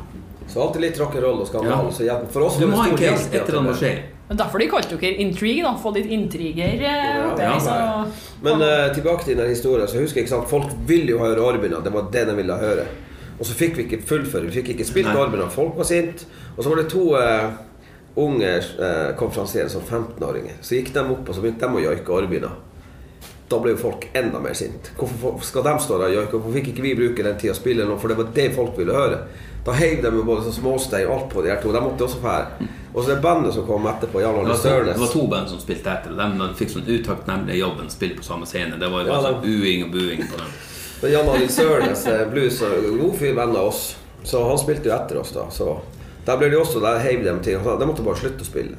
Så 0.51 0.59
alltid 0.61 0.83
litt 0.83 0.99
rock'n'roll 0.99 1.39
og 1.41 1.47
skandale. 1.47 1.93
Ja. 2.03 2.17
For 2.31 2.43
oss 2.49 2.57
Du 2.59 2.65
var 2.65 2.73
må 2.73 2.81
ha 2.81 2.89
en 2.89 2.97
case 2.99 3.29
et 3.31 3.37
eller 3.39 3.61
annet 3.61 3.71
må 3.71 3.77
skje. 3.79 3.93
Men 4.31 4.37
Derfor 4.39 4.61
de 4.63 4.67
kalte 4.71 4.95
dere 4.95 5.17
Intrigue, 5.19 5.63
da. 5.65 5.73
Få 5.75 5.91
litt 5.91 6.07
intriger. 6.07 6.63
eh, 6.79 7.17
Ja, 7.37 7.57
ja, 7.59 8.05
Men 8.41 8.61
eh, 8.63 8.93
tilbake 8.95 9.25
til 9.25 9.35
den 9.37 9.49
historien. 9.49 9.87
Så 9.87 9.99
husker 9.99 10.21
jeg 10.21 10.29
ikke 10.29 10.35
sant, 10.37 10.47
Folk 10.49 10.71
ville 10.87 11.11
jo 11.11 11.17
høre 11.19 11.41
Orbina. 11.43 11.81
Det 11.83 11.91
var 11.91 12.07
det 12.13 12.23
de 12.29 12.35
ville 12.39 12.55
høre. 12.55 12.85
Og 13.39 13.45
så 13.45 13.57
fikk 13.59 13.75
vi 13.75 13.83
ikke 13.89 13.99
fullføre. 14.07 14.47
Vi 14.47 14.61
fikk 14.61 14.69
ikke 14.69 14.87
spilt 14.87 15.11
Nei. 15.11 15.17
Orbina. 15.19 15.49
Folk 15.51 15.75
var 15.75 15.83
sinte. 15.83 16.23
Og 16.55 16.63
så 16.63 16.69
var 16.71 16.79
det 16.79 16.87
to 16.93 17.03
eh, 17.19 17.51
unge 18.23 18.53
eh, 18.55 19.11
konferansierer, 19.19 19.67
som 19.67 19.81
15-åringer. 19.83 20.61
Så 20.61 20.79
gikk 20.79 20.93
de 20.95 21.03
opp 21.03 21.27
og 21.27 21.35
så 21.35 21.43
begynte 21.43 21.67
de 21.67 21.81
å 21.81 21.83
joike 21.89 22.15
Orbina. 22.15 22.53
Da 23.51 23.59
ble 23.59 23.73
jo 23.73 23.79
folk 23.81 24.05
enda 24.15 24.39
mer 24.39 24.53
sinte. 24.55 24.93
Hvorfor 24.97 25.41
skal 25.43 25.65
de 25.67 25.73
stå 25.83 25.97
der 25.99 26.07
og 26.07 26.15
joike? 26.15 26.37
Hvorfor 26.37 26.53
fikk 26.55 26.69
ikke 26.71 26.83
vi 26.85 26.93
bruke 26.95 27.23
den 27.25 27.39
tida 27.41 27.51
og 27.51 27.59
spille 27.59 27.87
noe? 27.87 27.99
For 27.99 28.11
det 28.11 28.17
var 28.21 28.29
det 28.37 28.45
folk 28.55 28.77
ville 28.79 28.95
høre. 28.95 29.17
Da 29.65 29.75
heiv 29.77 29.99
de 30.01 30.09
jo 30.15 30.23
både 30.25 30.53
småstein 30.55 31.05
og 31.09 31.17
alt 31.17 31.27
på 31.33 31.43
de 31.43 31.51
her 31.51 31.59
to. 31.61 31.73
De 31.75 31.81
måtte 31.83 32.07
også 32.07 32.21
fære. 32.23 32.69
Og 32.93 33.03
så 33.03 33.11
det 33.11 33.21
bandet 33.23 33.53
som 33.53 33.67
kom 33.67 33.85
etterpå, 33.87 34.19
Det 34.19 34.27
Arne 34.27 34.55
to, 34.57 34.73
det 34.87 34.97
var 34.99 35.11
to 35.13 35.27
band 35.27 35.49
som 35.51 35.59
spilte 35.59 35.91
etter. 35.91 36.15
og 36.15 36.39
De 36.41 36.49
fikk 36.59 36.73
sånn 36.73 36.87
utakknemlige 36.87 37.59
jobben 37.59 37.87
å 37.91 37.93
spille 37.93 38.17
på 38.17 38.23
samme 38.25 38.47
scene. 38.49 38.79
Det 38.79 38.89
var 38.89 39.03
jo 39.03 39.07
Ja, 39.07 39.19
bare 39.19 39.33
sånn 39.33 39.43
uing 39.45 39.83
og 39.85 39.91
buing 39.91 40.23
på 40.27 40.37
dem. 40.39 41.11
Jan 41.11 41.29
Arild 41.29 41.51
Sørnes, 41.51 42.05
eh, 42.07 42.25
blues 42.29 42.61
og 42.61 42.99
god 42.99 43.15
fyr, 43.17 43.33
venn 43.35 43.55
av 43.55 43.67
oss. 43.67 43.95
Så 44.23 44.43
han 44.47 44.57
spilte 44.57 44.85
jo 44.89 44.95
etter 44.95 45.17
oss, 45.19 45.31
da. 45.31 45.47
Så 45.49 45.79
der 46.25 46.37
ble 46.37 46.49
de 46.49 46.57
også 46.57 46.81
Der 46.81 46.99
heiv 46.99 47.23
de 47.23 47.39
til. 47.43 47.57
De 47.59 47.85
måtte 47.85 48.03
bare 48.03 48.15
slutte 48.15 48.41
å 48.41 48.45
spille. 48.45 48.77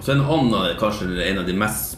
Så 0.00 0.12
en 0.12 0.20
annen, 0.20 0.76
kanskje 0.76 1.22
en 1.24 1.38
av 1.38 1.46
de 1.46 1.52
mest 1.52 1.93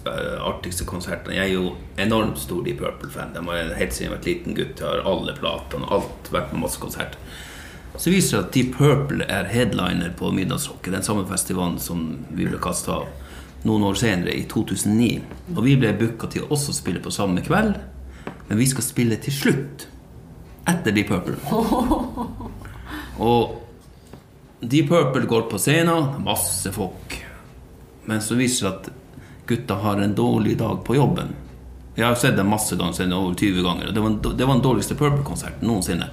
artigste 0.47 0.87
konsertene 0.89 1.37
Jeg 1.37 1.51
er 1.51 1.55
jo 1.55 1.75
enormt 2.01 2.39
stor 2.39 2.63
Deep 2.65 2.79
Purple-fan. 2.83 3.35
De 3.35 3.43
har 3.47 3.75
helt 3.79 3.95
siden 3.95 4.11
jeg 4.11 4.15
var 4.15 4.27
liten 4.27 4.57
gutt. 4.57 4.83
Har 4.85 5.05
alle 5.09 5.35
platene, 5.39 5.89
alt, 5.93 6.31
vært 6.33 6.51
på 6.53 6.61
masse 6.61 6.81
konserter. 6.83 7.19
Så 7.97 8.13
viser 8.13 8.39
det 8.39 8.45
at 8.45 8.57
Deep 8.57 8.75
Purple 8.77 9.25
er 9.33 9.49
headliner 9.49 10.13
på 10.19 10.31
Middagsrocket, 10.37 10.93
den 10.93 11.05
samme 11.07 11.25
festivalen 11.29 11.79
som 11.81 12.09
vi 12.29 12.45
ble 12.49 12.61
kasta 12.61 13.01
av 13.01 13.07
noen 13.67 13.87
år 13.89 13.97
senere, 13.99 14.35
i 14.37 14.45
2009. 14.51 15.23
Og 15.57 15.63
vi 15.65 15.77
ble 15.81 15.95
booka 15.97 16.29
til 16.31 16.45
å 16.45 16.51
også 16.55 16.75
spille 16.77 17.01
på 17.03 17.15
samme 17.15 17.43
kveld, 17.47 17.79
men 18.49 18.61
vi 18.61 18.69
skal 18.69 18.85
spille 18.85 19.19
til 19.23 19.35
slutt. 19.35 19.87
Etter 20.67 20.93
Deep 20.93 21.09
Purple. 21.09 21.39
Og 23.27 23.63
Deep 24.61 24.91
Purple 24.91 25.29
går 25.31 25.49
på 25.51 25.61
scenen, 25.63 26.17
masse 26.27 26.73
folk. 26.75 27.17
Men 28.07 28.23
så 28.23 28.37
viser 28.39 28.67
det 28.67 28.75
at 28.75 29.06
gutta 29.47 29.75
har 29.75 30.01
en 30.03 30.15
dårlig 30.15 30.59
dag 30.59 30.85
på 30.85 30.97
jobben. 30.97 31.35
Jeg 31.97 32.07
har 32.07 32.15
sett 32.15 32.37
dem 32.37 32.51
masse 32.53 32.77
ganger, 32.77 33.15
over 33.17 33.35
20 33.35 33.63
ganger. 33.63 33.93
Det 33.93 34.01
var, 34.01 34.11
det 34.37 34.45
var 34.45 34.55
den 34.55 34.63
dårligste 34.63 34.95
Purple-konserten 34.95 35.69
noensinne. 35.69 36.11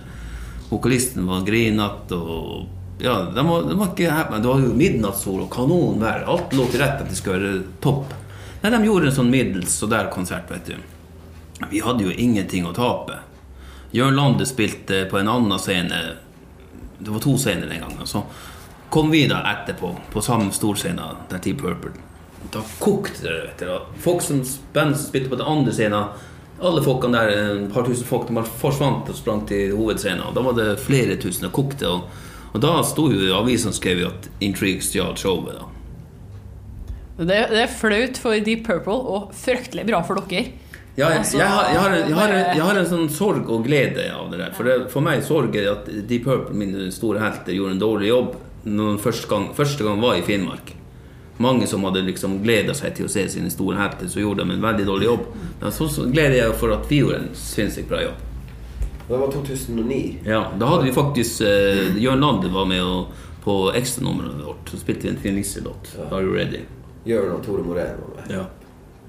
Vokalisten 0.69 1.27
var 1.27 1.43
grinete 1.45 2.15
og 2.15 2.69
Ja, 3.03 3.17
de 3.35 3.47
var, 3.47 3.63
de 3.63 3.75
var 3.75 3.89
ikke 3.91 4.11
happy. 4.11 4.37
Det 4.37 4.47
var 4.47 4.61
jo 4.61 4.73
midnattssol 4.77 5.41
og 5.43 5.49
kanonvær. 5.51 6.23
Alt 6.29 6.53
lå 6.55 6.67
til 6.71 6.79
rette 6.79 7.03
at 7.03 7.09
det 7.09 7.17
skulle 7.17 7.39
være 7.41 7.63
topp. 7.83 8.13
Nei, 8.61 8.71
de 8.71 8.79
gjorde 8.85 9.09
en 9.09 9.15
sånn 9.17 9.31
middels 9.33 9.75
og 9.83 9.91
der 9.91 10.07
konsert, 10.13 10.47
vet 10.53 10.69
du. 10.69 11.67
Vi 11.71 11.81
hadde 11.83 12.05
jo 12.05 12.13
ingenting 12.13 12.69
å 12.69 12.71
tape. 12.77 13.17
Jørn 13.91 14.15
Lande 14.15 14.47
spilte 14.47 15.03
på 15.11 15.19
en 15.19 15.27
annen 15.33 15.59
scene. 15.59 15.99
Det 16.99 17.11
var 17.11 17.25
to 17.25 17.35
scener 17.37 17.67
den 17.67 17.83
gangen. 17.83 18.07
Så 18.07 18.23
kom 18.93 19.11
vi 19.11 19.25
da 19.27 19.41
etterpå, 19.51 19.91
på 20.13 20.23
samme 20.23 20.53
storscene 20.55 21.11
der 21.29 21.43
Team 21.43 21.59
Purple. 21.59 21.91
Da 22.51 22.61
kokte 22.79 23.23
det, 23.23 23.39
vet 23.47 23.63
du. 23.63 23.97
Folk 24.03 24.21
som 24.21 24.43
band 24.73 24.97
som 24.97 25.07
spilte 25.07 25.31
på 25.31 25.39
den 25.39 25.47
andre 25.47 25.73
scenen 25.73 26.11
alle 26.63 26.83
folkene 26.83 27.19
der, 27.19 27.31
et 27.57 27.71
par 27.73 27.85
tusen 27.87 28.07
folk, 28.07 28.27
de 28.27 28.35
bare 28.37 28.59
forsvant 28.61 29.09
og 29.11 29.17
sprang 29.17 29.43
til 29.49 29.73
hovedscenen. 29.75 30.23
Og 30.29 30.35
da 30.35 30.43
var 30.45 30.57
det 30.57 30.67
flere 30.83 31.17
tusen 31.19 31.49
og 31.49 31.55
kokte. 31.55 31.89
Og, 31.89 32.27
og 32.53 32.63
da 32.63 32.75
sto 32.87 33.09
jo 33.11 33.33
avisen 33.35 33.75
skrev 33.75 34.03
jo 34.03 34.11
at 34.11 34.29
Intrigue 34.43 34.83
stjal 34.85 35.17
showet. 35.19 35.57
da 35.59 37.23
Det, 37.23 37.39
det 37.51 37.63
er 37.65 37.71
flaut 37.71 38.19
for 38.21 38.37
Deep 38.45 38.63
Purple 38.67 38.99
og 39.15 39.33
fryktelig 39.37 39.87
bra 39.89 40.03
for 40.05 40.21
dere. 40.21 40.53
Ja, 40.93 41.09
jeg, 41.09 41.23
Altså, 41.23 41.37
jeg, 41.39 41.47
har, 41.49 41.69
jeg, 41.71 41.79
har, 41.79 41.95
jeg, 41.97 42.15
har, 42.15 42.33
jeg 42.53 42.65
har 42.67 42.77
en 42.77 42.89
sånn 42.89 43.07
sorg 43.09 43.49
og 43.49 43.65
glede 43.65 44.05
av 44.13 44.29
det 44.29 44.39
der. 44.43 44.53
For, 44.53 44.69
det, 44.69 44.91
for 44.93 45.05
meg 45.05 45.23
sorg 45.25 45.55
er 45.57 45.71
at 45.71 45.89
Deep 45.89 46.27
Purple, 46.29 46.53
mine 46.57 46.91
store 46.93 47.21
helter, 47.23 47.55
gjorde 47.57 47.75
en 47.75 47.81
dårlig 47.81 48.11
jobb 48.13 48.35
når 48.63 49.01
første 49.03 49.27
gang, 49.27 49.49
første 49.57 49.83
gang 49.83 49.99
var 49.99 50.21
i 50.21 50.23
Finnmark. 50.23 50.75
Mange 51.37 51.67
som 51.67 51.83
hadde 51.83 52.03
liksom 52.05 52.37
gleda 52.43 52.75
seg 52.77 52.93
til 52.97 53.07
å 53.07 53.09
se 53.09 53.23
sine 53.29 53.49
store 53.49 53.79
helter, 53.79 54.07
så 54.07 54.21
gjorde 54.21 54.43
de 54.43 54.53
en 54.53 54.61
veldig 54.61 54.85
dårlig 54.85 55.07
jobb. 55.07 55.23
Men 55.61 55.71
så, 55.73 55.87
så 55.89 56.05
gleder 56.05 56.37
jeg 56.37 56.59
for 56.61 56.75
at 56.75 56.85
vi 56.91 57.01
gjorde 57.01 57.23
en 57.23 57.31
sinnssykt 57.37 57.89
bra 57.89 58.03
jobb. 58.03 58.21
Det 59.07 59.17
var 59.17 59.31
2009. 59.31 60.17
Ja, 60.25 60.43
Da 60.59 60.65
hadde 60.65 60.83
vi 60.83 60.93
faktisk 60.95 61.41
eh, 61.41 61.97
Jørn 61.97 62.21
Lande 62.23 62.49
var 62.53 62.65
med 62.65 62.83
og, 62.83 63.05
på 63.43 63.57
ekstranummeret 63.75 64.45
vårt. 64.45 64.69
Så 64.69 64.79
spilte 64.79 65.07
vi 65.07 65.15
en 65.15 65.19
Finn 65.19 65.35
Lise-låt. 65.35 65.95
Are 66.11 66.21
you 66.21 66.35
ready? 66.35 66.61
Jørn 67.03 67.33
og 67.35 67.41
Tore 67.45 67.63
Morén 67.65 67.97
var 67.99 68.13
med. 68.15 68.35
Ja. 68.37 68.45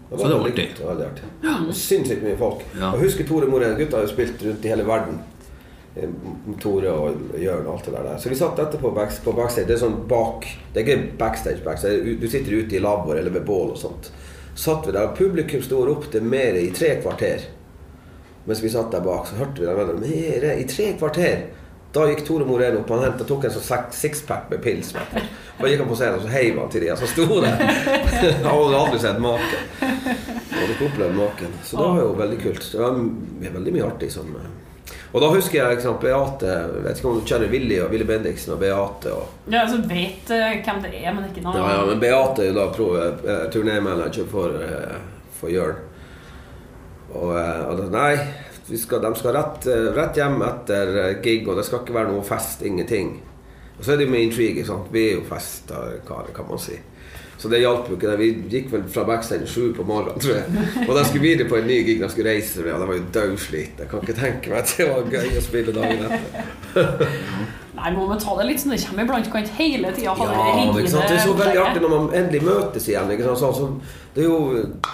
Det 0.09 0.17
var 0.17 0.19
så 0.19 0.29
det 0.29 0.85
var 0.85 1.05
artig. 1.07 1.75
Sinnssykt 1.75 2.25
mye 2.25 2.37
folk. 2.39 2.65
Ja. 2.75 2.91
Jeg 2.97 3.05
husker 3.05 3.29
Tore 3.29 3.47
Morén. 3.47 3.77
Gutta 3.79 4.01
har 4.01 4.09
jo 4.09 4.11
spilt 4.11 4.43
rundt 4.43 4.65
i 4.65 4.73
hele 4.73 4.87
verden. 4.87 5.21
Eh, 5.97 6.11
Tore 6.61 6.91
og 6.91 7.39
Jørn 7.39 7.67
og 7.67 7.73
alt 7.77 7.89
det 7.89 7.97
der. 7.97 8.19
Så 8.19 8.29
vi 8.29 8.39
satt 8.39 8.59
etterpå 8.59 8.91
på 8.91 9.33
backstage. 9.37 9.67
Det 9.69 9.77
er 9.77 9.83
sånn 9.87 10.01
bak 10.11 10.47
Det 10.73 10.83
er 10.83 10.87
ikke 10.87 11.19
backstage. 11.19 11.65
backstage. 11.65 12.17
Du 12.21 12.29
sitter 12.29 12.53
ute 12.53 12.77
i 12.77 12.83
lavvoer 12.83 13.21
eller 13.21 13.31
ved 13.31 13.47
bål 13.47 13.75
og 13.75 13.79
sånt. 13.79 14.11
Satt 14.55 14.87
vi 14.87 14.93
der, 14.93 15.09
og 15.09 15.19
Publikum 15.19 15.63
sto 15.63 15.81
og 15.81 15.89
ropte 15.89 16.21
'mere' 16.21 16.63
i 16.63 16.71
tre 16.71 17.01
kvarter. 17.03 17.41
Mens 18.47 18.63
vi 18.63 18.69
satt 18.69 18.93
der 18.93 19.01
bak, 19.01 19.27
så 19.27 19.35
hørte 19.35 19.61
vi 19.61 19.67
dem 19.67 20.01
mere 20.01 20.59
i 20.61 20.65
tre 20.65 20.93
kvarter. 20.99 21.47
Da 21.95 22.09
gikk 22.11 22.25
Tore 22.27 22.45
Moreno 22.45 22.81
opp. 22.81 22.91
Han 22.91 23.05
hentet, 23.05 23.27
tok 23.27 23.45
en 23.45 23.51
sånn 23.51 23.85
sixpack 23.91 24.51
med 24.51 24.63
pils. 24.63 24.93
Da 24.93 25.69
gikk 25.69 25.79
han 25.79 25.89
på 25.89 25.95
scenen 25.95 26.19
og 26.19 26.23
så 26.23 26.29
heiv 26.29 26.59
han 26.59 26.71
til 26.71 26.81
de 26.81 26.97
som 26.97 27.07
sto 27.07 27.41
der. 27.41 27.55
Han 28.43 28.51
hadde 28.51 28.81
aldri 28.81 28.99
sett 28.99 29.21
maken. 29.23 29.59
Hadde 29.81 30.73
ikke 30.75 30.89
opplevd 30.91 31.15
maken. 31.15 31.55
Så 31.63 31.79
det 31.79 31.87
var 31.87 32.01
jo 32.03 32.13
veldig 32.19 32.41
kult. 32.43 32.67
Det 32.73 32.83
var 32.83 32.99
veldig 33.55 33.73
mye 33.73 33.87
artig 33.87 34.11
som 34.13 34.35
eh. 34.41 34.64
Og 35.15 35.23
da 35.23 35.31
husker 35.31 35.61
jeg 35.61 35.79
ikke 35.79 35.93
Beate 36.03 36.55
Vet 36.83 36.99
ikke 36.99 37.11
om 37.11 37.19
du 37.21 37.29
kjenner 37.29 37.51
Willy 37.53 37.77
og 37.85 37.93
Willy 37.95 38.07
Bendiksen 38.09 38.57
og 38.57 38.63
Beate 38.63 39.13
og 39.15 39.51
Ja, 39.53 39.61
altså 39.63 39.79
vet 39.87 40.31
eh, 40.35 40.57
hvem 40.65 40.81
det 40.83 40.95
er, 40.99 41.13
men 41.15 41.29
ikke 41.29 41.45
noe. 41.45 41.55
Ja, 41.61 41.75
ja, 41.77 41.83
men 41.87 42.01
Beate 42.03 42.43
er 42.43 42.51
jo 42.51 42.57
da 42.57 42.65
pro, 42.75 42.89
eh, 42.99 43.45
turnémanager 43.55 44.27
for, 44.31 44.57
eh, 44.59 44.97
for 45.39 45.53
Jørn. 45.53 45.79
Og, 47.15 47.31
og 47.31 47.79
da, 47.79 47.85
nei, 47.93 48.17
vi 48.67 48.81
skal, 48.81 49.05
de 49.05 49.13
skal 49.21 49.37
rett, 49.37 49.69
rett 49.95 50.19
hjem 50.19 50.41
etter 50.43 50.97
gig, 51.23 51.45
og 51.47 51.61
det 51.61 51.67
skal 51.69 51.85
ikke 51.85 51.95
være 51.95 52.11
noe 52.11 52.25
fest, 52.27 52.65
ingenting. 52.67 53.13
Og 53.77 53.85
så 53.85 53.93
er 53.93 54.01
det 54.01 54.09
jo 54.09 54.15
med 54.17 54.25
intrigue. 54.27 54.65
sant? 54.67 54.89
Vi 54.91 55.05
er 55.11 55.21
jo 55.21 55.29
festkarer, 55.29 56.33
kan 56.35 56.49
man 56.49 56.63
si. 56.63 56.81
Så 57.39 57.49
det 57.51 57.61
hjalp 57.61 57.89
jo 57.91 57.97
ikke. 57.99 58.11
det. 58.13 58.19
Vi 58.19 58.29
gikk 58.53 58.71
vel 58.73 58.85
fra 58.89 59.05
backstage 59.09 59.49
sju 59.51 59.73
på 59.77 59.85
morgenen, 59.89 60.21
tror 60.23 60.37
jeg. 60.39 60.87
Og 60.89 60.95
da 60.97 61.03
skulle 61.05 61.25
videre 61.27 61.49
på 61.51 61.59
en 61.59 61.67
ny 61.69 61.81
gig. 61.85 61.99
De 62.01 62.09
skulle 62.13 62.31
reise. 62.31 62.63
med, 62.63 62.73
og 62.73 62.81
de 62.81 62.87
var 62.93 63.01
jo 63.01 63.09
dødsslitne. 63.19 63.83
Jeg 63.85 63.91
kan 63.91 64.01
ikke 64.07 64.17
tenke 64.21 64.51
meg 64.55 64.63
at 64.63 64.75
det 64.79 64.87
var 64.89 65.11
gøy 65.19 65.37
å 65.41 65.45
spille 65.45 65.75
dagen 65.77 66.07
etter. 66.09 67.05
Nei, 67.75 67.91
må 67.91 68.05
man 68.07 68.21
ta 68.23 68.37
det 68.39 68.45
litt 68.47 68.61
sånn 68.63 68.71
det 68.71 68.79
kommer 68.87 69.03
iblant. 69.03 69.29
Kan 69.33 69.49
hele 69.59 69.91
tida 69.93 70.13
Ja, 70.15 70.45
det 70.73 70.85
ikke 70.85 70.93
sant? 70.93 71.09
det 71.11 71.17
er 71.19 71.25
så 71.27 71.33
veldig 71.37 71.59
artig 71.65 71.81
når 71.83 71.91
man 71.93 72.05
endelig 72.15 72.43
møtes 72.47 72.87
igjen. 72.89 73.11
Ikke 73.11 73.27
sant? 73.27 73.41
Så, 73.43 73.51
som- 73.59 73.81
det, 74.15 74.23
er 74.23 74.29
jo, 74.31 74.37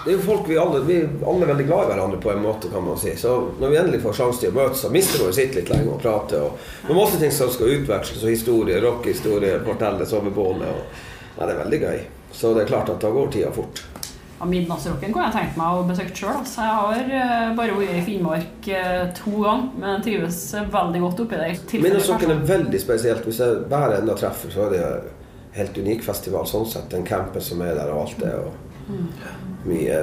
det 0.07 0.09
er 0.09 0.15
jo 0.17 0.23
folk 0.25 0.47
vi 0.49 0.57
alle 0.57 0.79
Vi 0.89 0.95
er 1.03 1.11
alle 1.29 1.45
er 1.45 1.51
veldig 1.53 1.67
glad 1.69 1.83
i 1.85 1.91
hverandre 1.93 2.21
på 2.25 2.31
en 2.33 2.41
måte, 2.43 2.71
kan 2.73 2.83
man 2.87 2.97
si. 2.99 3.13
Så 3.21 3.35
når 3.61 3.75
vi 3.75 3.79
endelig 3.83 4.01
får 4.07 4.17
sjanse 4.17 4.41
til 4.41 4.55
å 4.55 4.57
møtes, 4.57 4.81
så 4.81 4.89
mister 4.95 5.21
vi 5.21 5.29
å 5.29 5.37
sitte 5.37 5.61
litt 5.61 5.69
lenge 5.75 5.93
og 5.93 6.01
prate. 6.01 6.41
Og, 6.41 6.57
og 6.89 6.97
masse 6.97 7.21
ting 7.21 7.35
som 7.37 7.53
skal 7.53 7.75
utveksles, 7.77 8.25
og 8.25 8.33
historier, 8.33 8.81
rockehistorier, 8.87 9.61
fortelles 9.69 10.17
over 10.17 10.33
bålet. 10.41 10.97
Ja, 11.37 11.45
det 11.45 11.53
er 11.53 11.61
veldig 11.67 11.83
gøy. 11.85 12.01
Så 12.33 12.55
det 12.55 12.65
er 12.65 12.71
klart 12.71 12.91
at 12.93 13.01
da 13.03 13.11
går 13.13 13.33
tida 13.35 13.51
fort. 13.53 13.83
Ja, 14.41 14.47
Midnattsrocken 14.49 15.13
kunne 15.13 15.27
jeg 15.29 15.35
tenkt 15.35 15.57
meg 15.61 15.77
å 15.77 15.83
besøke 15.85 16.15
sjøl. 16.17 16.39
Altså. 16.41 16.65
Jeg 16.65 16.77
har 16.79 17.11
uh, 17.13 17.51
bare 17.59 17.75
vært 17.77 17.99
i 17.99 18.05
Finnmark 18.07 18.69
uh, 18.73 19.03
to 19.19 19.35
ganger, 19.35 19.67
men 19.83 20.05
trives 20.07 20.39
veldig 20.73 21.03
godt 21.03 21.21
oppi 21.27 21.41
der. 21.43 21.59
Midnattsrocken 21.85 22.33
er 22.33 22.47
veldig 22.49 22.81
spesielt. 22.81 23.29
Hvis 23.29 23.43
jeg 23.45 23.59
hver 23.69 23.99
enda 23.99 24.17
treffer, 24.17 24.55
så 24.55 24.65
er 24.65 24.73
det 24.73 24.81
en 24.87 25.11
helt 25.59 25.83
unik 25.85 26.07
festival 26.07 26.49
sånn 26.49 26.65
sett. 26.73 26.89
Den 26.95 27.05
campen 27.05 27.45
som 27.45 27.61
er 27.67 27.77
der 27.77 27.93
og 27.93 28.07
alt 28.07 28.25
det. 28.25 28.33
Og 28.41 28.89
mm. 28.95 29.05
mye 29.69 30.01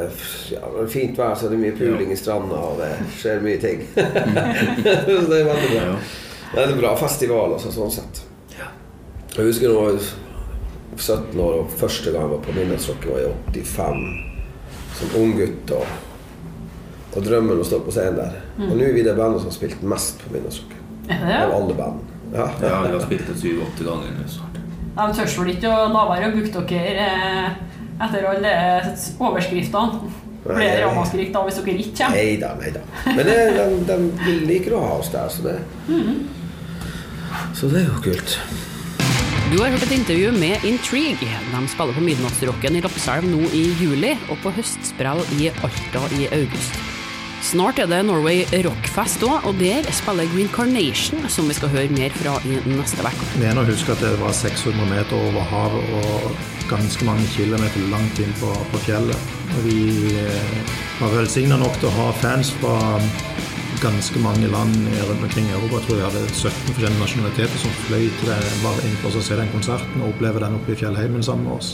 ja, 0.54 0.70
Fint 0.94 1.18
vær, 1.18 1.34
så 1.34 1.50
det 1.50 1.58
er 1.58 1.66
mye 1.66 1.80
puling 1.82 2.14
i 2.14 2.20
stranda, 2.22 2.62
og 2.62 2.78
det 2.84 2.94
skjer 3.24 3.42
mye 3.48 3.64
ting. 3.64 3.84
så 3.96 5.18
det 5.34 5.42
er 5.42 5.50
veldig 5.50 5.74
bra. 5.74 5.90
Det 6.54 6.62
er 6.62 6.76
en 6.76 6.80
bra 6.86 6.94
festival, 7.02 7.58
altså, 7.58 7.74
sånn 7.74 7.98
sett. 7.98 8.24
Jeg 9.38 9.46
husker 9.46 9.68
jeg 9.70 9.78
var 9.78 9.98
17 10.98 11.40
år 11.40 11.62
og 11.62 11.78
første 11.80 12.12
gang 12.12 12.26
jeg 12.26 12.34
var 12.34 12.44
på 12.46 12.56
Midnattsrocken, 12.58 13.14
var 13.14 13.22
i 13.22 13.62
85 13.62 14.28
som 14.98 15.16
unggutt. 15.22 15.74
Og, 15.78 15.96
og 17.18 17.24
drømmen 17.26 17.62
å 17.62 17.66
stå 17.66 17.80
på 17.86 17.94
scenen 17.94 18.20
der. 18.20 18.38
Mm. 18.58 18.68
Og 18.70 18.76
nå 18.76 18.86
er 18.88 18.94
vi 18.98 19.06
det 19.06 19.16
bandet 19.18 19.42
som 19.42 19.52
har 19.52 19.58
spilt 19.58 19.82
mest 19.96 20.22
på 20.24 20.34
Midnattsrocken. 20.36 20.86
Av 21.08 21.56
alle 21.56 21.78
band. 21.78 22.14
Ja, 22.34 22.50
ja 22.62 22.82
vi 22.84 22.94
har 22.94 23.04
spilt 23.06 23.28
det 23.30 23.38
syv-åtte 23.40 23.88
ganger 23.88 24.14
nå 24.18 24.28
snart. 24.32 24.62
De 24.98 25.08
tør 25.14 25.34
vel 25.44 25.52
ikke 25.54 25.72
å 25.72 25.90
la 25.94 26.06
være 26.10 26.30
å 26.32 26.36
booke 26.36 26.64
dere 26.68 27.04
eh, 27.06 27.60
etter 28.02 28.26
alle 28.32 28.54
overskriftene? 29.22 30.16
Blir 30.48 30.64
det 30.64 30.84
ramaskrik 30.86 31.34
da 31.34 31.44
hvis 31.44 31.60
dere 31.60 31.76
ikke 31.84 31.94
kommer? 32.00 32.18
Nei 32.18 32.38
da, 32.42 32.54
nei 32.60 32.72
da. 32.76 32.82
Men 33.06 33.28
det, 33.28 33.38
de, 33.90 33.98
de, 34.24 34.36
liker 34.48 34.78
å 34.78 34.84
ha 34.86 34.96
oss 35.02 35.12
der, 35.12 35.28
så 35.34 35.44
det, 35.44 35.58
mm. 35.90 36.22
så 37.58 37.70
det 37.74 37.84
er 37.84 37.90
jo 37.90 38.02
kult. 38.06 38.38
Du 39.48 39.62
har 39.62 39.72
hørt 39.72 39.84
et 39.86 39.94
intervju 39.96 40.34
med 40.36 40.64
Intrigue. 40.68 41.28
De 41.54 41.60
spiller 41.72 41.96
på 41.96 42.02
Midnattsrocken 42.04 42.76
i 42.76 42.82
Lappeselv 42.84 43.30
nå 43.32 43.46
i 43.56 43.62
juli, 43.80 44.10
og 44.28 44.42
på 44.44 44.52
høstsprell 44.58 45.22
i 45.38 45.48
Alta 45.64 46.02
i 46.18 46.26
august. 46.36 46.76
Snart 47.48 47.80
er 47.80 47.88
det 47.88 48.02
Norway 48.04 48.42
Rockfest 48.66 49.24
òg, 49.24 49.48
og 49.48 49.56
der 49.62 49.88
spiller 49.96 50.28
Green 50.34 50.52
Carnation, 50.52 51.24
som 51.32 51.48
vi 51.48 51.56
skal 51.56 51.72
høre 51.72 51.96
mer 51.96 52.12
fra 52.20 52.36
i 52.44 52.60
neste 52.74 53.00
uke. 53.00 53.30
Mener 53.40 53.64
å 53.64 53.70
huske 53.70 53.96
at 53.96 54.04
det 54.04 54.12
var 54.20 54.36
600 54.36 54.90
meter 54.92 55.16
over 55.16 55.48
havet 55.54 55.96
og 56.02 56.44
ganske 56.68 57.08
mange 57.08 57.32
kilometer 57.32 57.88
langt 57.88 58.20
inn 58.20 58.36
på, 58.42 58.52
på 58.74 58.84
fjellet. 58.84 59.32
Vi 59.64 60.12
eh, 60.26 60.76
var 61.00 61.16
velsigna 61.16 61.56
nok 61.64 61.80
til 61.80 61.88
å 61.88 61.96
ha 62.02 62.12
fans 62.20 62.52
fra 62.60 62.76
ganske 63.82 64.20
mange 64.20 64.48
land 64.48 64.76
rundt 65.10 65.24
omkring 65.24 65.46
i 65.50 65.54
Europa. 65.54 65.80
Jeg 65.80 65.86
tror 65.88 65.98
jeg 65.98 66.06
hadde 66.08 66.30
17 66.34 66.74
forskjellige 66.74 67.02
nasjonaliteter 67.02 67.62
som 67.62 67.76
fløy 67.86 68.08
til 68.20 68.32
det, 68.32 68.38
bare 68.64 68.88
inn 68.88 68.98
for 69.04 69.18
å 69.18 69.24
se 69.28 69.38
den 69.38 69.52
konserten 69.54 70.02
og 70.02 70.14
oppleve 70.14 70.42
den 70.44 70.58
oppe 70.58 70.74
i 70.74 70.80
fjellheimen 70.80 71.26
sammen 71.26 71.48
med 71.48 71.58
oss. 71.58 71.70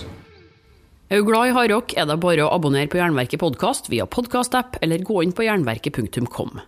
Er 1.13 1.21
du 1.21 1.27
glad 1.27 1.51
i 1.51 1.55
hardrock, 1.55 1.95
er 1.95 2.07
det 2.09 2.19
bare 2.23 2.45
å 2.45 2.51
abonnere 2.55 2.89
på 2.91 2.99
Jernverket 2.99 3.41
podkast 3.43 3.91
via 3.93 4.07
podkastapp 4.09 4.79
eller 4.81 5.05
gå 5.05 5.21
inn 5.23 5.33
på 5.35 5.45
jernverket.com. 5.45 6.59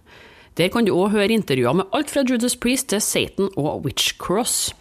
Der 0.56 0.72
kan 0.72 0.88
du 0.88 0.94
òg 0.96 1.16
høre 1.16 1.36
intervjuer 1.36 1.82
med 1.82 1.92
alt 1.96 2.14
fra 2.14 2.24
Judas 2.24 2.56
Priest 2.56 2.94
til 2.94 3.04
Satan 3.04 3.50
og 3.60 3.84
Witchcross. 3.88 4.72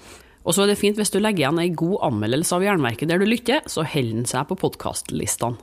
Og 0.44 0.54
så 0.54 0.64
er 0.64 0.70
det 0.70 0.80
fint 0.82 1.00
hvis 1.00 1.10
du 1.10 1.18
legger 1.18 1.46
igjen 1.46 1.62
ei 1.62 1.70
god 1.74 2.02
anmeldelse 2.12 2.54
av 2.54 2.66
Jernverket 2.66 3.10
der 3.10 3.22
du 3.22 3.26
lytter, 3.26 3.64
så 3.66 3.82
holder 3.82 4.20
den 4.20 4.28
seg 4.28 4.46
på 4.50 4.60
podkastlistene. 4.60 5.58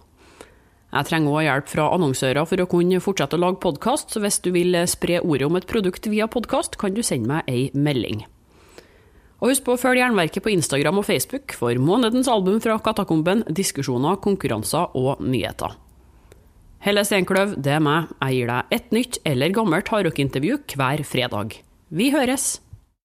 Jeg 0.92 1.08
trenger 1.08 1.32
òg 1.32 1.46
hjelp 1.46 1.70
fra 1.72 1.88
annonsører 1.96 2.48
for 2.50 2.60
å 2.60 2.68
kunne 2.68 3.00
fortsette 3.00 3.38
å 3.38 3.42
lage 3.42 3.62
podkast, 3.64 4.12
så 4.12 4.20
hvis 4.20 4.42
du 4.44 4.50
vil 4.52 4.76
spre 4.92 5.22
ordet 5.24 5.48
om 5.48 5.56
et 5.56 5.68
produkt 5.70 6.10
via 6.12 6.28
podkast, 6.28 6.76
kan 6.80 6.92
du 6.96 7.00
sende 7.06 7.32
meg 7.32 7.48
ei 7.48 7.70
melding. 7.72 8.26
Og 9.42 9.54
husk 9.54 9.64
på 9.66 9.74
å 9.74 9.80
følge 9.80 10.04
Jernverket 10.04 10.44
på 10.46 10.52
Instagram 10.54 11.00
og 11.02 11.08
Facebook 11.08 11.56
for 11.58 11.80
månedens 11.82 12.30
album 12.30 12.60
fra 12.62 12.76
Katakomben, 12.84 13.46
diskusjoner, 13.50 14.20
konkurranser 14.22 14.92
og 15.00 15.24
nyheter. 15.24 15.80
Helle 16.82 17.06
Steinkløv, 17.06 17.56
det 17.62 17.78
er 17.78 17.82
meg. 17.86 18.12
Jeg 18.20 18.38
gir 18.42 18.52
deg 18.52 18.76
et 18.78 18.92
nytt 18.94 19.22
eller 19.32 19.56
gammelt 19.56 19.90
hardrockintervju 19.94 20.60
hver 20.76 21.06
fredag. 21.08 21.62
Vi 21.90 22.12
høres! 22.14 22.58